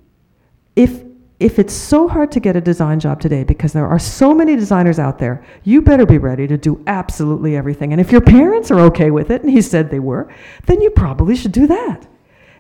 if 0.76 1.04
if 1.42 1.58
it's 1.58 1.74
so 1.74 2.08
hard 2.08 2.32
to 2.32 2.40
get 2.40 2.56
a 2.56 2.62
design 2.62 3.00
job 3.00 3.20
today 3.20 3.44
because 3.44 3.74
there 3.74 3.88
are 3.88 3.98
so 3.98 4.34
many 4.34 4.56
designers 4.56 5.00
out 5.00 5.18
there, 5.18 5.44
you 5.64 5.82
better 5.82 6.06
be 6.06 6.20
ready 6.20 6.48
to 6.48 6.56
do 6.56 6.84
absolutely 6.86 7.58
everything. 7.58 7.92
And 7.92 8.00
if 8.00 8.12
your 8.12 8.22
parents 8.22 8.70
are 8.70 8.80
okay 8.82 9.10
with 9.10 9.32
it, 9.32 9.42
and 9.42 9.50
he 9.50 9.62
said 9.62 9.90
they 9.90 10.00
were, 10.00 10.28
then 10.68 10.82
you 10.82 10.92
probably 10.92 11.36
should 11.36 11.52
do 11.52 11.66
that. 11.66 12.08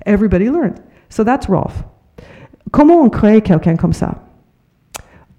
Everybody 0.07 0.49
learned. 0.49 0.81
So 1.09 1.23
that's 1.23 1.47
Rolf. 1.47 1.83
Comment 2.71 3.03
on 3.03 3.09
crée 3.09 3.41
quelqu'un 3.41 3.77
comme 3.77 3.93
ça? 3.93 4.15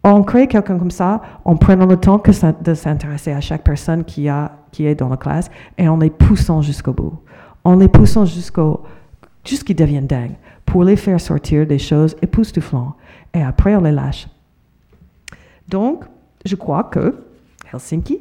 On 0.05 0.23
crée 0.23 0.47
quelqu'un 0.47 0.79
comme 0.79 0.91
ça 0.91 1.21
en 1.45 1.57
prenant 1.57 1.87
le 1.87 1.97
temps 1.97 2.19
que 2.21 2.31
de 2.63 2.75
s'intéresser 2.75 3.33
à 3.33 3.41
chaque 3.41 3.65
personne 3.65 4.05
qui, 4.05 4.29
a, 4.29 4.53
qui 4.71 4.87
est 4.87 4.95
dans 4.95 5.09
la 5.09 5.17
classe 5.17 5.51
et 5.79 5.89
en 5.89 5.97
les 5.97 6.11
poussant 6.11 6.63
jusqu'au 6.63 6.93
bout. 6.93 7.19
En 7.65 7.77
les 7.77 7.89
poussant 7.89 8.25
jusqu'au 8.25 8.83
jusqu'ils 9.45 9.75
deviennent 9.75 10.07
dingues 10.07 10.37
pour 10.65 10.85
les 10.85 10.97
faire 10.97 11.21
sortir 11.21 11.67
des 11.67 11.79
choses 11.79 12.17
époustouflantes 12.23 12.95
et 13.35 13.43
après 13.43 13.75
on 13.77 13.81
les 13.81 13.93
lâche. 13.93 14.29
Donc, 15.69 16.05
je 16.45 16.57
crois 16.57 16.85
que 16.85 17.15
Helsinki 17.73 18.21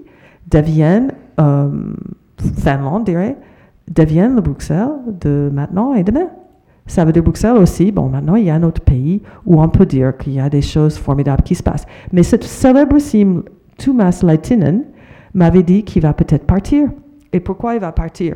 devienne, 0.49 1.11
euh, 1.39 1.93
Finlande 2.57 3.05
dirait, 3.05 3.37
devienne 3.89 4.35
le 4.35 4.41
Bruxelles 4.41 4.89
de 5.07 5.49
maintenant 5.51 5.93
et 5.93 6.03
demain. 6.03 6.27
Ça 6.87 7.05
veut 7.05 7.11
dire 7.11 7.23
Bruxelles 7.23 7.57
aussi, 7.57 7.91
bon, 7.91 8.09
maintenant 8.09 8.35
il 8.35 8.45
y 8.45 8.49
a 8.49 8.55
un 8.55 8.63
autre 8.63 8.81
pays 8.81 9.21
où 9.45 9.61
on 9.61 9.69
peut 9.69 9.85
dire 9.85 10.17
qu'il 10.17 10.33
y 10.33 10.39
a 10.39 10.49
des 10.49 10.61
choses 10.61 10.97
formidables 10.97 11.43
qui 11.43 11.55
se 11.55 11.63
passent. 11.63 11.85
Mais 12.11 12.23
cette 12.23 12.43
célébrissime 12.43 13.43
Thomas 13.77 14.21
Leitinen 14.23 14.83
m'avait 15.33 15.63
dit 15.63 15.83
qu'il 15.83 16.01
va 16.01 16.13
peut-être 16.13 16.45
partir. 16.45 16.89
Et 17.33 17.39
pourquoi 17.39 17.75
il 17.75 17.81
va 17.81 17.91
partir? 17.91 18.35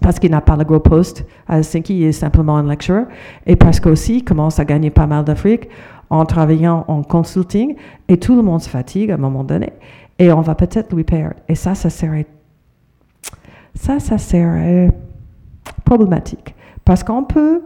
Parce 0.00 0.18
qu'il 0.18 0.30
n'a 0.30 0.40
pas 0.40 0.56
le 0.56 0.64
gros 0.64 0.80
poste 0.80 1.26
à 1.48 1.58
Helsinki, 1.58 1.98
il 1.98 2.04
est 2.04 2.12
simplement 2.12 2.56
un 2.56 2.68
lecturer. 2.68 3.04
Et 3.46 3.56
parce 3.56 3.80
qu'aussi, 3.80 4.22
commence 4.22 4.58
à 4.60 4.64
gagner 4.64 4.90
pas 4.90 5.06
mal 5.06 5.24
d'Afrique 5.24 5.68
en 6.10 6.24
travaillant 6.24 6.84
en 6.88 7.02
consulting. 7.02 7.76
Et 8.08 8.18
tout 8.18 8.36
le 8.36 8.42
monde 8.42 8.60
se 8.60 8.68
fatigue 8.68 9.10
à 9.10 9.14
un 9.14 9.18
moment 9.18 9.44
donné. 9.44 9.72
Et 10.18 10.30
on 10.32 10.40
va 10.40 10.54
peut-être 10.54 10.94
lui 10.94 11.04
perdre. 11.04 11.34
Et 11.48 11.54
ça, 11.54 11.74
ça 11.74 11.90
serait. 11.90 12.26
Ça, 13.74 13.98
ça 14.00 14.18
serait 14.18 14.90
problématique. 15.84 16.54
Parce 16.84 17.02
qu'on 17.02 17.24
peut 17.24 17.62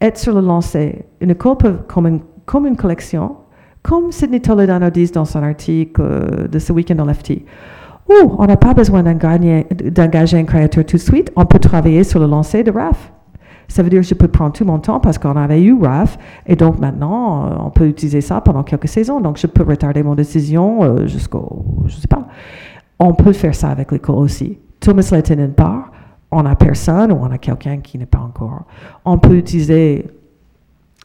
être 0.00 0.18
sur 0.18 0.34
le 0.34 0.40
lancer. 0.40 1.04
Une 1.20 1.30
école 1.30 1.56
peut, 1.56 1.76
comme, 1.88 2.06
une, 2.06 2.20
comme 2.44 2.66
une 2.66 2.76
collection, 2.76 3.36
comme 3.82 4.12
Sidney 4.12 4.40
Toledano 4.40 4.90
dit 4.90 5.10
dans 5.10 5.24
son 5.24 5.42
article 5.42 6.00
euh, 6.00 6.48
de 6.48 6.58
ce 6.58 6.72
week-end 6.72 6.94
dans 6.94 7.04
l'FT. 7.04 7.42
On 8.38 8.46
n'a 8.46 8.56
pas 8.56 8.74
besoin 8.74 9.02
d'engager 9.02 10.38
un 10.38 10.44
créateur 10.44 10.84
tout 10.84 10.96
de 10.96 11.02
suite, 11.02 11.32
on 11.36 11.46
peut 11.46 11.58
travailler 11.58 12.04
sur 12.04 12.20
le 12.20 12.26
lancer 12.26 12.62
de 12.62 12.70
RAF. 12.70 13.12
Ça 13.68 13.82
veut 13.82 13.90
dire 13.90 14.00
que 14.02 14.06
je 14.06 14.14
peux 14.14 14.28
prendre 14.28 14.52
tout 14.52 14.64
mon 14.64 14.78
temps 14.78 15.00
parce 15.00 15.18
qu'on 15.18 15.36
avait 15.36 15.62
eu 15.62 15.74
RAF 15.80 16.18
et 16.46 16.54
donc 16.54 16.78
maintenant 16.78 17.46
euh, 17.46 17.56
on 17.60 17.70
peut 17.70 17.86
utiliser 17.86 18.20
ça 18.20 18.40
pendant 18.40 18.62
quelques 18.62 18.88
saisons. 18.88 19.20
Donc 19.20 19.38
je 19.38 19.46
peux 19.46 19.62
retarder 19.62 20.02
mon 20.02 20.14
décision 20.14 20.84
euh, 20.84 21.06
jusqu'au, 21.06 21.64
je 21.86 21.96
sais 21.96 22.08
pas. 22.08 22.28
On 22.98 23.14
peut 23.14 23.32
faire 23.32 23.54
ça 23.54 23.70
avec 23.70 23.90
l'école 23.90 24.16
aussi. 24.16 24.58
Thomas 24.80 25.08
Lettinen 25.10 25.52
part, 25.52 25.90
on 26.30 26.44
a 26.44 26.54
personne 26.54 27.10
ou 27.10 27.16
on 27.16 27.30
a 27.30 27.38
quelqu'un 27.38 27.78
qui 27.78 27.98
n'est 27.98 28.06
pas 28.06 28.18
encore. 28.18 28.64
On 29.04 29.18
peut 29.18 29.34
utiliser 29.34 30.06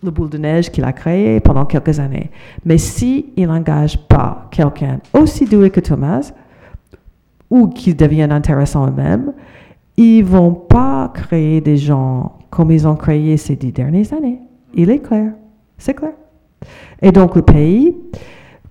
le 0.04 0.12
boule 0.12 0.30
de 0.30 0.38
neige 0.38 0.72
qu'il 0.72 0.84
a 0.84 0.94
créé 0.94 1.40
pendant 1.40 1.66
quelques 1.66 2.00
années. 2.00 2.30
Mais 2.66 2.78
si 2.78 3.34
il 3.36 3.48
n'engage 3.48 3.98
pas 4.08 4.48
quelqu'un 4.52 5.00
aussi 5.14 5.46
doué 5.46 5.70
que 5.70 5.80
Thomas, 5.80 6.32
ou 7.50 7.68
qui 7.68 7.94
deviennent 7.94 8.32
intéressants 8.32 8.88
eux-mêmes, 8.88 9.34
ils 9.98 10.24
vont 10.24 10.54
pas 10.54 11.12
créer 11.14 11.62
des 11.62 11.78
gens 11.78 12.38
comme 12.50 12.72
ils 12.72 12.88
ont 12.88 12.96
créé 12.96 13.38
ces 13.38 13.56
dix 13.56 13.72
dernières 13.72 14.14
années. 14.14 14.40
Il 14.74 14.90
est 14.90 15.00
clair. 15.00 15.34
C'est 15.78 15.94
clair. 15.94 16.14
Et 17.02 17.12
donc, 17.12 17.36
le 17.36 17.42
pays 17.42 17.96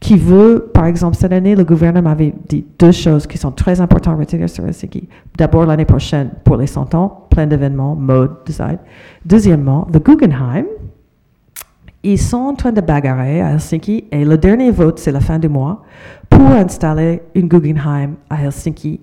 qui 0.00 0.16
veut, 0.16 0.70
par 0.72 0.86
exemple, 0.86 1.16
cette 1.16 1.32
année, 1.32 1.56
le 1.56 1.64
gouvernement 1.64 2.10
avait 2.10 2.32
dit 2.48 2.64
deux 2.78 2.92
choses 2.92 3.26
qui 3.26 3.36
sont 3.36 3.50
très 3.50 3.80
importantes 3.80 4.14
à 4.14 4.18
retenir 4.18 4.48
sur 4.48 4.64
Helsinki. 4.64 5.08
D'abord, 5.36 5.66
l'année 5.66 5.84
prochaine, 5.84 6.30
pour 6.44 6.56
les 6.56 6.68
100 6.68 6.94
ans, 6.94 7.26
plein 7.30 7.46
d'événements, 7.46 7.96
mode, 7.96 8.36
design. 8.46 8.78
Deuxièmement, 9.24 9.88
le 9.92 9.98
Guggenheim, 9.98 10.66
ils 12.02 12.18
sont 12.18 12.38
en 12.38 12.54
train 12.54 12.72
de 12.72 12.80
bagarrer 12.80 13.40
à 13.40 13.52
Helsinki 13.52 14.04
et 14.10 14.24
le 14.24 14.38
dernier 14.38 14.70
vote, 14.70 14.98
c'est 14.98 15.12
la 15.12 15.20
fin 15.20 15.38
du 15.38 15.48
mois, 15.48 15.82
pour 16.30 16.46
installer 16.46 17.22
une 17.34 17.48
Guggenheim 17.48 18.14
à 18.30 18.42
Helsinki 18.42 19.00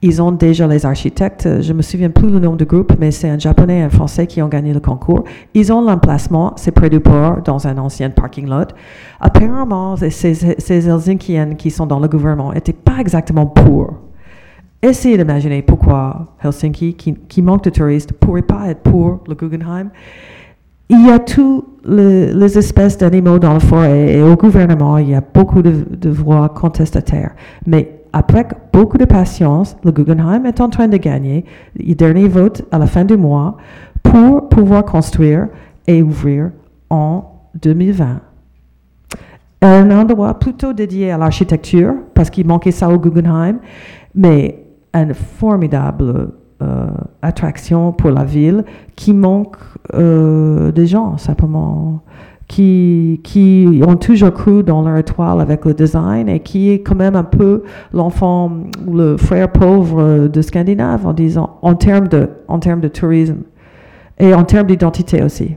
ils 0.00 0.22
ont 0.22 0.30
déjà 0.30 0.68
les 0.68 0.86
architectes, 0.86 1.60
je 1.60 1.72
me 1.72 1.82
souviens 1.82 2.10
plus 2.10 2.30
le 2.30 2.38
nom 2.38 2.54
du 2.54 2.64
groupe, 2.64 2.92
mais 3.00 3.10
c'est 3.10 3.28
un 3.28 3.38
japonais 3.38 3.80
et 3.80 3.82
un 3.82 3.90
français 3.90 4.28
qui 4.28 4.40
ont 4.40 4.48
gagné 4.48 4.72
le 4.72 4.78
concours. 4.78 5.24
Ils 5.54 5.72
ont 5.72 5.80
l'emplacement, 5.80 6.52
c'est 6.56 6.70
près 6.70 6.88
du 6.88 7.00
port, 7.00 7.42
dans 7.42 7.66
un 7.66 7.76
ancien 7.78 8.10
parking 8.10 8.48
lot. 8.48 8.72
Apparemment, 9.18 9.96
ces, 9.96 10.34
ces 10.34 10.88
Helsinkiennes 10.88 11.56
qui 11.56 11.72
sont 11.72 11.86
dans 11.86 11.98
le 11.98 12.06
gouvernement 12.06 12.52
n'étaient 12.52 12.72
pas 12.72 12.98
exactement 13.00 13.46
pour. 13.46 13.94
Essayez 14.80 15.18
d'imaginer 15.18 15.62
pourquoi 15.62 16.36
Helsinki, 16.44 16.94
qui, 16.94 17.42
manque 17.42 17.64
de 17.64 17.70
touristes, 17.70 18.12
pourrait 18.12 18.42
pas 18.42 18.68
être 18.68 18.82
pour 18.82 19.18
le 19.26 19.34
Guggenheim. 19.34 19.90
Il 20.90 21.06
y 21.06 21.10
a 21.10 21.18
tous 21.18 21.64
les, 21.84 22.58
espèces 22.58 22.96
d'animaux 22.96 23.38
dans 23.38 23.52
la 23.52 23.60
forêt 23.60 24.14
et 24.14 24.22
au 24.22 24.36
gouvernement, 24.36 24.98
il 24.98 25.10
y 25.10 25.14
a 25.14 25.20
beaucoup 25.20 25.60
de, 25.60 25.84
de 25.90 26.08
voix 26.08 26.48
contestataires. 26.48 27.34
Mais 27.66 27.98
après 28.12 28.46
beaucoup 28.72 28.96
de 28.96 29.04
patience, 29.04 29.76
le 29.84 29.92
Guggenheim 29.92 30.46
est 30.46 30.60
en 30.60 30.70
train 30.70 30.88
de 30.88 30.96
gagner 30.96 31.44
le 31.76 31.94
dernier 31.94 32.26
vote 32.26 32.62
à 32.70 32.78
la 32.78 32.86
fin 32.86 33.04
du 33.04 33.16
mois 33.16 33.56
pour 34.02 34.48
pouvoir 34.48 34.84
construire 34.84 35.48
et 35.86 36.02
ouvrir 36.02 36.50
en 36.90 37.24
2020. 37.60 38.20
Un 39.60 39.90
endroit 39.90 40.38
plutôt 40.38 40.72
dédié 40.72 41.10
à 41.10 41.18
l'architecture, 41.18 41.94
parce 42.14 42.30
qu'il 42.30 42.46
manquait 42.46 42.70
ça 42.70 42.88
au 42.88 42.98
Guggenheim, 42.98 43.58
mais 44.14 44.64
une 44.94 45.14
formidable 45.14 46.30
attraction 47.22 47.92
pour 47.92 48.10
la 48.10 48.24
ville 48.24 48.64
qui 48.96 49.14
manque 49.14 49.56
euh, 49.94 50.72
des 50.72 50.86
gens, 50.86 51.16
simplement 51.18 52.02
qui, 52.48 53.20
qui 53.22 53.80
ont 53.86 53.96
toujours 53.96 54.32
cru 54.32 54.62
dans 54.62 54.82
leur 54.82 54.96
étoile 54.96 55.40
avec 55.40 55.64
le 55.64 55.74
design 55.74 56.28
et 56.28 56.40
qui 56.40 56.70
est 56.70 56.80
quand 56.80 56.94
même 56.94 57.14
un 57.14 57.24
peu 57.24 57.62
l'enfant 57.92 58.50
le 58.90 59.16
frère 59.16 59.52
pauvre 59.52 60.28
de 60.28 60.42
Scandinave 60.42 61.06
en 61.06 61.12
disant 61.12 61.58
en 61.62 61.74
termes 61.74 62.08
de, 62.08 62.28
en 62.48 62.58
termes 62.58 62.80
de 62.80 62.88
tourisme 62.88 63.42
et 64.18 64.34
en 64.34 64.44
termes 64.44 64.66
d'identité 64.66 65.22
aussi. 65.22 65.56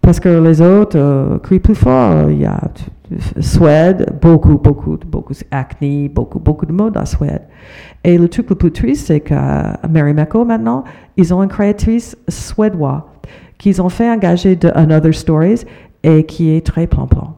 Parce 0.00 0.18
que 0.18 0.28
les 0.28 0.60
autres 0.60 0.98
euh, 0.98 1.38
crient 1.38 1.60
plus 1.60 1.74
fort. 1.74 2.30
Il 2.30 2.40
y 2.40 2.46
a 2.46 2.60
Suède, 3.40 4.18
beaucoup, 4.20 4.58
beaucoup, 4.58 4.96
beaucoup 5.04 5.34
acné, 5.50 6.08
beaucoup, 6.08 6.38
beaucoup 6.38 6.66
de 6.66 6.72
mode 6.72 6.96
à 6.96 7.06
Suède. 7.06 7.42
Et 8.04 8.16
le 8.16 8.28
truc 8.28 8.48
le 8.50 8.56
plus 8.56 8.70
triste, 8.70 9.08
c'est 9.08 9.20
qu'à 9.20 9.80
Mary 9.88 10.14
Mako 10.14 10.44
maintenant, 10.44 10.84
ils 11.16 11.34
ont 11.34 11.42
une 11.42 11.48
créatrice 11.48 12.16
suédoise 12.28 13.02
qu'ils 13.58 13.82
ont 13.82 13.88
fait 13.88 14.08
engager 14.08 14.56
de 14.56 14.70
Another 14.74 15.14
Stories 15.14 15.64
et 16.02 16.24
qui 16.24 16.50
est 16.50 16.64
très 16.64 16.86
plan-plan. 16.86 17.36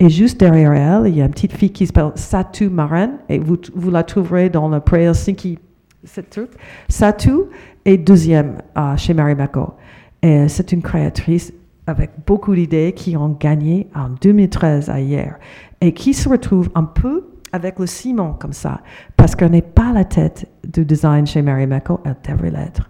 Et 0.00 0.08
juste 0.08 0.40
derrière 0.40 0.72
elle, 0.72 1.08
il 1.08 1.16
y 1.16 1.22
a 1.22 1.26
une 1.26 1.30
petite 1.30 1.52
fille 1.52 1.70
qui 1.70 1.86
s'appelle 1.86 2.10
Satu 2.16 2.68
Maran, 2.68 3.10
et 3.28 3.38
vous, 3.38 3.58
la 3.90 4.02
trouverez 4.02 4.50
dans 4.50 4.68
le 4.68 4.80
Pré-Helsinki. 4.80 5.58
Satu 6.88 7.32
est 7.84 7.98
deuxième 7.98 8.58
uh, 8.76 8.96
chez 8.96 9.14
Mary 9.14 9.36
Mako. 9.36 9.74
Et 10.20 10.48
c'est 10.48 10.72
une 10.72 10.82
créatrice 10.82 11.52
avec 11.86 12.10
beaucoup 12.26 12.54
d'idées 12.54 12.92
qui 12.94 13.16
ont 13.16 13.36
gagné 13.38 13.88
en 13.94 14.08
2013 14.08 14.90
à 14.90 15.00
hier 15.00 15.38
et 15.80 15.92
qui 15.92 16.14
se 16.14 16.28
retrouve 16.28 16.70
un 16.74 16.84
peu 16.84 17.26
avec 17.52 17.78
le 17.78 17.86
ciment 17.86 18.32
comme 18.32 18.52
ça, 18.52 18.80
parce 19.16 19.36
qu'elle 19.36 19.50
n'est 19.50 19.62
pas 19.62 19.92
la 19.92 20.04
tête 20.04 20.48
du 20.66 20.84
design 20.84 21.26
chez 21.26 21.42
Mary 21.42 21.66
Mako, 21.66 22.00
elle 22.04 22.16
devrait 22.26 22.50
l'être. 22.50 22.88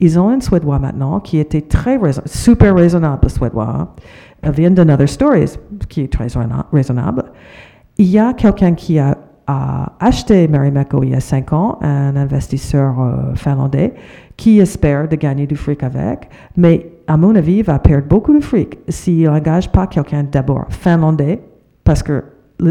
Ils 0.00 0.18
ont 0.18 0.28
un 0.28 0.40
Suédois 0.40 0.78
maintenant 0.78 1.20
qui 1.20 1.38
était 1.38 1.62
très 1.62 1.98
super 2.26 2.74
raisonnable, 2.74 3.30
Suédois. 3.30 3.94
Elle 4.42 4.52
vient 4.52 4.70
d'Another 4.70 5.08
Stories, 5.08 5.56
qui 5.88 6.02
est 6.02 6.12
très 6.12 6.26
raisonnable. 6.72 7.24
Il 7.96 8.06
y 8.06 8.18
a 8.18 8.34
quelqu'un 8.34 8.74
qui 8.74 8.98
a, 8.98 9.16
acheté 10.00 10.48
Mary 10.48 10.70
Mako 10.70 11.02
il 11.02 11.10
y 11.10 11.14
a 11.14 11.20
cinq 11.20 11.52
ans, 11.52 11.78
un 11.82 12.16
investisseur 12.16 12.98
euh, 13.00 13.34
finlandais, 13.34 13.92
qui 14.36 14.60
espère 14.60 15.08
de 15.08 15.16
gagner 15.16 15.46
du 15.46 15.56
fric 15.56 15.82
avec, 15.82 16.28
mais 16.56 16.91
à 17.06 17.16
mon 17.16 17.34
avis, 17.34 17.56
il 17.58 17.64
va 17.64 17.78
perdre 17.78 18.06
beaucoup 18.06 18.34
de 18.34 18.42
fric 18.42 18.78
s'il 18.88 19.24
n'engage 19.24 19.70
pas 19.70 19.86
quelqu'un 19.86 20.24
d'abord 20.24 20.66
finlandais, 20.70 21.40
parce 21.84 22.02
que 22.02 22.22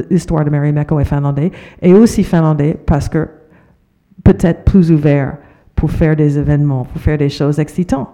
l'histoire 0.09 0.45
de 0.45 0.49
Mary 0.49 0.71
Mako 0.71 0.99
est 0.99 1.05
finlandais, 1.05 1.51
et 1.81 1.93
aussi 1.93 2.23
finlandais 2.23 2.77
parce 2.85 3.09
que 3.09 3.27
peut-être 4.23 4.63
plus 4.63 4.91
ouvert 4.91 5.37
pour 5.75 5.91
faire 5.91 6.15
des 6.15 6.37
événements, 6.37 6.85
pour 6.85 7.01
faire 7.01 7.17
des 7.17 7.29
choses 7.29 7.59
excitantes. 7.59 8.09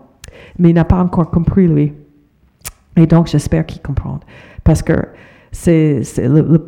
Mais 0.57 0.69
il 0.69 0.73
n'a 0.73 0.85
pas 0.85 1.01
encore 1.01 1.29
compris, 1.29 1.67
lui. 1.67 1.93
Et 2.95 3.05
donc, 3.05 3.27
j'espère 3.27 3.65
qu'il 3.65 3.81
comprend. 3.81 4.19
Parce 4.63 4.81
que 4.81 4.93
c'est, 5.51 6.01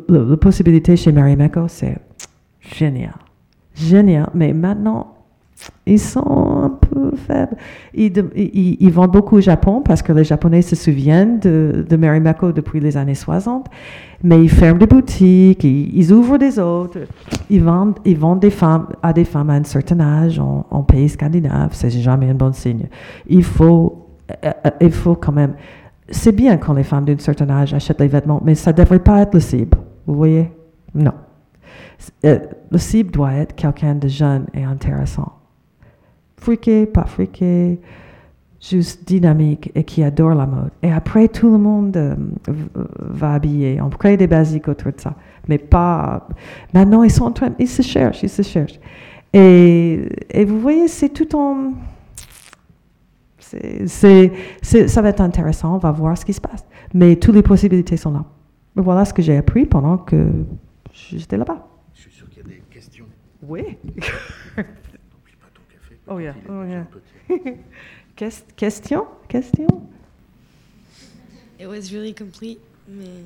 la 0.08 0.36
possibilité 0.36 0.96
chez 0.96 1.12
Mary 1.12 1.36
Mako, 1.36 1.68
c'est 1.68 1.98
génial. 2.60 3.14
Génial. 3.74 4.28
Mais 4.34 4.52
maintenant, 4.52 5.14
ils 5.86 5.98
sont 5.98 6.62
un 6.64 6.68
peu 6.70 7.12
faibles. 7.16 7.56
Ils, 7.94 8.90
vendent 8.92 9.10
beaucoup 9.10 9.36
au 9.36 9.40
Japon 9.40 9.82
parce 9.84 10.02
que 10.02 10.12
les 10.12 10.24
Japonais 10.24 10.62
se 10.62 10.76
souviennent 10.76 11.40
de, 11.40 11.84
de 11.88 11.96
Mary 11.96 12.20
Mako 12.20 12.52
depuis 12.52 12.80
les 12.80 12.96
années 12.96 13.14
60. 13.14 13.66
Mais 14.22 14.42
ils 14.42 14.50
ferment 14.50 14.78
des 14.78 14.86
boutiques, 14.86 15.64
ils, 15.64 16.12
ouvrent 16.12 16.38
des 16.38 16.58
autres. 16.58 16.98
Ils 17.48 17.62
vendent, 17.62 17.98
ils 18.04 18.18
vendent 18.18 18.40
des 18.40 18.50
femmes, 18.50 18.88
à 19.02 19.12
des 19.12 19.24
femmes 19.24 19.50
à 19.50 19.54
un 19.54 19.64
certain 19.64 20.00
âge 20.00 20.38
en, 20.38 20.82
pays 20.82 21.08
scandinave. 21.08 21.70
C'est 21.72 21.90
jamais 21.90 22.28
un 22.30 22.34
bon 22.34 22.52
signe. 22.52 22.86
Il 23.26 23.42
faut, 23.42 24.06
euh, 24.30 24.50
euh, 24.66 24.70
il 24.80 24.92
faut 24.92 25.14
quand 25.14 25.32
même. 25.32 25.54
C'est 26.10 26.32
bien 26.32 26.56
quand 26.56 26.74
les 26.74 26.82
femmes 26.82 27.04
d'un 27.04 27.18
certain 27.18 27.48
âge 27.50 27.72
achètent 27.72 27.98
des 27.98 28.08
vêtements, 28.08 28.40
mais 28.44 28.54
ça 28.54 28.72
ne 28.72 28.76
devrait 28.76 28.98
pas 28.98 29.22
être 29.22 29.34
le 29.34 29.40
cible. 29.40 29.78
Vous 30.06 30.14
voyez? 30.14 30.50
Non. 30.94 31.14
Euh, 32.24 32.38
le 32.70 32.78
cible 32.78 33.10
doit 33.10 33.32
être 33.32 33.54
quelqu'un 33.54 33.94
de 33.94 34.08
jeune 34.08 34.46
et 34.54 34.64
intéressant 34.64 35.39
friqué, 36.40 36.86
pas 36.86 37.04
friqué, 37.04 37.78
juste 38.60 39.06
dynamique 39.06 39.70
et 39.74 39.84
qui 39.84 40.02
adore 40.02 40.34
la 40.34 40.46
mode. 40.46 40.70
Et 40.82 40.92
après, 40.92 41.28
tout 41.28 41.50
le 41.50 41.58
monde 41.58 41.96
euh, 41.96 42.14
va 42.98 43.34
habiller. 43.34 43.80
On 43.80 43.88
crée 43.88 44.16
des 44.16 44.26
basiques 44.26 44.68
autour 44.68 44.92
de 44.92 45.00
ça. 45.00 45.14
Mais 45.48 45.58
pas. 45.58 46.28
Maintenant, 46.74 47.02
ils 47.02 47.10
sont 47.10 47.24
en 47.24 47.32
train. 47.32 47.50
Ils 47.58 47.68
se 47.68 47.82
cherchent, 47.82 48.22
ils 48.22 48.28
se 48.28 48.42
cherchent. 48.42 48.78
Et, 49.32 50.08
et 50.30 50.44
vous 50.44 50.60
voyez, 50.60 50.88
c'est 50.88 51.08
tout 51.08 51.34
en. 51.36 51.72
C'est, 53.86 54.32
ça 54.62 55.02
va 55.02 55.08
être 55.08 55.20
intéressant, 55.20 55.74
on 55.74 55.78
va 55.78 55.90
voir 55.90 56.16
ce 56.16 56.24
qui 56.24 56.32
se 56.32 56.40
passe. 56.40 56.64
Mais 56.94 57.16
toutes 57.16 57.34
les 57.34 57.42
possibilités 57.42 57.96
sont 57.96 58.12
là. 58.12 58.24
Voilà 58.76 59.04
ce 59.04 59.12
que 59.12 59.22
j'ai 59.22 59.36
appris 59.36 59.66
pendant 59.66 59.98
que 59.98 60.28
j'étais 60.92 61.36
là-bas. 61.36 61.66
Je 61.94 62.02
suis 62.02 62.12
sûr 62.12 62.28
qu'il 62.28 62.44
y 62.44 62.46
a 62.46 62.48
des 62.48 62.62
questions. 62.70 63.06
Oui. 63.42 63.76
Oh 66.10 66.18
yeah, 66.18 66.34
oh 66.48 66.64
yeah. 66.64 66.84
question, 68.58 69.06
question. 69.28 69.88
It 71.56 71.68
was 71.68 71.92
really 71.92 72.12
complete. 72.12 72.60
Mais, 72.88 73.22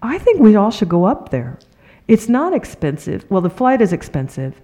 I 0.00 0.16
think 0.18 0.40
we 0.40 0.56
all 0.56 0.70
should 0.70 0.88
go 0.88 1.04
up 1.04 1.28
there. 1.28 1.58
It's 2.06 2.30
not 2.30 2.54
expensive. 2.54 3.26
Well, 3.28 3.42
the 3.42 3.50
flight 3.50 3.82
is 3.82 3.92
expensive, 3.92 4.58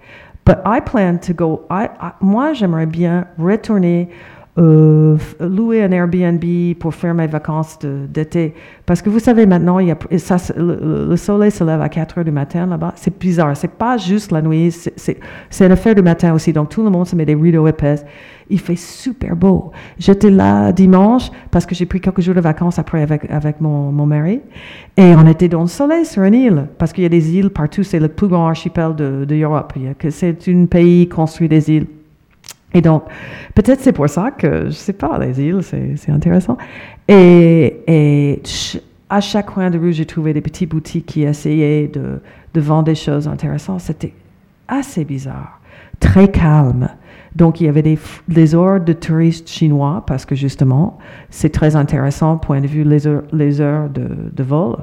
but 0.47 0.67
I 0.67 0.81
plan 0.81 1.19
to 1.21 1.35
go. 1.35 1.67
I, 1.69 1.89
I 2.01 2.13
moi, 2.23 2.55
j'aimerais 2.55 2.91
bien 2.91 3.29
retourner 3.37 4.09
euh, 4.57 5.17
louer 5.41 5.83
un 5.83 5.91
Airbnb 5.91 6.45
pour 6.79 6.95
faire 6.95 7.13
mes 7.13 7.27
vacances 7.27 7.77
d'été. 7.81 8.55
Parce 8.87 9.03
que 9.03 9.11
vous 9.11 9.19
savez, 9.19 9.47
maintenant, 9.47 9.81
il 9.81 9.89
y 9.89 9.91
a, 9.91 9.97
ça, 10.19 10.37
le, 10.57 11.17
soleil 11.17 11.51
se 11.51 11.65
lève 11.65 11.81
à 11.81 11.89
4 11.89 12.19
heures 12.19 12.25
du 12.25 12.31
matin 12.31 12.67
là-bas. 12.67 12.93
C'est 12.95 13.19
bizarre. 13.19 13.57
C'est 13.57 13.73
pas 13.73 13.97
juste 13.97 14.31
la 14.31 14.43
nuit, 14.43 14.71
c'est 14.71 15.19
une 15.61 15.73
affaire 15.73 15.97
du 15.97 16.03
matin 16.03 16.33
aussi. 16.35 16.53
Donc, 16.53 16.69
tout 16.69 16.85
le 16.85 16.91
monde 16.91 17.07
se 17.07 17.17
met 17.17 17.25
des 17.25 17.35
rideaux 17.35 17.67
épais. 17.67 17.97
Il 18.49 18.61
fait 18.61 18.77
super 18.77 19.35
beau. 19.35 19.73
J'étais 19.99 20.31
là 20.31 20.71
dimanche 20.71 21.31
parce 21.51 21.67
que 21.67 21.75
j'ai 21.75 21.87
pris 21.87 22.01
quelques 22.01 22.21
jours 22.21 22.35
de 22.35 22.41
vacances 22.41 22.79
après 22.79 23.03
avec, 23.03 23.29
avec 23.31 23.61
mon, 23.61 23.91
mon 23.91 24.07
mari. 24.07 24.41
Et 24.97 25.15
on 25.17 25.27
était 25.27 25.49
dans 25.49 25.63
le 25.63 25.67
soleil 25.67 26.05
sur 26.05 26.23
une 26.23 26.35
île. 26.35 26.67
Parce 26.79 26.93
qu'il 26.93 27.03
y 27.03 27.07
a 27.07 27.11
des 27.11 27.37
îles 27.37 27.51
partout. 27.51 27.83
C'est 27.83 27.99
le 27.99 28.09
plus 28.09 28.29
grand 28.29 28.47
archipel 28.47 28.95
d'Europe. 28.95 29.73
De, 29.77 30.11
c'est 30.11 30.49
un 30.49 30.67
pays 30.67 31.09
construit 31.09 31.49
des 31.49 31.71
îles. 31.71 31.87
Et 32.75 32.81
donc, 32.81 33.05
peut-être 33.55 33.81
c'est 33.81 33.93
pour 33.93 34.09
ça 34.09 34.33
que, 34.33 34.67
je 34.67 34.71
sais 34.73 34.93
pas, 34.93 35.19
les 35.19 35.41
îles, 35.41 35.63
c'est 35.63 36.11
intéressant. 36.11 36.59
Et, 37.09 37.83
et 37.87 38.43
à 39.09 39.21
chaque 39.21 39.47
coin 39.47 39.71
de 39.71 39.79
rue, 39.79 39.93
j'ai 39.93 40.07
trouvé 40.07 40.35
des 40.35 40.41
petites 40.41 40.71
boutiques 40.71 41.07
qui 41.07 41.23
essayaient 41.23 41.87
de, 41.87 42.21
de 42.53 42.61
vendre 42.61 42.85
des 42.85 42.97
choses 42.97 43.29
intéressantes. 43.29 43.81
C'était 43.81 44.13
assez 44.67 45.05
bizarre. 45.05 45.61
très 46.01 46.29
calme. 46.29 46.89
Donc, 47.37 47.61
il 47.61 47.67
y 47.67 47.69
avait 47.69 47.83
des, 47.83 47.99
des 48.29 48.55
heures 48.55 48.81
de 48.81 48.93
touristes 48.93 49.49
chinois 49.49 50.05
parce 50.07 50.25
que 50.25 50.35
justement, 50.35 50.99
c'est 51.31 51.51
très 51.51 51.77
intéressant 51.77 52.39
point 52.39 52.61
de 52.61 52.67
vue 52.67 52.85
les 52.85 53.07
heures, 53.07 53.25
les 53.33 53.61
heures 53.61 53.89
de, 53.89 54.43
vol 54.43 54.77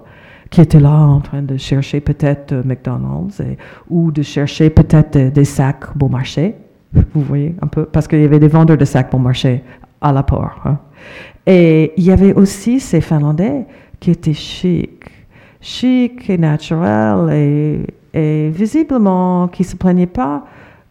qui 0.49 0.59
étaient 0.59 0.81
là 0.81 0.97
en 0.97 1.21
train 1.21 1.41
de 1.41 1.55
chercher 1.55 2.01
peut-être 2.01 2.51
euh, 2.51 2.63
McDonald's 2.65 3.41
ou 3.89 4.11
de 4.11 4.21
chercher 4.21 4.69
peut-être 4.69 5.11
des, 5.11 5.31
des 5.31 5.45
sacs 5.45 5.95
bon 5.95 6.09
marché. 6.09 6.55
Vous 6.93 7.21
voyez 7.21 7.55
un 7.61 7.67
peu, 7.67 7.85
parce 7.85 8.07
qu'il 8.07 8.19
y 8.21 8.25
avait 8.25 8.39
des 8.39 8.47
vendeurs 8.47 8.77
de 8.77 8.85
sacs 8.85 9.11
bon 9.11 9.19
marché 9.19 9.63
à 10.01 10.11
la 10.11 10.23
port. 10.23 10.59
hein. 10.65 10.77
Et 11.45 11.93
il 11.97 12.03
y 12.03 12.11
avait 12.11 12.33
aussi 12.33 12.79
ces 12.79 13.01
Finlandais 13.01 13.65
qui 13.99 14.11
étaient 14.11 14.33
chics, 14.33 15.09
chics 15.61 16.29
et 16.29 16.37
naturels 16.37 17.85
et, 18.13 18.49
visiblement 18.49 19.47
qui 19.47 19.63
se 19.63 19.75
plaignaient 19.75 20.05
pas 20.05 20.43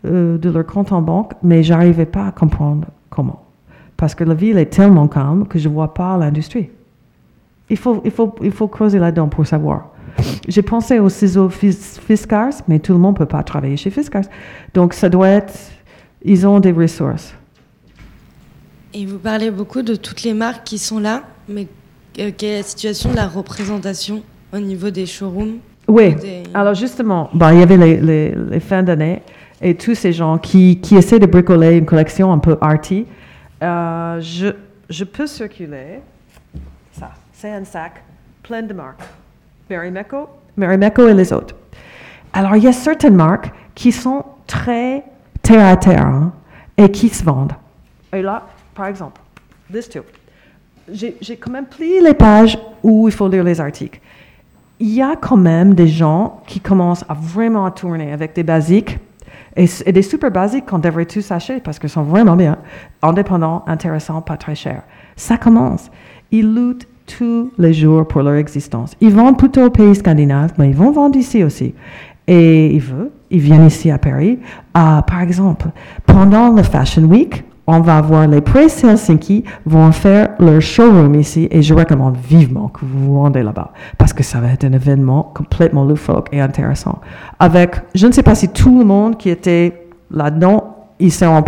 euh, 0.07 0.39
de 0.39 0.49
leur 0.51 0.65
compte 0.65 0.91
en 0.91 1.03
banque, 1.03 1.33
mais 1.43 1.63
j'arrivais 1.63 2.07
pas 2.07 2.29
à 2.29 2.33
comprendre 2.33 2.87
comment. 3.11 3.43
Parce 3.99 4.15
que 4.15 4.25
la 4.25 4.33
ville 4.33 4.57
est 4.57 4.71
tellement 4.73 5.07
calme 5.07 5.47
que 5.47 5.59
je 5.59 5.69
vois 5.69 5.93
pas 5.93 6.17
l'industrie. 6.17 6.71
Il 7.69 7.77
faut, 7.77 8.01
il, 8.05 8.11
faut, 8.11 8.35
il 8.43 8.51
faut 8.51 8.69
creuser 8.69 8.99
là-dedans 8.99 9.29
pour 9.29 9.47
savoir. 9.47 9.89
J'ai 10.49 10.63
pensé 10.63 10.99
aux 10.99 11.11
ciseaux 11.11 11.51
Fis- 11.51 11.99
Fiskars, 12.01 12.55
mais 12.67 12.79
tout 12.79 12.93
le 12.95 12.99
monde 12.99 13.15
ne 13.15 13.19
peut 13.19 13.27
pas 13.27 13.43
travailler 13.43 13.77
chez 13.77 13.91
Fiskars. 13.91 14.25
Donc, 14.75 14.95
ça 14.95 15.09
doit 15.11 15.29
être. 15.29 15.53
Ils 16.23 16.47
ont 16.47 16.61
des 16.61 16.73
ressources. 16.73 17.35
Et 18.93 19.07
vous 19.07 19.19
parlez 19.19 19.51
beaucoup 19.51 19.83
de 19.83 19.95
toutes 19.95 20.23
les 20.23 20.35
marques 20.35 20.65
qui 20.65 20.79
sont 20.79 20.99
là, 20.99 21.23
mais 21.49 21.67
euh, 22.19 22.31
quelle 22.37 22.51
est 22.51 22.57
la 22.59 22.63
situation 22.63 23.11
de 23.11 23.17
la 23.17 23.29
représentation 23.29 24.23
au 24.53 24.59
niveau 24.59 24.91
des 24.91 25.07
showrooms 25.07 25.59
Oui. 25.89 26.15
Des- 26.17 26.43
Alors, 26.55 26.75
justement, 26.75 27.31
bon, 27.33 27.51
il 27.51 27.61
y 27.61 27.63
avait 27.63 27.77
les, 27.77 28.01
les- 28.01 28.35
les 28.35 28.61
fins 28.61 28.83
d'année 28.83 29.23
et 29.63 29.77
tous 29.77 29.95
ces 29.95 30.13
gens 30.13 30.39
qui, 30.39 30.81
qui 30.81 30.97
essaient 30.97 31.19
de 31.21 31.27
bricoler 31.27 31.77
une 31.77 31.87
collection 31.87 32.33
un 32.33 32.39
peu 32.39 32.57
arty. 32.61 33.07
Euh, 33.63 34.21
je, 34.21 34.49
je 34.89 35.05
peux 35.05 35.27
circuler. 35.27 36.01
Ça, 36.93 37.11
c'est 37.33 37.51
un 37.51 37.65
sac 37.65 38.03
plein 38.43 38.63
de 38.63 38.73
marques. 38.75 39.03
Marimekko, 39.71 40.29
Marimekko 40.57 41.07
et 41.09 41.15
les 41.15 41.33
autres. 41.33 41.55
Alors, 42.33 42.57
il 42.57 42.65
y 42.65 42.69
a 42.69 42.73
certaines 42.73 43.15
marques 43.15 43.53
qui 43.77 43.93
sont 43.93 44.25
très 44.49 45.05
terre 45.43 45.67
à 45.67 45.77
terre 45.77 46.07
hein, 46.07 46.33
et 46.77 46.91
qui 46.91 47.09
se 47.09 47.25
vendent. 47.25 47.53
Et 48.13 48.23
là, 48.23 48.47
par 48.75 48.87
exemple, 48.87 49.21
this 49.73 49.89
two. 49.89 50.03
J'ai 50.93 51.37
quand 51.37 51.51
même 51.51 51.67
plié 51.67 52.01
les 52.01 52.15
pages 52.15 52.59
où 52.83 53.07
il 53.07 53.15
faut 53.15 53.29
lire 53.29 53.45
les 53.45 53.61
articles. 53.61 54.01
Il 54.81 54.89
y 54.89 55.03
a 55.03 55.15
quand 55.15 55.37
même 55.37 55.75
des 55.75 55.87
gens 55.87 56.43
qui 56.47 56.59
commencent 56.59 57.05
à 57.09 57.15
vraiment 57.15 57.71
tourner 57.71 58.13
avec 58.13 58.35
des 58.35 58.43
basiques 58.43 58.99
et 59.57 59.93
des 59.93 60.03
super 60.03 60.31
basiques 60.31 60.67
qu'on 60.67 60.79
devrait 60.79 61.07
tous 61.07 61.31
acheter 61.31 61.61
parce 61.61 61.79
qu'ils 61.79 61.91
sont 61.91 62.03
vraiment 62.03 62.35
bien, 62.35 62.57
indépendants, 63.03 63.63
intéressants, 63.67 64.23
pas 64.23 64.37
très 64.37 64.55
chers. 64.55 64.83
Ça 65.17 65.37
commence. 65.37 65.91
Ils 66.33 66.53
luttent 66.53 66.89
tous 67.07 67.53
les 67.59 67.75
jours 67.75 68.07
pour 68.07 68.23
leur 68.23 68.35
existence. 68.35 68.97
Ils 69.01 69.13
vendent 69.13 69.39
plutôt 69.39 69.65
aux 69.65 69.71
pays 69.71 69.95
scandinaves, 69.95 70.55
mais 70.59 70.71
ils 70.71 70.77
vont 70.77 70.93
vendre 70.93 71.17
ici 71.17 71.45
aussi. 71.45 71.75
Et 72.27 72.73
ils 72.73 72.81
veulent, 72.81 73.11
ils 73.31 73.41
viennent 73.41 73.67
ici 73.67 73.91
à 73.91 73.99
Paris. 73.99 74.39
Ah, 74.75 75.05
par 75.07 75.21
exemple, 75.21 75.69
pendant 76.07 76.51
le 76.51 76.63
Fashion 76.63 77.03
Week, 77.03 77.45
on 77.67 77.81
va 77.81 78.01
voir 78.01 78.27
les 78.27 78.41
press 78.41 78.83
Helsinki 78.83 79.45
vont 79.65 79.93
faire 79.93 80.31
leur 80.41 80.61
showroom 80.61 81.15
ici 81.15 81.47
et 81.51 81.63
je 81.63 81.73
recommande 81.73 82.17
vivement 82.17 82.69
que 82.69 82.81
vous 82.85 83.07
vous 83.07 83.21
rendez 83.21 83.43
là-bas 83.43 83.73
parce 83.97 84.13
que 84.13 84.23
ça 84.25 84.41
va 84.41 84.49
être 84.49 84.65
un 84.65 84.73
événement 84.73 85.31
complètement 85.35 85.85
loufoque 85.85 86.29
et 86.33 86.41
intéressant. 86.41 87.01
Avec, 87.39 87.77
je 87.95 88.07
ne 88.09 88.13
sais 88.13 88.25
pas 88.25 88.35
si 88.35 88.49
tout 88.49 88.77
le 88.77 88.85
monde 88.85 89.17
qui 89.19 89.31
était 89.31 89.87
là-dedans, 90.11 90.77
ils 90.99 91.13
sont 91.13 91.27
en 91.27 91.45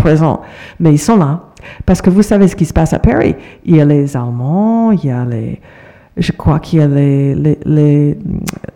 mais 0.79 0.93
ils 0.93 0.99
sont 0.99 1.17
là 1.17 1.41
parce 1.87 2.01
que 2.01 2.11
vous 2.11 2.23
savez 2.23 2.49
ce 2.49 2.57
qui 2.57 2.65
se 2.65 2.73
passe 2.73 2.93
à 2.93 2.99
Paris. 2.99 3.35
Il 3.65 3.77
y 3.77 3.81
a 3.81 3.85
les 3.85 4.17
Allemands, 4.17 4.93
il 4.93 5.05
y 5.05 5.11
a 5.11 5.25
les, 5.25 5.61
je 6.17 6.33
crois 6.33 6.59
qu'il 6.61 6.81
y 6.81 6.83
a 6.83 6.87
les, 6.87 7.35
les, 7.35 8.19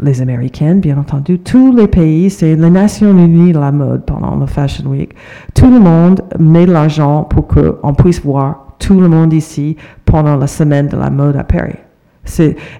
les, 0.00 0.22
Américaines, 0.22 0.80
bien 0.80 0.96
entendu. 0.96 1.38
Tous 1.38 1.74
les 1.74 1.86
pays, 1.86 2.30
c'est 2.30 2.56
les 2.56 2.70
Nations 2.70 3.12
Unies 3.16 3.52
la 3.52 3.72
mode 3.72 4.04
pendant 4.06 4.36
le 4.36 4.46
Fashion 4.46 4.88
Week. 4.90 5.14
Tout 5.54 5.70
le 5.70 5.78
monde 5.78 6.22
met 6.38 6.64
de 6.64 6.72
l'argent 6.72 7.24
pour 7.24 7.46
qu'on 7.46 7.94
puisse 7.94 8.22
voir 8.22 8.76
tout 8.78 9.00
le 9.00 9.08
monde 9.08 9.32
ici 9.32 9.76
pendant 10.04 10.36
la 10.36 10.46
semaine 10.46 10.88
de 10.88 10.96
la 10.96 11.10
mode 11.10 11.36
à 11.36 11.44
Paris. 11.44 11.76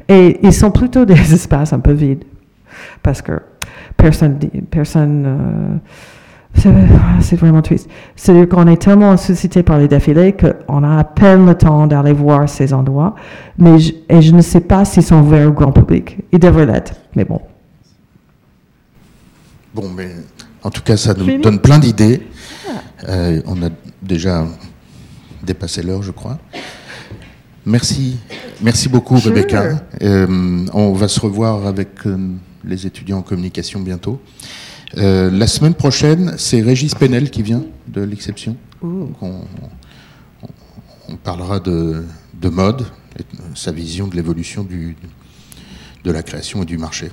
Et 0.09 0.39
ils 0.43 0.53
sont 0.53 0.71
plutôt 0.71 1.05
des 1.05 1.15
espaces 1.35 1.73
un 1.73 1.81
peu 1.81 1.93
vides 1.93 2.25
parce 3.03 3.23
que 3.23 3.41
personne, 3.97 4.39
personne 4.71 5.25
euh, 5.27 5.77
c'est 6.59 6.71
c'est 7.21 7.37
vraiment 7.37 7.63
triste. 7.63 7.89
C'est-à-dire 8.15 8.49
qu'on 8.49 8.67
est 8.67 8.81
tellement 8.81 9.17
suscité 9.17 9.63
par 9.63 9.79
les 9.79 9.89
défilés 9.89 10.35
qu'on 10.35 10.83
a 10.85 10.99
à 10.99 11.05
peine 11.05 11.47
le 11.47 11.55
temps 11.55 11.87
d'aller 11.87 12.13
voir 12.13 12.49
ces 12.49 12.73
endroits. 12.73 13.15
Mais 13.59 13.79
je, 13.79 13.93
et 14.09 14.23
je 14.23 14.33
ne 14.33 14.43
sais 14.43 14.61
pas 14.61 14.85
s'ils 14.85 15.03
sont 15.03 15.21
ouverts 15.21 15.49
au 15.49 15.53
grand 15.53 15.73
public. 15.73 16.19
Ils 16.33 16.39
devraient 16.39 16.67
l'être, 16.67 16.95
mais 17.15 17.25
bon. 17.25 17.41
Bon, 19.75 19.89
mais 19.95 20.11
en 20.63 20.71
tout 20.71 20.83
cas, 20.83 20.97
ça 20.97 21.15
nous 21.15 21.25
Fini 21.25 21.39
donne 21.43 21.61
plein 21.61 21.79
d'idées. 21.79 22.23
Euh, 23.09 23.43
on 23.47 23.63
a 23.63 23.69
déjà 24.03 24.47
dépassé 25.43 25.83
l'heure, 25.83 26.03
je 26.03 26.13
crois. 26.13 26.39
Merci, 27.65 28.19
merci 28.63 28.89
beaucoup, 28.89 29.19
Sure. 29.19 29.33
Rebecca. 29.33 29.81
Euh, 30.03 30.67
on 30.73 30.93
va 30.93 31.09
se 31.09 31.21
revoir 31.21 31.67
avec 31.67 32.07
euh, 32.07 32.17
les 32.65 32.87
étudiants 32.87 33.19
en 33.19 33.23
communication 33.23 33.81
bientôt. 33.81 34.21
Euh, 34.97 35.31
la 35.31 35.47
semaine 35.47 35.75
prochaine, 35.75 36.35
c'est 36.39 36.61
Régis 36.63 36.95
Penel 36.95 37.31
qui 37.31 37.43
vient 37.43 37.65
de 37.89 38.03
l'exception. 38.03 38.57
On, 38.83 39.09
on- 39.21 39.43
on 41.09 41.17
parlera 41.17 41.61
de, 41.61 42.05
de 42.35 42.49
mode, 42.49 42.85
et 43.19 43.23
de 43.23 43.57
sa 43.57 43.71
vision 43.71 44.09
de 44.09 44.17
l'évolution 44.17 44.65
du- 44.65 44.97
de 46.03 46.11
la 46.11 46.23
création 46.25 46.63
et 46.63 46.67
du 46.67 46.79
marché. 46.79 47.11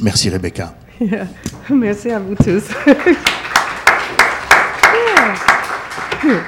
Merci 0.00 0.30
Rebecca. 0.30 0.74
Merci 1.70 2.10
à 2.10 2.18
vous 2.18 2.34
tous. 2.34 2.64
Yeah. 6.24 6.44